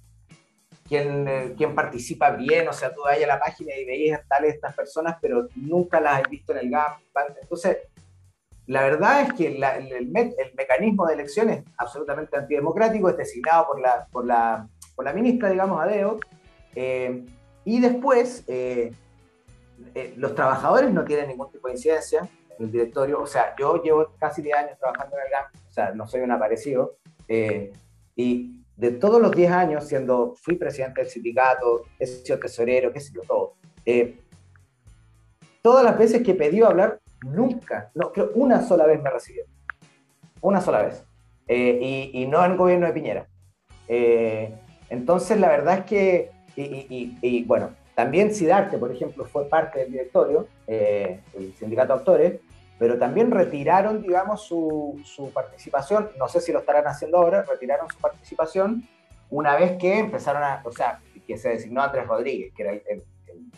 quién, 0.87 1.27
eh, 1.27 1.55
quién 1.57 1.75
participa 1.75 2.31
bien, 2.31 2.69
o 2.69 2.73
sea, 2.73 2.95
tú 2.95 3.03
vas 3.03 3.21
a 3.21 3.27
la 3.27 3.41
página 3.41 3.75
y 3.75 3.85
veías 3.85 4.27
tales 4.29 4.55
estas 4.55 4.75
personas, 4.75 5.17
pero 5.21 5.49
nunca 5.57 6.01
las 6.01 6.23
has 6.23 6.31
visto 6.31 6.53
en 6.53 6.59
el 6.59 6.71
GAP. 6.71 6.99
Entonces, 7.41 7.79
la 8.67 8.83
verdad 8.83 9.23
es 9.23 9.33
que 9.35 9.59
la- 9.59 9.77
el, 9.77 10.09
me- 10.09 10.35
el 10.39 10.55
mecanismo 10.57 11.07
de 11.07 11.15
elección 11.15 11.51
es 11.51 11.63
absolutamente 11.77 12.37
antidemocrático, 12.37 13.09
es 13.11 13.17
designado 13.17 13.67
por 13.67 13.81
la, 13.81 14.07
por 14.11 14.25
la, 14.27 14.69
por 14.95 15.05
la 15.05 15.13
ministra, 15.13 15.51
digamos, 15.51 15.81
Adeo, 15.83 16.19
eh, 16.75 17.25
y 17.65 17.81
después 17.81 18.45
eh, 18.49 18.93
eh, 19.95 20.15
los 20.17 20.35
trabajadores 20.35 20.91
no 20.93 21.05
tienen 21.05 21.29
ningún 21.29 21.51
tipo 21.51 21.69
de 21.69 21.75
incidencia 21.75 22.29
en 22.59 22.67
el 22.67 22.71
directorio, 22.73 23.21
o 23.21 23.27
sea, 23.27 23.55
yo 23.59 23.83
llevo 23.83 24.13
casi 24.19 24.41
10 24.43 24.57
años 24.57 24.79
trabajando 24.79 25.17
en 25.17 25.23
el 25.25 25.31
GAM, 25.31 25.45
o 25.69 25.73
sea, 25.73 25.91
no 25.93 26.07
soy 26.07 26.21
un 26.21 26.31
aparecido, 26.31 26.97
eh, 27.29 27.73
y 28.17 28.61
de 28.77 28.91
todos 28.93 29.21
los 29.21 29.33
10 29.33 29.51
años, 29.53 29.87
siendo, 29.87 30.35
fui 30.37 30.57
presidente 30.57 31.01
del 31.01 31.11
sindicato, 31.11 31.83
he 31.99 32.07
sido 32.07 32.39
tesorero, 32.39 32.93
qué 32.93 33.01
sé 33.01 33.13
yo, 33.13 33.23
todo, 33.23 33.55
eh, 33.85 34.21
todas 35.63 35.85
las 35.85 35.99
veces 35.99 36.23
que 36.23 36.35
pedido 36.35 36.67
hablar, 36.69 37.01
nunca, 37.25 37.91
no, 37.95 38.13
creo 38.13 38.31
una 38.35 38.63
sola 38.63 38.87
vez 38.87 39.03
me 39.03 39.11
recibieron. 39.11 39.51
Una 40.41 40.61
sola 40.61 40.83
vez. 40.83 41.05
Eh, 41.49 42.11
y, 42.13 42.27
no 42.27 42.45
en 42.45 42.57
gobierno 42.57 42.87
de 42.87 42.93
Piñera. 42.93 43.27
Eh, 43.89 44.55
entonces, 44.91 45.39
la 45.39 45.49
verdad 45.49 45.79
es 45.81 45.85
que, 45.85 46.31
y, 46.57 46.63
y- 46.63 47.19
y- 47.21 47.45
bueno, 47.45 47.71
también 47.95 48.35
Sidarte, 48.35 48.79
por 48.79 48.91
ejemplo, 48.93 49.25
fue 49.25 49.49
parte 49.49 49.81
del 49.81 49.93
directorio, 49.93 50.49
eh, 50.67 51.21
el 51.35 51.55
sindicato 51.55 51.93
de 51.95 51.99
actores, 51.99 52.41
pero 52.79 52.99
también 52.99 53.31
retiraron, 53.31 54.03
digamos, 54.03 54.43
su, 54.43 55.01
su 55.05 55.31
participación, 55.33 56.11
no 56.19 56.29
sé 56.29 56.41
si 56.41 56.53
lo 56.53 56.61
estarán 56.61 56.87
haciendo 56.87 57.19
ahora, 57.19 57.43
retiraron 57.43 57.89
su 57.89 57.99
participación 57.99 58.83
una 59.31 59.57
vez 59.57 59.77
que 59.79 59.99
empezaron 59.99 60.43
a, 60.43 60.61
o 60.65 60.73
sea, 60.73 61.01
que 61.27 61.39
se 61.39 61.51
designó 61.51 61.83
Andrés 61.83 62.07
Rodríguez, 62.07 62.53
que 62.55 62.63
era 62.63 62.73
el, 62.73 63.05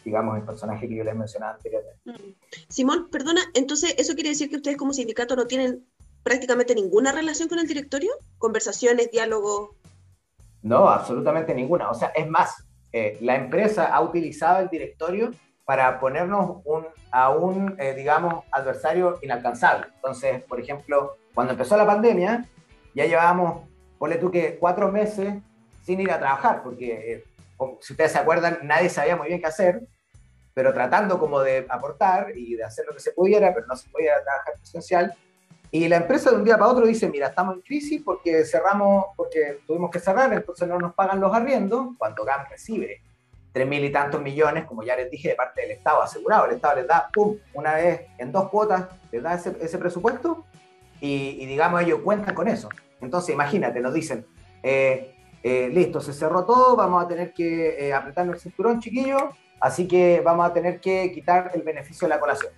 digamos, 0.05 0.37
el 0.39 0.45
personaje 0.45 0.89
que 0.89 0.97
yo 0.97 1.05
les 1.05 1.17
mencionaba 1.17 1.55
anteriormente. 1.55 2.01
Mm. 2.05 2.35
Simón, 2.69 3.09
perdona, 3.11 3.41
entonces 3.55 3.95
eso 3.99 4.15
quiere 4.15 4.31
decir 4.31 4.49
que 4.49 4.57
ustedes 4.57 4.77
como 4.77 4.93
sindicato 4.93 5.37
no 5.37 5.47
tienen 5.47 5.85
prácticamente 6.23 6.75
ninguna 6.75 7.13
relación 7.13 7.49
con 7.49 7.59
el 7.59 7.69
directorio, 7.69 8.11
conversaciones, 8.39 9.11
diálogos. 9.11 9.71
No, 10.63 10.89
absolutamente 10.89 11.55
ninguna. 11.55 11.91
O 11.91 11.95
sea, 11.95 12.09
es 12.09 12.29
más, 12.29 12.67
eh, 12.93 13.17
la 13.21 13.37
empresa 13.37 13.95
ha 13.95 14.01
utilizado 14.01 14.61
el 14.61 14.69
directorio 14.69 15.31
para 15.65 16.01
ponernos 16.01 16.63
un, 16.65 16.87
a 17.11 17.31
un, 17.31 17.77
eh, 17.79 17.95
digamos, 17.95 18.45
adversario 18.51 19.19
inalcanzable. 19.23 19.87
Entonces, 19.95 20.43
por 20.43 20.61
ejemplo, 20.61 21.17
cuando 21.35 21.53
empezó 21.53 21.77
la 21.77 21.87
pandemia, 21.87 22.45
ya 22.95 23.05
llevábamos, 23.05 23.69
ponle 23.99 24.17
tú 24.17 24.31
que 24.31 24.57
cuatro 24.59 24.91
meses 24.91 25.35
sin 25.83 26.01
ir 26.01 26.11
a 26.11 26.19
trabajar, 26.19 26.63
porque, 26.63 27.13
eh, 27.13 27.25
si 27.81 27.93
ustedes 27.93 28.13
se 28.13 28.19
acuerdan, 28.19 28.61
nadie 28.63 28.89
sabía 28.89 29.17
muy 29.17 29.29
bien 29.29 29.41
qué 29.41 29.47
hacer, 29.47 29.81
pero 30.55 30.73
tratando 30.73 31.19
como 31.19 31.41
de 31.41 31.67
aportar 31.69 32.37
y 32.37 32.57
de 32.57 32.65
hacer 32.65 32.87
lo 32.87 32.95
que 32.95 33.01
se 33.01 33.13
pudiera, 33.13 33.53
pero 33.55 33.67
no 33.67 33.77
se 33.77 33.89
podía 33.91 34.23
trabajar 34.23 34.55
presencial. 34.55 35.15
Y 35.71 35.89
la 35.89 35.97
empresa 35.97 36.31
de 36.31 36.37
un 36.37 36.45
día 36.45 36.57
para 36.57 36.71
otro 36.71 36.87
dice, 36.87 37.09
mira, 37.09 37.27
estamos 37.29 37.57
en 37.57 37.61
crisis 37.61 38.01
porque 38.05 38.45
cerramos, 38.45 39.07
porque 39.17 39.61
tuvimos 39.67 39.91
que 39.91 39.99
cerrar, 39.99 40.33
entonces 40.33 40.67
no 40.67 40.79
nos 40.79 40.95
pagan 40.95 41.21
los 41.21 41.35
arriendos, 41.35 41.89
cuando 41.99 42.25
GAM 42.25 42.47
recibe 42.49 43.03
tres 43.53 43.67
mil 43.67 43.83
y 43.85 43.91
tantos 43.91 44.21
millones, 44.21 44.67
como 44.67 44.83
ya 44.83 44.95
les 44.97 45.11
dije, 45.11 45.31
de 45.31 45.35
parte 45.35 45.63
del 45.63 45.71
Estado 45.73 46.03
asegurado. 46.03 46.45
El 46.45 46.57
Estado 46.57 46.77
les 46.77 46.87
da, 46.87 47.09
pum, 47.13 47.39
una 47.55 47.75
vez 47.75 48.03
en 48.19 48.31
dos 48.31 48.51
cuotas, 48.51 48.87
les 49.11 49.23
da 49.23 49.35
ese, 49.35 49.57
ese 49.61 49.79
presupuesto 49.79 50.45
y, 51.01 51.39
y, 51.41 51.47
digamos, 51.47 51.81
ellos 51.81 52.01
cuentan 52.05 52.35
con 52.35 52.49
eso. 52.49 52.69
Entonces, 53.01 53.35
imagínate, 53.35 53.81
nos 53.81 53.95
dicen, 53.95 54.27
eh, 54.63 55.16
eh, 55.43 55.69
listo, 55.73 56.01
se 56.01 56.13
cerró 56.13 56.45
todo, 56.45 56.77
vamos 56.77 57.05
a 57.05 57.09
tener 57.09 57.33
que 57.33 57.89
eh, 57.89 57.93
apretarnos 57.93 58.37
el 58.37 58.41
cinturón, 58.41 58.81
chiquillos, 58.81 59.23
así 59.61 59.87
que 59.87 60.21
vamos 60.25 60.47
a 60.47 60.53
tener 60.53 60.81
que 60.81 61.13
quitar 61.13 61.53
el 61.55 61.63
beneficio 61.63 62.09
de 62.09 62.15
la 62.15 62.21
colación 62.21 62.53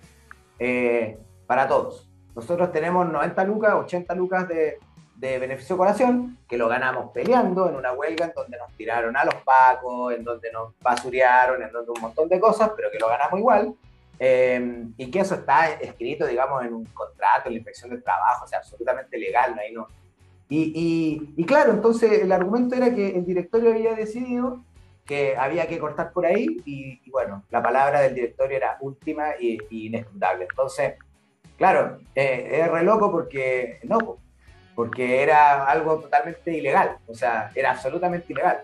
eh, 0.57 1.17
para 1.45 1.67
todos. 1.67 2.09
Nosotros 2.35 2.71
tenemos 2.71 3.09
90 3.09 3.43
lucas, 3.43 3.73
80 3.75 4.15
lucas 4.15 4.47
de, 4.47 4.79
de 5.15 5.37
beneficio 5.37 5.75
de 5.75 5.79
colación, 5.79 6.37
que 6.47 6.57
lo 6.57 6.69
ganamos 6.69 7.11
peleando 7.11 7.69
en 7.69 7.75
una 7.75 7.91
huelga 7.91 8.25
en 8.25 8.33
donde 8.33 8.57
nos 8.57 8.71
tiraron 8.77 9.17
a 9.17 9.25
los 9.25 9.35
pacos, 9.35 10.13
en 10.13 10.23
donde 10.23 10.51
nos 10.51 10.73
basurearon, 10.79 11.61
en 11.61 11.71
donde 11.71 11.91
un 11.91 12.01
montón 12.01 12.29
de 12.29 12.39
cosas, 12.39 12.71
pero 12.75 12.89
que 12.89 12.99
lo 12.99 13.07
ganamos 13.07 13.39
igual. 13.39 13.75
Eh, 14.21 14.85
y 14.97 15.09
que 15.09 15.19
eso 15.21 15.35
está 15.35 15.71
escrito, 15.71 16.25
digamos, 16.25 16.63
en 16.65 16.73
un 16.73 16.85
contrato, 16.85 17.47
en 17.47 17.53
la 17.53 17.57
inspección 17.59 17.89
del 17.89 18.03
trabajo, 18.03 18.43
o 18.43 18.47
sea, 18.47 18.59
absolutamente 18.59 19.17
legal, 19.17 19.55
¿no? 19.55 19.61
Ahí 19.61 19.73
no. 19.73 19.87
Y, 20.49 20.73
y, 20.75 21.33
y 21.41 21.45
claro, 21.45 21.71
entonces 21.71 22.23
el 22.23 22.31
argumento 22.31 22.75
era 22.75 22.93
que 22.93 23.09
el 23.09 23.25
directorio 23.25 23.69
había 23.69 23.93
decidido 23.93 24.63
que 25.05 25.35
había 25.35 25.67
que 25.67 25.79
cortar 25.79 26.11
por 26.11 26.25
ahí 26.25 26.57
y, 26.65 27.01
y 27.03 27.09
bueno, 27.09 27.43
la 27.49 27.63
palabra 27.63 28.01
del 28.01 28.13
directorio 28.13 28.57
era 28.57 28.77
última 28.81 29.29
y 29.39 29.59
inescrutable. 29.69 30.47
Entonces, 30.47 30.95
claro, 31.57 31.97
eh, 32.13 32.61
es 32.61 32.71
re 32.71 32.83
loco 32.83 33.11
porque 33.11 33.79
no, 33.83 33.97
po, 33.97 34.19
porque 34.75 35.23
era 35.23 35.65
algo 35.65 35.99
totalmente 35.99 36.55
ilegal, 36.55 36.97
o 37.07 37.13
sea, 37.15 37.51
era 37.55 37.71
absolutamente 37.71 38.31
ilegal. 38.31 38.61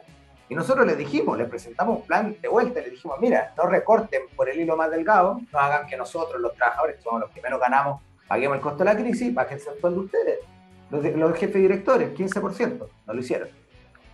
Y 0.47 0.53
nosotros 0.53 0.85
les 0.85 0.97
dijimos, 0.97 1.37
les 1.37 1.49
presentamos 1.49 2.01
un 2.01 2.05
plan 2.05 2.35
de 2.39 2.47
vuelta, 2.47 2.79
les 2.79 2.91
dijimos, 2.91 3.17
mira, 3.19 3.51
no 3.57 3.65
recorten 3.65 4.21
por 4.35 4.47
el 4.47 4.59
hilo 4.59 4.77
más 4.77 4.91
delgado, 4.91 5.41
no 5.51 5.59
hagan 5.59 5.87
que 5.87 5.97
nosotros, 5.97 6.39
los 6.39 6.53
trabajadores, 6.55 7.01
somos 7.01 7.21
los 7.21 7.31
que 7.31 7.41
menos 7.41 7.59
ganamos, 7.59 8.01
paguemos 8.27 8.57
el 8.57 8.61
costo 8.61 8.83
de 8.83 8.85
la 8.85 8.95
crisis, 8.95 9.33
bájense 9.33 9.71
el 9.71 9.79
sueldo 9.79 10.01
ustedes. 10.01 10.39
Los, 10.89 11.03
los 11.03 11.37
jefes 11.37 11.61
directores, 11.61 12.13
15%, 12.17 12.87
no 13.07 13.13
lo 13.13 13.19
hicieron. 13.19 13.49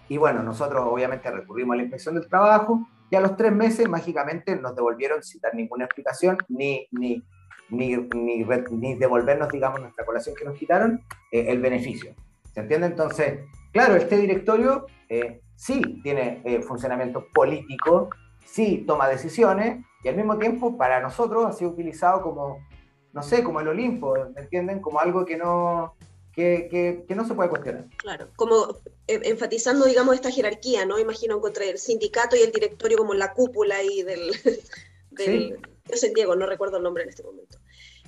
Y 0.07 0.17
bueno, 0.17 0.43
nosotros 0.43 0.85
obviamente 0.85 1.31
recurrimos 1.31 1.73
a 1.73 1.77
la 1.77 1.83
inspección 1.83 2.15
del 2.15 2.27
trabajo 2.27 2.85
y 3.09 3.15
a 3.15 3.21
los 3.21 3.35
tres 3.37 3.51
meses 3.51 3.87
mágicamente 3.87 4.55
nos 4.55 4.75
devolvieron 4.75 5.23
sin 5.23 5.41
dar 5.41 5.53
ninguna 5.53 5.85
explicación 5.85 6.37
ni, 6.49 6.87
ni, 6.91 7.23
ni, 7.69 7.95
ni, 7.95 8.45
ni 8.71 8.95
devolvernos, 8.95 9.49
digamos, 9.49 9.81
nuestra 9.81 10.05
colación 10.05 10.35
que 10.35 10.45
nos 10.45 10.57
quitaron, 10.57 11.01
eh, 11.31 11.45
el 11.47 11.61
beneficio. 11.61 12.13
¿Se 12.53 12.59
entiende? 12.59 12.87
Entonces, 12.87 13.39
claro, 13.71 13.95
este 13.95 14.17
directorio 14.17 14.85
eh, 15.09 15.41
sí 15.55 16.01
tiene 16.03 16.41
eh, 16.43 16.61
funcionamiento 16.61 17.27
político, 17.33 18.09
sí 18.45 18.83
toma 18.85 19.07
decisiones 19.07 19.83
y 20.03 20.09
al 20.09 20.15
mismo 20.15 20.37
tiempo 20.37 20.77
para 20.77 20.99
nosotros 20.99 21.45
ha 21.45 21.53
sido 21.53 21.71
utilizado 21.71 22.21
como, 22.21 22.57
no 23.13 23.23
sé, 23.23 23.43
como 23.43 23.61
el 23.61 23.67
Olimpo, 23.69 24.15
¿me 24.35 24.41
entienden? 24.41 24.81
Como 24.81 24.99
algo 24.99 25.25
que 25.25 25.37
no, 25.37 25.95
que, 26.33 26.67
que, 26.71 27.03
que 27.07 27.15
no 27.15 27.27
se 27.27 27.33
puede 27.33 27.49
cuestionar. 27.49 27.85
Claro, 27.97 28.29
como 28.35 28.77
eh, 29.07 29.19
enfatizando, 29.23 29.85
digamos, 29.85 30.15
esta 30.15 30.31
jerarquía, 30.31 30.85
¿no? 30.85 30.97
Imagino 30.99 31.41
entre 31.45 31.69
el 31.69 31.77
sindicato 31.77 32.35
y 32.35 32.41
el 32.41 32.51
directorio 32.51 32.97
como 32.97 33.13
la 33.13 33.33
cúpula 33.33 33.75
ahí 33.77 34.03
del... 34.03 34.31
del 35.11 35.25
Sí. 35.25 35.53
Yo 35.89 35.97
soy 35.97 36.13
Diego, 36.13 36.35
no 36.37 36.45
recuerdo 36.45 36.77
el 36.77 36.83
nombre 36.83 37.03
en 37.03 37.09
este 37.09 37.23
momento. 37.23 37.57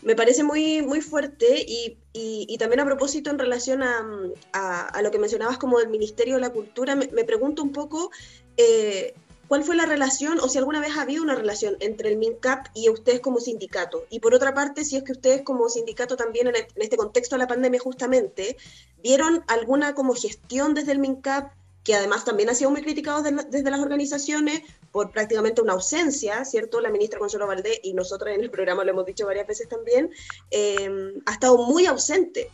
Me 0.04 0.16
parece 0.16 0.44
muy, 0.44 0.82
muy 0.82 1.02
fuerte 1.02 1.64
y, 1.68 1.98
y- 2.14 2.46
y 2.48 2.58
también 2.58 2.80
a 2.82 2.86
propósito 2.86 3.30
en 3.30 3.40
relación 3.40 3.84
a, 3.84 4.06
a- 4.54 4.88
a 4.88 5.02
lo 5.02 5.12
que 5.12 5.20
mencionabas 5.20 5.58
como 5.58 5.80
del 5.80 5.90
Ministerio 5.90 6.36
de 6.36 6.42
la 6.42 6.52
Cultura, 6.52 6.96
me, 6.96 7.08
me 7.08 7.24
pregunto 7.26 7.62
un 7.64 7.72
poco 7.74 8.10
eh, 8.58 9.14
cuál 9.54 9.64
fue 9.64 9.76
la 9.76 9.86
relación 9.86 10.40
o 10.40 10.50
si 10.50 10.58
alguna 10.58 10.82
vez 10.82 10.98
ha 10.98 11.04
habido 11.04 11.22
una 11.22 11.36
relación 11.36 11.78
entre 11.80 12.10
el 12.10 12.18
MINCAP 12.18 12.70
y 12.74 12.90
ustedes 12.90 13.20
como 13.20 13.40
sindicato. 13.40 14.08
Y 14.10 14.20
por 14.20 14.34
otra 14.34 14.56
parte, 14.56 14.84
si 14.84 14.98
es 14.98 15.04
que 15.04 15.12
ustedes 15.12 15.44
como 15.44 15.70
sindicato 15.70 16.18
también 16.18 16.48
en, 16.48 16.56
este 16.56 16.98
contexto 16.98 17.36
de 17.36 17.42
la 17.42 17.48
pandemia 17.48 17.80
justamente, 17.80 18.58
¿vieron 19.04 19.44
alguna 19.48 19.94
como 19.94 20.16
gestión 20.16 20.74
desde 20.74 20.94
el 20.94 20.98
MINCAP 20.98 21.52
que 21.84 21.94
además 21.94 22.26
también 22.26 22.50
ha 22.50 22.56
sido 22.56 22.72
muy 22.72 22.82
criticado 22.82 23.22
de- 23.22 23.46
desde 23.48 23.70
las 23.70 23.80
organizaciones 23.80 24.64
por 24.92 25.12
prácticamente 25.12 25.62
una 25.62 25.74
ausencia, 25.74 26.44
¿cierto? 26.46 26.82
La 26.82 26.90
ministra 26.90 27.20
Consuelo 27.20 27.46
Valdés, 27.46 27.80
y 27.84 27.94
nosotros 27.94 28.34
en 28.34 28.42
el 28.42 28.50
programa 28.50 28.84
lo 28.84 28.90
hemos 28.90 29.06
dicho 29.06 29.28
varias 29.28 29.46
veces 29.46 29.70
también, 29.70 30.10
eh, 30.50 30.90
ha 31.28 31.32
estado 31.32 31.60
muy 31.60 31.86
ausente. 31.86 32.50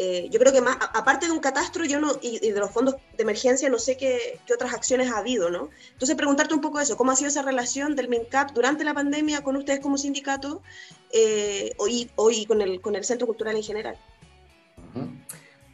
Eh, 0.00 0.28
yo 0.30 0.38
creo 0.38 0.52
que 0.52 0.60
más, 0.60 0.76
aparte 0.94 1.26
de 1.26 1.32
un 1.32 1.40
catastro 1.40 1.84
yo 1.84 1.98
no, 1.98 2.12
y, 2.22 2.38
de 2.38 2.60
los 2.60 2.70
fondos 2.70 2.94
de 3.16 3.22
emergencia, 3.24 3.68
no 3.68 3.80
sé 3.80 3.96
qué, 3.96 4.38
qué, 4.46 4.54
otras 4.54 4.72
acciones 4.72 5.10
ha 5.10 5.18
habido, 5.18 5.50
¿no? 5.50 5.70
Entonces, 5.92 6.14
preguntarte 6.14 6.54
un 6.54 6.60
poco 6.60 6.78
eso, 6.78 6.96
¿cómo 6.96 7.10
ha 7.10 7.16
sido 7.16 7.26
esa 7.26 7.42
relación 7.42 7.96
del 7.96 8.08
MINCAP 8.08 8.52
durante 8.52 8.84
la 8.84 8.94
pandemia 8.94 9.42
con 9.42 9.56
ustedes 9.56 9.80
como 9.80 9.98
sindicato 9.98 10.62
eh, 11.12 11.72
hoy, 11.78 12.08
hoy 12.14 12.46
con, 12.46 12.60
el, 12.60 12.80
con 12.80 12.94
el 12.94 13.02
Centro 13.02 13.26
Cultural 13.26 13.56
en 13.56 13.62
general? 13.64 13.96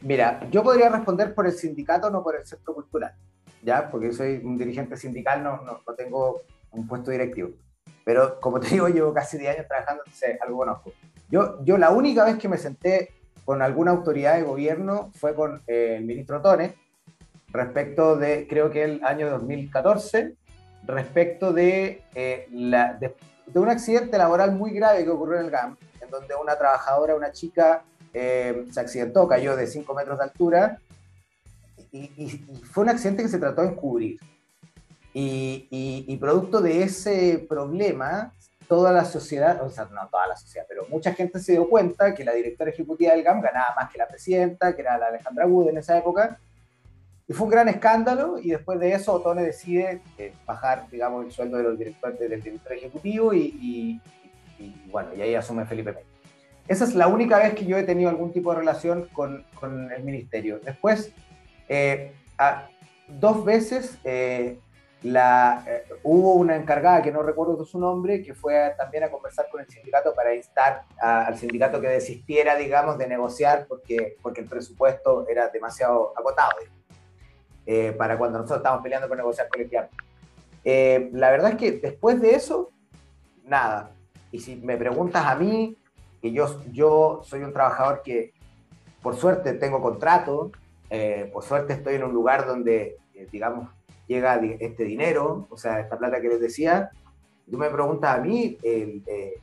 Mira, 0.01 0.47
yo 0.49 0.63
podría 0.63 0.89
responder 0.89 1.35
por 1.35 1.45
el 1.45 1.53
sindicato, 1.53 2.09
no 2.09 2.23
por 2.23 2.35
el 2.35 2.47
Centro 2.47 2.73
Cultural, 2.73 3.13
¿ya? 3.61 3.91
Porque 3.91 4.11
soy 4.11 4.41
un 4.43 4.57
dirigente 4.57 4.97
sindical, 4.97 5.43
no, 5.43 5.61
no, 5.61 5.83
no 5.85 5.93
tengo 5.93 6.41
un 6.71 6.87
puesto 6.87 7.11
directivo. 7.11 7.51
Pero 8.03 8.39
como 8.39 8.59
te 8.59 8.69
digo, 8.69 8.87
llevo 8.87 9.13
casi 9.13 9.37
10 9.37 9.55
años 9.55 9.67
trabajando, 9.67 10.01
entonces 10.03 10.41
algo 10.41 10.57
conozco. 10.57 10.93
Yo, 11.29 11.63
yo 11.63 11.77
la 11.77 11.91
única 11.91 12.25
vez 12.25 12.37
que 12.37 12.49
me 12.49 12.57
senté 12.57 13.14
con 13.45 13.61
alguna 13.61 13.91
autoridad 13.91 14.35
de 14.35 14.41
gobierno 14.41 15.11
fue 15.13 15.35
con 15.35 15.61
eh, 15.67 15.95
el 15.99 16.05
ministro 16.05 16.41
Tone, 16.41 16.75
respecto 17.49 18.17
de, 18.17 18.47
creo 18.49 18.71
que 18.71 18.83
el 18.83 19.03
año 19.03 19.29
2014, 19.29 20.33
respecto 20.85 21.53
de, 21.53 22.03
eh, 22.15 22.47
la, 22.51 22.93
de, 22.93 23.15
un 23.53 23.69
accidente 23.69 24.17
laboral 24.17 24.53
muy 24.53 24.71
grave 24.71 25.03
que 25.03 25.09
ocurrió 25.11 25.39
en 25.39 25.45
el 25.45 25.51
GAM, 25.51 25.77
en 26.01 26.09
donde 26.09 26.35
una 26.35 26.57
trabajadora, 26.57 27.15
una 27.15 27.31
chica, 27.31 27.83
eh, 28.13 28.65
se 28.71 28.79
accidentó, 28.79 29.27
cayó 29.27 29.55
de 29.55 29.67
5 29.67 29.93
metros 29.93 30.17
de 30.17 30.23
altura, 30.23 30.79
y, 31.91 32.11
y, 32.17 32.29
fue 32.65 32.83
un 32.83 32.89
accidente 32.89 33.23
que 33.23 33.29
se 33.29 33.37
trató 33.37 33.61
de 33.61 33.69
encubrir. 33.69 34.19
Y, 35.13 35.67
y, 35.69 36.17
producto 36.17 36.59
de 36.59 36.83
ese 36.83 37.45
problema, 37.47 38.33
toda 38.67 38.91
la 38.91 39.05
sociedad, 39.05 39.61
o 39.63 39.69
sea, 39.69 39.85
no 39.85 40.07
toda 40.09 40.27
la 40.27 40.35
sociedad, 40.35 40.65
pero 40.67 40.85
mucha 40.89 41.13
gente 41.13 41.39
se 41.39 41.53
dio 41.53 41.69
cuenta 41.69 42.13
que 42.13 42.23
la 42.23 42.33
directora 42.33 42.71
ejecutiva 42.71 43.13
del 43.13 43.23
GAM 43.23 43.41
ganaba 43.41 43.75
más 43.75 43.91
que 43.91 43.97
la 43.97 44.07
presidenta, 44.07 44.75
que 44.75 44.81
era 44.81 44.97
la 44.97 45.07
Alejandra 45.07 45.45
Wood 45.45 45.69
en 45.69 45.77
esa 45.77 45.97
época, 45.97 46.39
y 47.27 47.33
fue 47.33 47.45
un 47.45 47.51
gran 47.51 47.67
escándalo, 47.69 48.37
y 48.39 48.51
después 48.51 48.79
de 48.79 48.93
eso 48.93 49.13
Otone 49.13 49.43
decide 49.43 50.01
eh, 50.17 50.33
bajar, 50.45 50.87
digamos, 50.91 51.25
el 51.25 51.31
sueldo 51.31 51.57
de 51.57 51.63
los 51.63 51.77
directores, 51.77 52.19
del 52.19 52.41
director 52.41 52.73
ejecutivo, 52.73 53.33
y, 53.33 53.99
y, 54.59 54.89
bueno, 54.91 55.09
y 55.15 55.21
ahí 55.21 55.35
asume 55.35 55.65
Felipe 55.65 55.91
Mey. 55.91 56.03
Esa 56.67 56.85
es 56.85 56.95
la 56.95 57.07
única 57.07 57.37
vez 57.37 57.53
que 57.53 57.65
yo 57.65 57.77
he 57.77 57.83
tenido 57.83 58.09
algún 58.09 58.31
tipo 58.31 58.51
de 58.51 58.59
relación 58.59 59.07
con, 59.13 59.43
con 59.59 59.91
el 59.91 60.03
ministerio. 60.03 60.59
Después, 60.59 61.11
eh, 61.67 62.13
a, 62.37 62.67
dos 63.07 63.45
veces 63.45 63.97
eh, 64.03 64.59
la, 65.05 65.63
eh, 65.67 65.83
hubo 66.01 66.33
una 66.33 66.55
encargada, 66.55 67.03
que 67.03 67.11
no 67.11 67.21
recuerdo 67.21 67.63
su 67.63 67.79
nombre, 67.79 68.23
que 68.23 68.33
fue 68.33 68.73
también 68.75 69.03
a 69.03 69.11
conversar 69.11 69.47
con 69.51 69.61
el 69.61 69.69
sindicato 69.69 70.15
para 70.15 70.33
instar 70.33 70.81
al 70.99 71.37
sindicato 71.37 71.79
que 71.79 71.89
desistiera, 71.89 72.55
digamos, 72.55 72.97
de 72.97 73.05
negociar 73.05 73.67
porque, 73.67 74.17
porque 74.23 74.41
el 74.41 74.47
presupuesto 74.47 75.27
era 75.29 75.49
demasiado 75.49 76.11
agotado 76.17 76.53
eh, 77.67 77.93
para 77.95 78.17
cuando 78.17 78.39
nosotros 78.39 78.57
estábamos 78.57 78.81
peleando 78.81 79.07
por 79.07 79.15
negociar 79.15 79.47
colectivamente. 79.47 79.95
Eh, 80.63 81.09
la 81.13 81.29
verdad 81.29 81.51
es 81.51 81.57
que 81.57 81.71
después 81.73 82.19
de 82.19 82.31
eso, 82.31 82.71
nada. 83.43 83.91
Y 84.31 84.39
si 84.39 84.55
me 84.55 84.75
preguntas 84.75 85.23
a 85.23 85.35
mí, 85.35 85.77
que 86.19 86.31
yo, 86.31 86.63
yo 86.71 87.21
soy 87.23 87.43
un 87.43 87.53
trabajador 87.53 88.01
que 88.01 88.33
por 89.03 89.15
suerte 89.15 89.53
tengo 89.53 89.83
contrato, 89.83 90.51
por 91.31 91.43
suerte 91.43 91.73
estoy 91.73 91.95
en 91.95 92.05
un 92.05 92.13
lugar 92.13 92.47
donde, 92.47 92.97
digamos, 93.31 93.69
llega 94.07 94.39
este 94.59 94.83
dinero, 94.83 95.47
o 95.49 95.57
sea, 95.57 95.79
esta 95.79 95.97
plata 95.97 96.21
que 96.21 96.29
les 96.29 96.39
decía, 96.39 96.91
tú 97.49 97.57
me 97.57 97.69
preguntas 97.69 98.17
a 98.17 98.21
mí, 98.21 98.57
eh, 98.63 99.39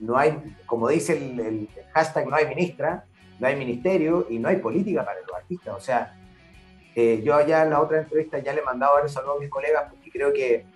no 0.00 0.16
hay, 0.16 0.56
como 0.66 0.88
dice 0.88 1.16
el, 1.16 1.68
hashtag, 1.92 2.28
no 2.28 2.36
hay 2.36 2.46
ministra, 2.46 3.04
no 3.38 3.46
hay 3.46 3.56
ministerio 3.56 4.26
y 4.28 4.38
no 4.38 4.48
hay 4.48 4.56
política 4.56 5.04
para 5.04 5.20
los 5.20 5.34
artistas. 5.34 5.74
O 5.74 5.80
sea, 5.80 6.14
eh, 6.94 7.22
yo 7.24 7.34
allá 7.34 7.62
en 7.62 7.70
la 7.70 7.80
otra 7.80 7.98
entrevista 7.98 8.38
ya 8.38 8.52
le 8.52 8.60
he 8.60 8.64
mandado 8.64 9.06
saludos 9.08 9.36
a 9.36 9.40
mis 9.40 9.50
colegas 9.50 9.84
porque 9.90 10.10
creo 10.10 10.32
que, 10.32 10.66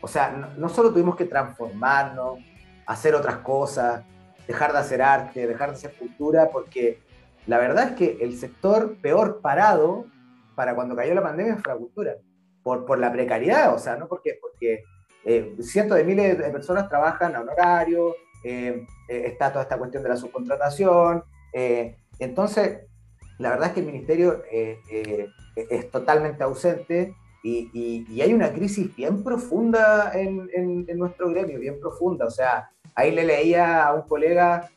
o 0.00 0.08
sea, 0.08 0.30
no, 0.30 0.48
no, 0.56 0.68
solo 0.68 0.92
tuvimos 0.92 1.16
que 1.16 1.24
transformarnos, 1.24 2.38
hacer 2.86 3.14
otras 3.14 3.38
cosas, 3.38 4.02
dejar 4.46 4.72
de 4.72 4.78
hacer 4.78 5.02
arte, 5.02 5.46
dejar 5.46 5.70
de 5.70 5.76
hacer 5.76 5.94
cultura, 5.94 6.50
porque 6.50 7.00
la 7.46 7.58
verdad 7.58 7.90
es 7.90 7.92
que 7.92 8.18
el 8.20 8.36
sector 8.38 8.96
peor 9.00 9.40
parado 9.40 10.06
para 10.54 10.74
cuando 10.74 10.96
cayó 10.96 11.14
la 11.14 11.22
pandemia 11.22 11.56
fue 11.56 11.72
la 11.72 11.78
cultura 11.78 12.16
por, 12.62 12.84
por 12.84 12.98
la 12.98 13.12
precariedad, 13.12 13.74
o 13.74 13.78
sea, 13.78 13.96
no 13.96 14.08
porque, 14.08 14.38
porque 14.40 14.84
eh, 15.24 15.54
cientos 15.60 15.96
de 15.96 16.04
miles 16.04 16.38
de 16.38 16.50
personas 16.50 16.88
trabajan 16.88 17.36
a 17.36 17.40
horario, 17.40 18.14
eh, 18.42 18.86
eh, 19.08 19.22
está 19.26 19.50
toda 19.50 19.62
esta 19.62 19.78
cuestión 19.78 20.02
de 20.02 20.08
la 20.08 20.16
subcontratación, 20.16 21.24
entonces 22.18 22.86
la 23.38 23.50
verdad 23.50 23.68
es 23.68 23.74
que 23.74 23.80
el 23.80 23.86
ministerio 23.86 24.42
es 24.50 25.90
totalmente 25.90 26.44
ausente 26.44 27.14
y, 27.42 27.70
y, 28.08 28.20
hay 28.20 28.32
una 28.32 28.52
crisis 28.52 28.94
bien 28.94 29.24
profunda 29.24 30.12
en, 30.14 30.48
en, 30.54 30.84
en, 30.86 30.98
nuestro 30.98 31.28
gremio, 31.30 31.58
bien 31.58 31.80
profunda, 31.80 32.26
o 32.26 32.30
sea, 32.30 32.70
ahí 32.94 33.10
le 33.10 33.24
leía 33.24 33.86
a 33.86 33.94
un 33.94 34.02
colega 34.02 34.70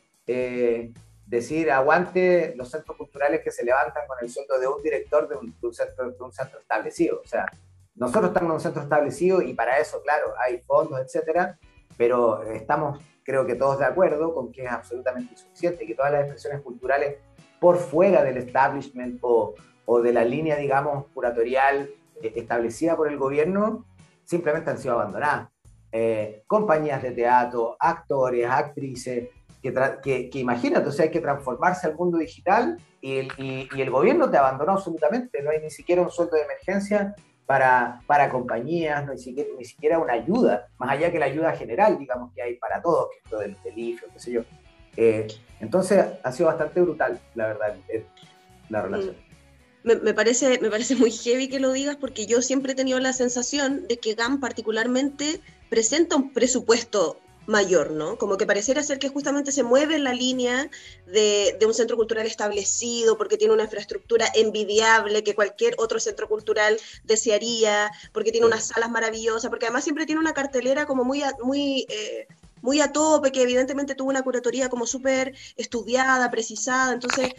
decir 1.26 1.70
aguante 1.70 2.54
los 2.56 2.70
centros 2.70 2.96
culturales 2.96 3.42
que 3.42 3.50
se 3.50 3.64
levantan 3.64 4.06
con 4.06 4.18
el 4.20 4.28
sueldo 4.28 4.58
de 4.58 4.66
un 4.66 4.82
director 4.82 5.28
de 5.28 5.36
un, 5.36 5.54
de 5.60 5.66
un, 5.66 5.74
centro, 5.74 6.10
de 6.10 6.22
un 6.22 6.32
centro 6.32 6.60
establecido. 6.60 7.20
O 7.24 7.26
sea, 7.26 7.46
nosotros 7.94 8.26
estamos 8.26 8.50
en 8.50 8.54
un 8.54 8.60
centro 8.60 8.82
establecido 8.82 9.40
y 9.40 9.54
para 9.54 9.78
eso, 9.78 10.02
claro, 10.02 10.34
hay 10.44 10.58
fondos, 10.60 11.00
etcétera, 11.00 11.58
pero 11.96 12.42
estamos, 12.42 13.00
creo 13.22 13.46
que 13.46 13.54
todos 13.54 13.78
de 13.78 13.84
acuerdo 13.84 14.34
con 14.34 14.50
que 14.50 14.64
es 14.64 14.70
absolutamente 14.70 15.32
insuficiente, 15.32 15.86
que 15.86 15.94
todas 15.94 16.12
las 16.12 16.22
expresiones 16.22 16.60
culturales 16.62 17.18
por 17.60 17.76
fuera 17.76 18.24
del 18.24 18.38
establishment 18.38 19.18
o, 19.22 19.54
de 20.02 20.12
la 20.12 20.24
línea, 20.24 20.56
digamos, 20.56 21.06
curatorial 21.14 21.88
eh, 22.20 22.32
establecida 22.34 22.96
por 22.96 23.08
el 23.08 23.16
gobierno, 23.16 23.84
simplemente 24.24 24.70
han 24.70 24.78
sido 24.78 24.94
abandonadas. 24.94 25.50
Eh, 25.92 26.42
compañías 26.48 27.00
de 27.02 27.12
teatro, 27.12 27.76
actores, 27.78 28.46
actrices, 28.46 29.28
que, 29.62 29.72
que, 30.02 30.30
que, 30.30 30.38
imagínate, 30.40 30.90
hay 31.00 31.10
que 31.10 31.20
transformarse 31.20 31.86
al 31.86 31.94
mundo 31.94 32.18
digital 32.18 32.76
y 33.00 33.18
el, 33.18 33.28
y 33.38 33.80
el 33.80 33.90
gobierno 33.90 34.28
te 34.28 34.36
abandonó 34.36 34.72
absolutamente, 34.72 35.40
no 35.42 35.50
hay 35.50 35.60
ni 35.60 35.70
siquiera 35.70 36.02
un 36.02 36.10
sueldo 36.10 36.36
de 36.36 36.42
emergencia 36.42 37.14
para, 37.46 38.00
para 38.06 38.30
compañías, 38.30 39.04
no 39.04 39.12
ni 39.12 39.18
siquiera, 39.18 39.50
ni 39.58 39.64
siquiera 39.64 39.98
una 39.98 40.14
ayuda, 40.14 40.68
más 40.78 40.90
allá 40.90 41.12
que 41.12 41.18
la 41.18 41.26
ayuda 41.26 41.52
general, 41.52 41.98
digamos, 41.98 42.32
que 42.34 42.42
hay 42.42 42.56
para 42.56 42.80
todos, 42.80 43.10
que 43.10 43.18
esto 43.24 43.38
del, 43.38 43.56
del 43.62 43.78
IFE, 43.78 44.06
qué 44.12 44.18
sé 44.18 44.32
yo. 44.32 44.42
Eh, 44.96 45.26
entonces 45.60 46.04
ha 46.22 46.32
sido 46.32 46.46
bastante 46.46 46.80
brutal, 46.80 47.20
la 47.34 47.48
verdad, 47.48 47.76
eh, 47.88 48.06
la 48.68 48.82
relación. 48.82 49.14
Mm. 49.14 49.24
Me, 49.84 49.96
me, 49.96 50.14
parece, 50.14 50.58
me 50.60 50.70
parece 50.70 50.96
muy 50.96 51.10
heavy 51.10 51.48
que 51.48 51.60
lo 51.60 51.70
digas 51.72 51.96
porque 51.96 52.24
yo 52.24 52.40
siempre 52.40 52.72
he 52.72 52.74
tenido 52.74 52.98
la 53.00 53.12
sensación 53.12 53.86
de 53.86 53.98
que 53.98 54.14
GAM 54.14 54.40
particularmente 54.40 55.40
presenta 55.68 56.16
un 56.16 56.32
presupuesto 56.32 57.20
mayor, 57.46 57.90
¿no? 57.90 58.16
Como 58.16 58.36
que 58.36 58.46
pareciera 58.46 58.82
ser 58.82 58.98
que 58.98 59.08
justamente 59.08 59.52
se 59.52 59.62
mueve 59.62 59.96
en 59.96 60.04
la 60.04 60.14
línea 60.14 60.70
de, 61.06 61.58
un 61.66 61.74
centro 61.74 61.96
cultural 61.96 62.26
establecido, 62.26 63.16
porque 63.16 63.36
tiene 63.36 63.54
una 63.54 63.64
infraestructura 63.64 64.26
envidiable 64.34 65.22
que 65.22 65.34
cualquier 65.34 65.74
otro 65.78 66.00
centro 66.00 66.28
cultural 66.28 66.78
desearía, 67.04 67.90
porque 68.12 68.32
tiene 68.32 68.46
unas 68.46 68.68
salas 68.68 68.90
maravillosas, 68.90 69.50
porque 69.50 69.66
además 69.66 69.84
siempre 69.84 70.06
tiene 70.06 70.20
una 70.20 70.34
cartelera 70.34 70.86
como 70.86 71.04
muy, 71.04 71.22
muy, 71.42 71.86
eh, 71.88 72.26
muy 72.62 72.80
a 72.80 72.92
tope, 72.92 73.32
que 73.32 73.42
evidentemente 73.42 73.94
tuvo 73.94 74.10
una 74.10 74.22
curatoría 74.22 74.68
como 74.68 74.86
súper 74.86 75.34
estudiada, 75.56 76.30
precisada, 76.30 76.92
entonces... 76.92 77.32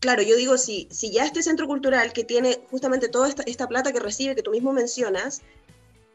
Claro, 0.00 0.22
yo 0.22 0.34
digo, 0.34 0.56
si, 0.56 0.88
si 0.90 1.10
ya 1.10 1.26
este 1.26 1.42
centro 1.42 1.66
cultural 1.66 2.14
que 2.14 2.24
tiene 2.24 2.62
justamente 2.70 3.08
toda 3.08 3.28
esta, 3.28 3.42
esta 3.42 3.68
plata 3.68 3.92
que 3.92 4.00
recibe, 4.00 4.34
que 4.34 4.42
tú 4.42 4.50
mismo 4.50 4.72
mencionas, 4.72 5.42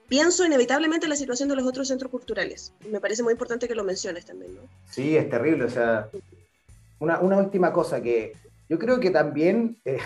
pienso 0.07 0.45
inevitablemente 0.45 1.05
en 1.05 1.09
la 1.09 1.15
situación 1.15 1.49
de 1.49 1.55
los 1.55 1.65
otros 1.65 1.87
centros 1.87 2.11
culturales. 2.11 2.73
Me 2.89 2.99
parece 2.99 3.23
muy 3.23 3.33
importante 3.33 3.67
que 3.67 3.75
lo 3.75 3.83
menciones 3.83 4.25
también, 4.25 4.55
¿no? 4.55 4.61
Sí, 4.89 5.17
es 5.17 5.29
terrible. 5.29 5.65
O 5.65 5.69
sea, 5.69 6.09
una, 6.99 7.19
una 7.19 7.37
última 7.37 7.73
cosa 7.73 8.01
que 8.01 8.33
yo 8.69 8.79
creo 8.79 8.99
que 8.99 9.11
también 9.11 9.77
eh, 9.85 9.99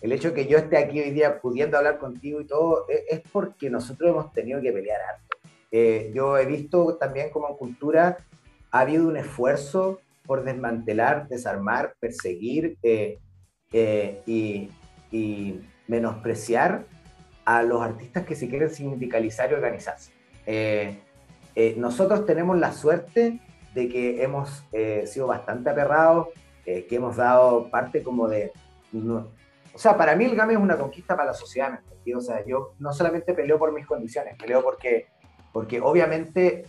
el 0.00 0.12
hecho 0.12 0.28
de 0.28 0.34
que 0.34 0.46
yo 0.46 0.58
esté 0.58 0.76
aquí 0.78 1.00
hoy 1.00 1.10
día 1.10 1.40
pudiendo 1.40 1.76
hablar 1.76 1.98
contigo 1.98 2.40
y 2.40 2.44
todo 2.46 2.86
es, 2.88 3.02
es 3.08 3.20
porque 3.32 3.70
nosotros 3.70 4.10
hemos 4.10 4.32
tenido 4.32 4.60
que 4.60 4.72
pelear 4.72 5.00
harto. 5.00 5.36
Eh, 5.72 6.12
yo 6.14 6.38
he 6.38 6.46
visto 6.46 6.96
también 6.96 7.30
como 7.30 7.48
en 7.48 7.56
cultura 7.56 8.16
ha 8.70 8.80
habido 8.80 9.08
un 9.08 9.16
esfuerzo 9.16 10.00
por 10.26 10.44
desmantelar, 10.44 11.28
desarmar, 11.28 11.94
perseguir 12.00 12.76
eh, 12.82 13.18
eh 13.72 14.22
y, 14.26 14.70
y 15.10 15.60
menospreciar 15.86 16.84
a 17.46 17.62
los 17.62 17.80
artistas 17.80 18.26
que 18.26 18.34
se 18.34 18.48
quieren 18.48 18.68
sindicalizar 18.68 19.50
y 19.50 19.54
organizarse. 19.54 20.10
Eh, 20.46 20.98
eh, 21.54 21.74
nosotros 21.78 22.26
tenemos 22.26 22.58
la 22.58 22.72
suerte 22.72 23.40
de 23.72 23.88
que 23.88 24.22
hemos 24.22 24.64
eh, 24.72 25.04
sido 25.06 25.28
bastante 25.28 25.70
aperrados, 25.70 26.28
que 26.64 26.88
hemos 26.90 27.14
dado 27.14 27.70
parte 27.70 28.02
como 28.02 28.26
de... 28.26 28.50
No, 28.90 29.28
o 29.72 29.78
sea, 29.78 29.96
para 29.96 30.16
mí 30.16 30.24
el 30.24 30.34
GAME 30.34 30.54
es 30.54 30.58
una 30.58 30.76
conquista 30.76 31.14
para 31.14 31.28
la 31.28 31.34
sociedad, 31.34 31.78
¿me 32.04 32.14
O 32.16 32.20
sea, 32.20 32.44
yo 32.44 32.72
no 32.80 32.92
solamente 32.92 33.34
peleo 33.34 33.56
por 33.56 33.72
mis 33.72 33.86
condiciones, 33.86 34.34
peleo 34.36 34.64
porque, 34.64 35.06
porque 35.52 35.80
obviamente 35.80 36.64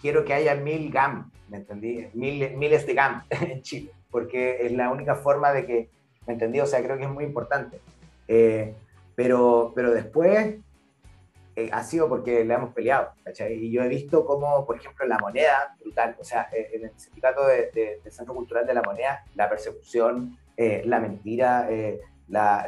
quiero 0.00 0.24
que 0.24 0.32
haya 0.32 0.54
mil 0.54 0.90
GAM, 0.90 1.30
¿me 1.48 1.58
entendí? 1.58 2.08
Mil, 2.14 2.56
miles 2.56 2.86
de 2.86 2.94
GAM 2.94 3.24
en 3.30 3.60
Chile. 3.60 3.90
porque 4.10 4.64
es 4.64 4.72
la 4.72 4.90
única 4.90 5.16
forma 5.16 5.52
de 5.52 5.66
que, 5.66 5.90
¿me 6.26 6.32
entendí? 6.32 6.60
O 6.60 6.66
sea, 6.66 6.82
creo 6.82 6.96
que 6.96 7.04
es 7.04 7.10
muy 7.10 7.24
importante. 7.24 7.78
Eh, 9.22 9.28
pero, 9.28 9.72
pero 9.74 9.92
después 9.92 10.56
eh, 11.54 11.70
ha 11.72 11.82
sido 11.84 12.08
porque 12.08 12.44
le 12.44 12.54
hemos 12.54 12.74
peleado, 12.74 13.12
¿cachai? 13.24 13.52
Y 13.54 13.70
yo 13.70 13.82
he 13.82 13.88
visto 13.88 14.24
cómo, 14.24 14.66
por 14.66 14.76
ejemplo, 14.76 15.06
la 15.06 15.18
moneda, 15.18 15.76
brutal, 15.80 16.16
o 16.18 16.24
sea, 16.24 16.48
eh, 16.52 16.70
en 16.74 16.84
el 16.84 16.98
sindicato 16.98 17.46
de, 17.46 17.70
de, 17.72 18.00
del 18.02 18.12
Centro 18.12 18.34
Cultural 18.34 18.66
de 18.66 18.74
la 18.74 18.82
Moneda, 18.82 19.24
la 19.34 19.48
persecución, 19.48 20.38
la 20.56 21.00
mentira, 21.00 21.68
la, 22.28 22.66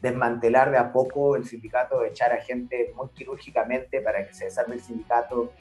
desmantelar 0.00 0.70
de 0.70 0.78
a 0.78 0.92
poco 0.92 1.36
el 1.36 1.44
sindicato, 1.44 2.02
echar 2.04 2.32
a 2.32 2.40
gente 2.40 2.90
muy 2.96 3.08
quirúrgicamente 3.08 4.00
para 4.00 4.26
que 4.26 4.32
se 4.32 4.46
desarme 4.46 4.76
el 4.76 4.80
sindicato, 4.80 5.52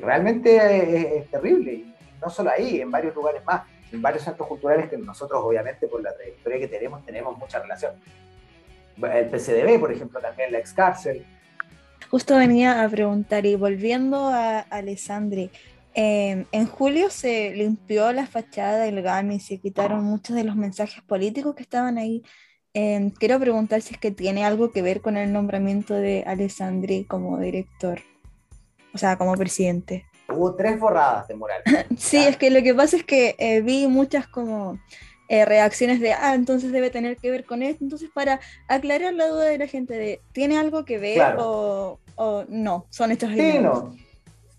realmente 0.00 1.18
es, 1.18 1.30
terrible. 1.30 1.72
Y 1.72 1.94
no 2.20 2.30
solo 2.30 2.50
ahí, 2.50 2.80
en 2.80 2.90
varios 2.90 3.14
lugares 3.14 3.44
más, 3.44 3.64
en 3.92 4.00
varios 4.00 4.24
centros 4.24 4.48
culturales 4.48 4.88
que 4.88 4.96
nosotros, 4.96 5.42
obviamente, 5.44 5.86
por 5.86 6.02
la 6.02 6.14
trayectoria 6.14 6.60
que 6.60 6.68
tenemos, 6.68 7.04
tenemos 7.04 7.36
mucha 7.36 7.60
relación. 7.60 7.92
El 8.96 9.26
PCDB, 9.30 9.80
por 9.80 9.92
ejemplo, 9.92 10.20
también 10.20 10.52
la 10.52 10.58
ex 10.58 10.72
cárcel. 10.72 11.24
Justo 12.10 12.36
venía 12.36 12.82
a 12.82 12.88
preguntar, 12.88 13.46
y 13.46 13.54
volviendo 13.54 14.28
a 14.28 14.60
Alessandri, 14.60 15.50
eh, 15.94 16.46
en 16.52 16.66
julio 16.66 17.10
se 17.10 17.54
limpió 17.54 18.12
la 18.12 18.26
fachada 18.26 18.84
del 18.84 19.02
GAM 19.02 19.32
y 19.32 19.40
se 19.40 19.58
quitaron 19.58 20.04
muchos 20.04 20.36
de 20.36 20.44
los 20.44 20.56
mensajes 20.56 21.02
políticos 21.02 21.54
que 21.54 21.62
estaban 21.62 21.98
ahí. 21.98 22.22
Eh, 22.74 23.12
quiero 23.18 23.38
preguntar 23.38 23.82
si 23.82 23.94
es 23.94 24.00
que 24.00 24.10
tiene 24.10 24.44
algo 24.44 24.70
que 24.70 24.80
ver 24.80 25.02
con 25.02 25.18
el 25.18 25.32
nombramiento 25.32 25.94
de 25.94 26.24
Alessandri 26.26 27.04
como 27.04 27.38
director, 27.38 28.00
o 28.94 28.98
sea, 28.98 29.18
como 29.18 29.34
presidente. 29.34 30.06
Hubo 30.28 30.54
tres 30.54 30.80
borradas 30.80 31.28
de 31.28 31.34
Morales. 31.34 31.64
sí, 31.98 32.16
es 32.16 32.38
que 32.38 32.50
lo 32.50 32.62
que 32.62 32.74
pasa 32.74 32.96
es 32.96 33.04
que 33.04 33.34
eh, 33.38 33.60
vi 33.60 33.86
muchas 33.86 34.26
como 34.26 34.78
eh, 35.32 35.46
reacciones 35.46 35.98
de, 35.98 36.12
ah, 36.12 36.34
entonces 36.34 36.72
debe 36.72 36.90
tener 36.90 37.16
que 37.16 37.30
ver 37.30 37.46
con 37.46 37.62
esto. 37.62 37.82
Entonces, 37.82 38.10
para 38.12 38.38
aclarar 38.68 39.14
la 39.14 39.28
duda 39.28 39.46
de 39.46 39.56
la 39.56 39.66
gente 39.66 39.94
de, 39.94 40.20
¿tiene 40.32 40.58
algo 40.58 40.84
que 40.84 40.98
ver 40.98 41.36
o, 41.38 41.98
o, 42.16 42.44
no? 42.50 42.84
Son 42.90 43.10
estos 43.10 43.30
Sí, 43.30 43.58
no. 43.58 43.96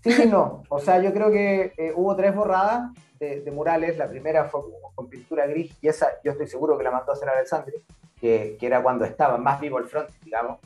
Sí, 0.02 0.26
no. 0.26 0.64
O 0.68 0.80
sea, 0.80 1.00
yo 1.00 1.12
creo 1.12 1.30
que 1.30 1.72
eh, 1.76 1.92
hubo 1.94 2.16
tres 2.16 2.34
borradas 2.34 2.90
de, 3.20 3.42
de, 3.42 3.50
murales. 3.52 3.96
La 3.96 4.08
primera 4.08 4.46
fue 4.46 4.62
con 4.96 5.08
pintura 5.08 5.46
gris 5.46 5.72
y 5.80 5.86
esa 5.86 6.08
yo 6.24 6.32
estoy 6.32 6.48
seguro 6.48 6.76
que 6.76 6.82
la 6.82 6.90
mandó 6.90 7.12
a 7.12 7.14
hacer 7.14 7.28
Alexandre, 7.28 7.76
que, 8.20 8.56
que 8.58 8.66
era 8.66 8.82
cuando 8.82 9.04
estaba 9.04 9.38
más 9.38 9.60
vivo 9.60 9.78
el 9.78 9.84
front, 9.84 10.10
digamos. 10.24 10.58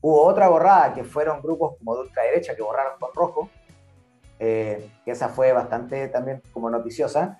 Hubo 0.00 0.22
otra 0.22 0.48
borrada 0.48 0.94
que 0.94 1.02
fueron 1.02 1.42
grupos 1.42 1.76
como 1.78 1.96
de 1.96 2.02
ultraderecha 2.02 2.54
que 2.54 2.62
borraron 2.62 2.92
con 3.00 3.12
rojo 3.12 3.50
eh, 4.44 4.88
que 5.04 5.12
esa 5.12 5.28
fue 5.28 5.52
bastante 5.52 6.08
también 6.08 6.42
como 6.52 6.68
noticiosa. 6.68 7.38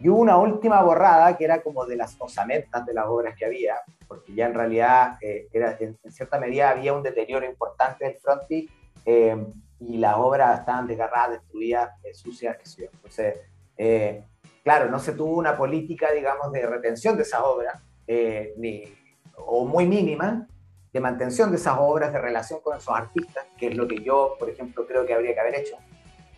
Y 0.00 0.08
hubo 0.08 0.20
una 0.20 0.36
última 0.36 0.82
borrada 0.82 1.36
que 1.36 1.44
era 1.44 1.60
como 1.60 1.84
de 1.84 1.96
las 1.96 2.16
osamentas 2.18 2.86
de 2.86 2.94
las 2.94 3.06
obras 3.06 3.34
que 3.36 3.44
había, 3.44 3.76
porque 4.06 4.34
ya 4.34 4.46
en 4.46 4.54
realidad 4.54 5.18
eh, 5.20 5.48
era, 5.52 5.76
en, 5.80 5.98
cierta 6.10 6.38
medida 6.38 6.70
había 6.70 6.94
un 6.94 7.02
deterioro 7.02 7.46
importante 7.46 8.04
del 8.04 8.16
frontis 8.16 8.70
eh, 9.04 9.36
y 9.80 9.98
las 9.98 10.16
obras 10.16 10.60
estaban 10.60 10.86
desgarradas, 10.86 11.40
destruidas, 11.40 11.90
sucias, 12.14 12.56
qué 12.56 12.66
sé 12.66 12.82
yo. 12.82 12.90
Entonces, 12.92 13.36
claro, 14.64 14.90
no 14.90 14.98
se 14.98 15.12
tuvo 15.12 15.36
una 15.36 15.56
política, 15.56 16.10
digamos, 16.12 16.52
de 16.52 16.66
retención 16.66 17.16
de 17.16 17.22
esas 17.22 17.40
obras, 17.42 17.80
ni, 18.56 18.84
o 19.36 19.64
muy 19.64 19.86
mínima, 19.86 20.48
de 20.92 21.00
mantención 21.00 21.50
de 21.50 21.56
esas 21.56 21.76
obras, 21.78 22.12
de 22.12 22.18
relación 22.18 22.60
con 22.60 22.76
esos 22.76 22.94
artistas, 22.94 23.46
que 23.58 23.68
es 23.68 23.76
lo 23.76 23.86
que 23.86 24.02
yo, 24.02 24.36
por 24.38 24.48
ejemplo, 24.48 24.86
creo 24.86 25.04
que 25.06 25.14
habría 25.14 25.34
que 25.34 25.40
haber 25.40 25.54
hecho. 25.56 25.76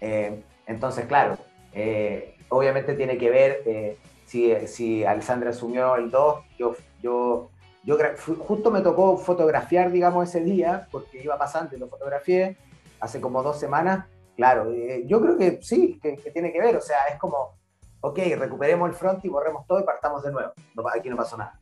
Eh, 0.01 0.43
entonces, 0.67 1.07
claro, 1.07 1.39
eh, 1.73 2.37
obviamente 2.51 2.95
tiene 2.95 3.19
que 3.19 3.31
ver 3.31 3.63
eh, 3.67 3.99
si, 4.27 4.55
si 4.67 5.05
Alessandra 5.05 5.51
asumió 5.51 5.97
el 5.97 6.11
2, 6.11 6.45
yo, 6.59 6.77
yo, 7.03 7.51
yo 7.83 7.97
justo 8.39 8.71
me 8.71 8.83
tocó 8.83 9.17
fotografiar, 9.17 9.91
digamos, 9.91 10.29
ese 10.29 10.45
día, 10.45 10.87
porque 10.93 11.23
iba 11.23 11.39
pasando 11.39 11.75
y 11.75 11.79
lo 11.79 11.89
fotografié 11.89 12.57
hace 13.01 13.21
como 13.21 13.43
dos 13.43 13.59
semanas. 13.59 14.07
Claro, 14.37 14.73
yo 15.05 15.21
creo 15.21 15.37
que 15.37 15.59
sí, 15.63 15.99
que, 16.01 16.17
tiene 16.33 16.53
que 16.53 16.61
ver, 16.61 16.77
o 16.77 16.81
sea, 16.81 17.07
es 17.13 17.19
como, 17.19 17.59
ok, 18.01 18.19
recuperemos 18.39 18.89
el 18.89 18.95
front 18.95 19.25
y 19.25 19.29
borremos 19.29 19.67
todo 19.67 19.81
y 19.81 19.85
partamos 19.85 20.23
de 20.23 20.33
nuevo. 20.33 20.53
aquí 20.95 21.11
no 21.11 21.17
pasó 21.17 21.37
nada. 21.37 21.61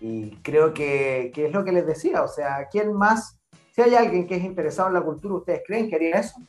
y 0.00 0.36
creo 0.42 0.74
que, 0.74 1.30
que, 1.34 1.46
es 1.46 1.52
lo 1.52 1.64
que 1.64 1.72
les 1.72 1.86
decía, 1.86 2.22
o 2.22 2.28
sea, 2.28 2.68
¿quién 2.70 2.92
más 2.92 3.36
si 3.76 3.82
hay 3.82 3.94
alguien 3.94 4.26
que 4.26 4.36
es 4.36 4.42
interesado 4.42 4.88
en 4.88 4.94
la 4.94 5.02
cultura, 5.02 5.34
¿ustedes 5.34 5.60
creen 5.66 5.90
que 5.90 5.96
haría 5.96 6.16
eso? 6.16 6.40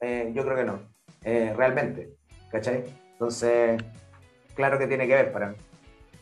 Eh, 0.00 0.30
yo 0.34 0.44
creo 0.44 0.54
que 0.54 0.64
no, 0.64 0.80
eh, 1.24 1.52
realmente, 1.56 2.10
¿cachai? 2.50 2.84
Entonces, 3.12 3.82
claro 4.54 4.78
que 4.78 4.86
tiene 4.86 5.06
que 5.06 5.14
ver 5.14 5.32
para 5.32 5.50
mí. 5.50 5.56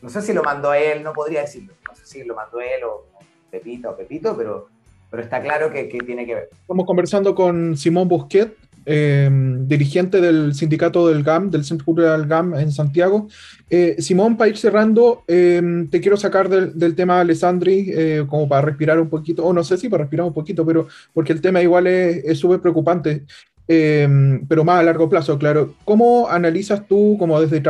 No 0.01 0.09
sé 0.09 0.21
si 0.21 0.33
lo 0.33 0.43
mandó 0.43 0.73
él, 0.73 1.03
no 1.03 1.13
podría 1.13 1.41
decirlo. 1.41 1.73
No 1.87 1.95
sé 1.95 2.05
si 2.05 2.23
lo 2.23 2.35
mandó 2.35 2.59
él 2.59 2.83
o 2.83 3.05
Pepito 3.49 3.91
o 3.91 3.97
Pepito, 3.97 4.35
pero, 4.35 4.67
pero 5.09 5.23
está 5.23 5.41
claro 5.41 5.71
que, 5.71 5.87
que 5.89 5.99
tiene 5.99 6.25
que 6.25 6.35
ver. 6.35 6.49
Estamos 6.51 6.85
conversando 6.85 7.35
con 7.35 7.77
Simón 7.77 8.07
Busquet, 8.07 8.55
Em, 8.83 9.67
dirigente 9.67 10.19
del 10.19 10.55
sindicato 10.55 11.07
del 11.07 11.21
GAM, 11.21 11.51
del 11.51 11.63
Centro 11.63 11.85
Cultural 11.85 12.25
GAM 12.25 12.55
en 12.55 12.71
Santiago. 12.71 13.27
Eh, 13.69 13.97
Simón, 13.99 14.37
para 14.37 14.49
ir 14.49 14.57
cerrando, 14.57 15.23
em, 15.27 15.87
te 15.87 16.01
quiero 16.01 16.17
sacar 16.17 16.49
del, 16.49 16.77
del 16.77 16.95
tema 16.95 17.19
Alessandri, 17.19 17.91
eh, 17.93 18.25
como 18.27 18.49
para 18.49 18.63
respirar 18.63 18.99
un 18.99 19.07
poquito, 19.07 19.45
o 19.45 19.53
no 19.53 19.63
sé 19.63 19.77
si 19.77 19.87
para 19.87 20.03
respirar 20.03 20.25
un 20.25 20.33
poquito, 20.33 20.65
pero 20.65 20.87
porque 21.13 21.31
el 21.31 21.41
tema 21.41 21.61
igual 21.61 21.85
es 21.85 22.39
súper 22.39 22.59
preocupante, 22.59 23.25
em, 23.67 24.45
pero 24.47 24.63
más 24.63 24.79
a 24.79 24.83
largo 24.83 25.09
plazo, 25.09 25.37
claro. 25.37 25.73
¿Cómo 25.85 26.29
analizas 26.29 26.87
tú, 26.87 27.17
como 27.19 27.39
desde, 27.39 27.63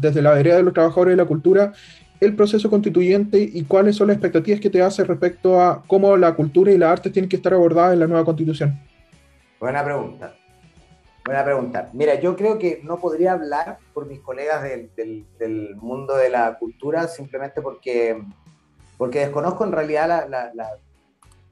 desde 0.00 0.22
la 0.22 0.32
vereda 0.32 0.56
de 0.56 0.62
los 0.62 0.74
trabajadores 0.74 1.12
de 1.12 1.22
la 1.22 1.28
cultura, 1.28 1.72
el 2.20 2.36
proceso 2.36 2.68
constituyente 2.68 3.38
y 3.38 3.64
cuáles 3.64 3.96
son 3.96 4.08
las 4.08 4.16
expectativas 4.16 4.60
que 4.60 4.70
te 4.70 4.82
hace 4.82 5.04
respecto 5.04 5.60
a 5.60 5.82
cómo 5.86 6.16
la 6.16 6.34
cultura 6.34 6.70
y 6.70 6.78
la 6.78 6.92
arte 6.92 7.10
tienen 7.10 7.28
que 7.28 7.36
estar 7.36 7.54
abordadas 7.54 7.94
en 7.94 8.00
la 8.00 8.06
nueva 8.06 8.24
constitución? 8.24 8.78
Buena 9.58 9.82
pregunta. 9.82 10.34
Buena 11.24 11.44
pregunta. 11.44 11.90
Mira, 11.92 12.18
yo 12.18 12.36
creo 12.36 12.58
que 12.58 12.80
no 12.82 12.98
podría 12.98 13.32
hablar 13.32 13.78
por 13.94 14.06
mis 14.06 14.20
colegas 14.20 14.62
del, 14.62 14.90
del, 15.38 15.76
mundo 15.76 16.16
de 16.16 16.30
la 16.30 16.58
cultura 16.58 17.06
simplemente 17.08 17.62
porque, 17.62 18.22
porque 18.96 19.20
desconozco 19.20 19.64
en 19.64 19.72
realidad 19.72 20.28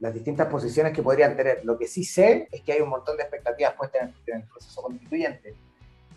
las 0.00 0.14
distintas 0.14 0.46
posiciones 0.48 0.92
que 0.92 1.02
podrían 1.02 1.36
tener. 1.36 1.64
Lo 1.64 1.78
que 1.78 1.86
sí 1.86 2.04
sé 2.04 2.48
es 2.50 2.62
que 2.62 2.72
hay 2.72 2.80
un 2.80 2.88
montón 2.88 3.16
de 3.16 3.22
expectativas 3.22 3.74
puestas 3.74 4.10
en, 4.26 4.36
el 4.36 4.42
proceso 4.44 4.82
constituyente. 4.82 5.54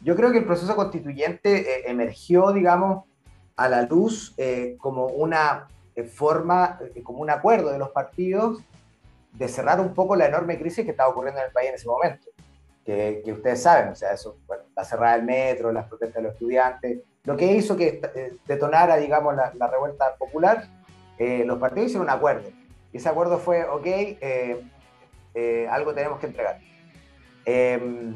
Yo 0.03 0.15
creo 0.15 0.31
que 0.31 0.39
el 0.39 0.45
proceso 0.45 0.75
constituyente 0.75 1.59
eh, 1.59 1.83
emergió, 1.87 2.51
digamos, 2.51 3.05
a 3.55 3.69
la 3.69 3.83
luz 3.83 4.33
eh, 4.37 4.75
como 4.79 5.07
una 5.07 5.67
eh, 5.95 6.03
forma, 6.03 6.79
como 7.03 7.19
un 7.19 7.29
acuerdo 7.29 7.71
de 7.71 7.77
los 7.77 7.89
partidos 7.89 8.59
de 9.33 9.47
cerrar 9.47 9.79
un 9.79 9.93
poco 9.93 10.15
la 10.15 10.27
enorme 10.27 10.59
crisis 10.59 10.83
que 10.83 10.91
estaba 10.91 11.09
ocurriendo 11.09 11.39
en 11.39 11.47
el 11.47 11.53
país 11.53 11.69
en 11.69 11.75
ese 11.75 11.87
momento 11.87 12.31
que, 12.85 13.31
ustedes 13.31 13.61
saben, 13.61 13.89
o 13.89 13.95
sea, 13.95 14.13
eso, 14.13 14.37
bueno, 14.47 14.63
la 14.75 14.83
cerrada 14.83 15.15
del 15.15 15.25
metro, 15.25 15.71
las 15.71 15.87
protestas 15.87 16.15
de 16.15 16.23
los 16.23 16.33
estudiantes, 16.33 16.99
lo 17.23 17.37
que 17.37 17.53
hizo 17.53 17.77
que 17.77 18.01
eh, 18.15 18.33
detonara, 18.47 18.97
digamos, 18.97 19.35
la, 19.35 19.53
la 19.55 19.67
revuelta 19.67 20.15
popular, 20.15 20.67
eh, 21.17 21.43
los 21.45 21.59
partidos 21.59 21.87
hicieron 21.87 22.07
un 22.07 22.13
acuerdo. 22.13 22.49
Y 22.91 22.97
ese 22.97 23.09
acuerdo 23.09 23.37
fue, 23.37 23.63
ok, 23.65 23.85
eh, 23.85 25.67
algo 25.69 25.93
tenemos 25.93 26.19
que 26.19 26.27
entregar. 26.27 26.59
Em, 27.45 28.13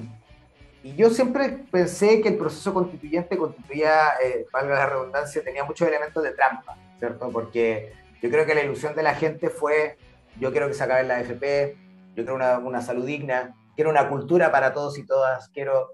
y 0.83 0.95
yo 0.95 1.09
siempre 1.09 1.49
pensé 1.71 2.21
que 2.21 2.29
el 2.29 2.37
proceso 2.37 2.73
constituyente 2.73 3.37
constituía, 3.37 4.13
valga 4.51 4.75
la 4.75 4.85
redundancia, 4.85 5.43
tenía 5.43 5.63
muchos 5.63 5.87
elementos 5.87 6.21
de 6.21 6.31
trampa, 6.31 6.77
¿cierto? 6.99 7.29
Porque 7.31 7.91
yo 8.21 8.29
creo 8.29 8.45
que 8.45 8.55
la 8.55 8.63
ilusión 8.63 8.95
de 8.95 9.03
la 9.03 9.15
gente 9.15 9.49
fue, 9.49 9.97
yo 10.39 10.51
quiero 10.51 10.67
que 10.67 10.73
se 10.73 10.83
acabe 10.83 11.03
la 11.03 11.17
AFP, 11.17 11.77
yo 12.15 12.23
quiero 12.23 12.35
una, 12.35 12.57
una 12.59 12.81
salud 12.81 13.05
digna, 13.05 13.55
quiero 13.75 13.89
una 13.89 14.09
cultura 14.09 14.51
para 14.51 14.73
todos 14.73 14.97
y 14.97 15.05
todas, 15.05 15.49
quiero... 15.49 15.91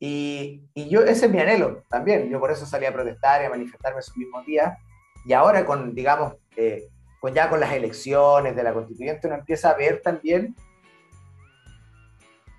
Y, 0.00 0.64
y, 0.74 0.88
yo, 0.88 1.02
ese 1.02 1.26
es 1.26 1.30
mi 1.32 1.38
anhelo 1.38 1.84
también, 1.88 2.28
yo 2.28 2.40
por 2.40 2.50
eso 2.50 2.66
salí 2.66 2.86
a 2.86 2.92
protestar 2.92 3.42
y 3.42 3.44
a 3.44 3.50
manifestarme 3.50 4.00
esos 4.00 4.16
mismos 4.16 4.44
días, 4.44 4.76
y 5.24 5.32
ahora 5.32 5.64
con, 5.64 5.94
digamos, 5.94 6.34
eh, 6.56 6.88
con 7.22 7.32
ya 7.32 7.48
con 7.48 7.60
las 7.60 7.72
elecciones 7.72 8.56
de 8.56 8.64
la 8.64 8.74
constituyente 8.74 9.28
uno 9.28 9.36
empieza 9.36 9.70
a 9.70 9.76
ver 9.76 10.02
también, 10.02 10.56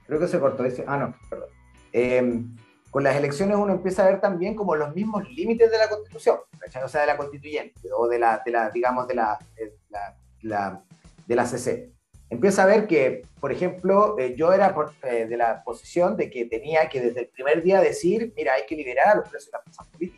creo 0.07 0.21
que 0.21 0.27
se 0.29 0.39
cortó, 0.39 0.63
ese, 0.63 0.85
ah 0.87 0.95
no, 0.95 1.13
perdón, 1.29 1.49
em, 1.91 2.55
con 2.89 3.03
las 3.03 3.17
elecciones 3.17 3.57
uno 3.57 3.73
empieza 3.73 4.05
a 4.05 4.07
ver 4.07 4.21
también 4.21 4.55
como 4.55 4.73
los 4.77 4.95
mismos 4.95 5.29
límites 5.29 5.69
de 5.69 5.77
la 5.77 5.89
constitución, 5.89 6.37
o 6.81 6.87
sea, 6.87 7.01
de 7.01 7.07
la 7.07 7.17
constituyente, 7.17 7.89
o 7.93 8.07
de 8.07 8.19
la, 8.19 8.41
la 8.45 8.69
digamos, 8.69 9.05
de 9.05 9.15
la, 9.15 9.37
de 9.57 9.73
la, 9.89 10.17
la, 10.43 10.83
la 11.27 11.45
CC 11.45 11.93
empieza 12.33 12.63
a 12.63 12.65
ver 12.65 12.87
que, 12.87 13.21
por 13.39 13.51
ejemplo, 13.51 14.17
eh, 14.17 14.35
yo 14.35 14.53
era 14.53 14.75
eh, 15.03 15.25
de 15.27 15.37
la 15.37 15.63
posición 15.63 16.17
de 16.17 16.29
que 16.29 16.45
tenía 16.45 16.89
que 16.89 16.99
desde 16.99 17.21
el 17.21 17.27
primer 17.27 17.61
día 17.63 17.79
decir, 17.79 18.33
mira, 18.35 18.53
hay 18.53 18.65
que 18.65 18.75
liberar 18.75 19.09
a 19.09 19.15
los 19.15 19.29
presos 19.29 19.51
de 19.51 19.91
políticas, 19.91 20.12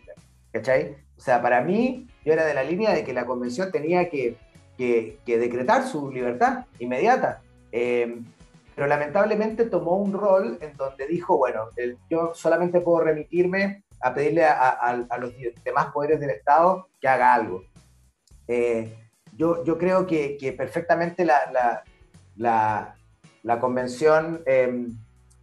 ¿cachai? 0.55 0.95
O 1.17 1.21
sea, 1.21 1.41
para 1.41 1.61
mí, 1.61 2.07
yo 2.23 2.31
era 2.31 2.45
de 2.45 2.53
la 2.53 2.63
línea 2.63 2.93
de 2.93 3.03
que 3.03 3.13
la 3.13 3.25
convención 3.25 3.71
tenía 3.73 4.09
que, 4.09 4.37
que, 4.77 5.19
decretar 5.25 5.85
su 5.85 6.09
libertad 6.09 6.65
inmediata. 6.79 7.41
Em, 7.73 8.23
pero 8.73 8.87
lamentablemente 8.87 9.65
tomó 9.65 9.97
un 9.97 10.13
rol 10.13 10.57
en 10.61 10.77
donde 10.77 11.07
dijo, 11.07 11.37
bueno, 11.37 11.69
yo 12.09 12.31
solamente 12.33 12.79
puedo 12.79 13.03
remitirme 13.03 13.83
a 14.01 14.13
pedirle 14.13 14.45
a, 14.45 15.05
los 15.19 15.33
demás 15.63 15.87
poderes 15.93 16.21
del 16.21 16.29
Estado 16.29 16.87
que 17.01 17.07
haga 17.09 17.33
algo. 17.33 17.63
Eh, 18.47 18.95
yo, 19.33 19.63
yo 19.65 19.77
creo 19.77 20.07
que, 20.07 20.37
que 20.37 20.53
perfectamente 20.53 21.25
la, 21.25 21.83
la, 22.37 22.95
la, 23.43 23.59
convención 23.59 24.41
eh, 24.45 24.87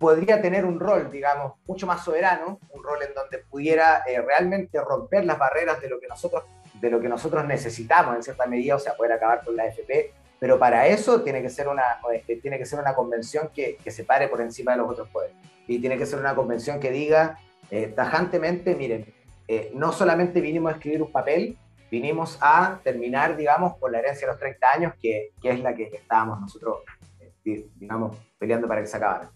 podría 0.03 0.43
tener 0.43 0.67
un 0.67 0.79
rol, 0.79 1.11
digamos, 1.11 1.55
mucho 1.67 1.87
más 1.87 2.05
soberano, 2.05 2.59
un 2.71 2.83
rol 2.83 2.99
en 3.09 3.15
donde 3.15 3.39
pudiera 3.39 4.03
eh, 4.07 4.21
realmente 4.21 4.79
romper 4.81 5.25
las 5.25 5.39
barreras 5.39 5.81
de 5.81 5.89
lo 5.89 5.99
que 5.99 6.09
nosotros 6.09 6.43
de 6.81 6.91
lo 6.91 7.01
que 7.01 7.09
nosotros 7.09 7.45
necesitamos 7.47 8.17
en 8.17 8.23
cierta 8.25 8.45
medida, 8.47 8.75
o 8.75 8.79
sea, 8.81 8.95
poder 8.97 9.13
acabar 9.13 9.45
con 9.45 9.55
la 9.57 9.63
AFP, 9.63 10.13
pero 10.41 10.59
para 10.59 10.89
eso 10.89 11.23
tiene 11.23 11.41
que 11.41 11.49
ser 11.49 11.69
una, 11.69 11.85
eh, 12.13 12.39
tiene 12.43 12.59
que 12.59 12.67
ser 12.67 12.81
una 12.81 12.93
convención 12.93 13.51
que, 13.55 13.77
que 13.77 13.91
se 13.93 14.03
pare 14.03 14.27
por 14.27 14.41
encima 14.41 14.73
de 14.73 14.79
los 14.79 14.91
otros 14.91 15.09
poderes. 15.11 15.37
Y 15.69 15.79
tiene 15.79 15.97
que 15.97 16.07
ser 16.07 16.19
una 16.19 16.35
convención 16.35 16.81
que 16.81 16.91
diga 16.91 17.39
eh, 17.71 17.87
tajantemente, 17.95 18.75
miren, 18.75 19.07
eh, 19.47 19.71
no 19.75 19.93
solamente 19.93 20.41
vinimos 20.41 20.73
a 20.73 20.75
escribir 20.77 21.03
un 21.03 21.13
papel, 21.13 21.57
vinimos 21.89 22.37
a 22.41 22.81
terminar, 22.83 23.37
digamos, 23.37 23.77
con 23.79 23.93
la 23.93 24.01
herencia 24.01 24.27
de 24.27 24.33
los 24.33 24.41
30 24.41 24.71
años, 24.73 24.93
que, 25.01 25.31
que 25.41 25.51
es 25.51 25.61
la 25.61 25.75
que 25.77 25.85
estábamos 25.85 26.41
nosotros, 26.41 26.79
eh, 27.21 27.31
di- 27.45 27.71
digamos, 27.77 28.17
peleando 28.41 28.67
para 28.67 28.81
que 28.81 28.89
se 28.89 28.97
acabara. 28.97 29.31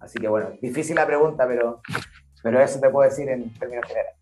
Así 0.00 0.18
que 0.18 0.28
bueno, 0.28 0.50
difícil 0.60 0.96
la 0.96 1.06
pregunta, 1.06 1.46
pero, 1.46 1.80
pero 2.42 2.60
eso 2.62 2.80
te 2.80 2.88
puedo 2.90 3.08
decir 3.08 3.28
en 3.28 3.50
términos 3.54 3.84
generales. 3.86 4.14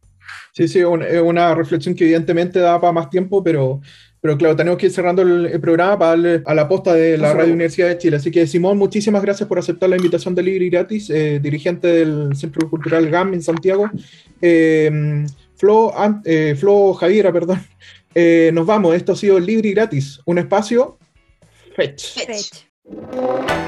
Sí, 0.52 0.66
sí, 0.68 0.82
un- 0.82 1.02
es 1.02 1.20
una 1.20 1.54
reflexión 1.54 1.94
que 1.94 2.04
evidentemente 2.04 2.58
da 2.58 2.80
para 2.80 2.92
más 2.92 3.08
tiempo, 3.10 3.42
pero, 3.44 3.80
pero 4.20 4.36
claro, 4.36 4.56
tenemos 4.56 4.78
que 4.78 4.86
ir 4.86 4.92
cerrando 4.92 5.22
el, 5.22 5.46
el 5.46 5.60
programa 5.60 5.96
para 5.98 6.10
darle 6.10 6.42
a 6.44 6.54
la 6.54 6.68
posta 6.68 6.92
de 6.94 7.16
la 7.16 7.32
Radio 7.32 7.52
Universidad 7.52 7.88
de 7.88 7.98
Chile. 7.98 8.16
Así 8.16 8.30
que, 8.30 8.46
Simón, 8.46 8.76
muchísimas 8.76 9.22
gracias 9.22 9.48
por 9.48 9.58
aceptar 9.58 9.88
la 9.88 9.96
invitación 9.96 10.34
de 10.34 10.42
Libre 10.42 10.64
y 10.66 10.70
Gratis, 10.70 11.08
eh, 11.10 11.38
dirigente 11.40 11.86
del 11.86 12.34
Centro 12.34 12.68
Cultural 12.68 13.08
GAM 13.08 13.34
en 13.34 13.42
Santiago. 13.42 13.88
Eh, 14.42 15.24
Flo, 15.56 15.96
An- 15.96 16.22
eh, 16.24 16.56
Flo 16.58 16.92
Javiera, 16.94 17.32
perdón. 17.32 17.60
Eh, 18.14 18.50
nos 18.52 18.66
vamos, 18.66 18.96
esto 18.96 19.12
ha 19.12 19.16
sido 19.16 19.38
Libre 19.38 19.68
y 19.68 19.74
Gratis, 19.74 20.20
un 20.24 20.38
espacio 20.38 20.98
fetch. 21.76 22.14
Fetch. 22.26 23.67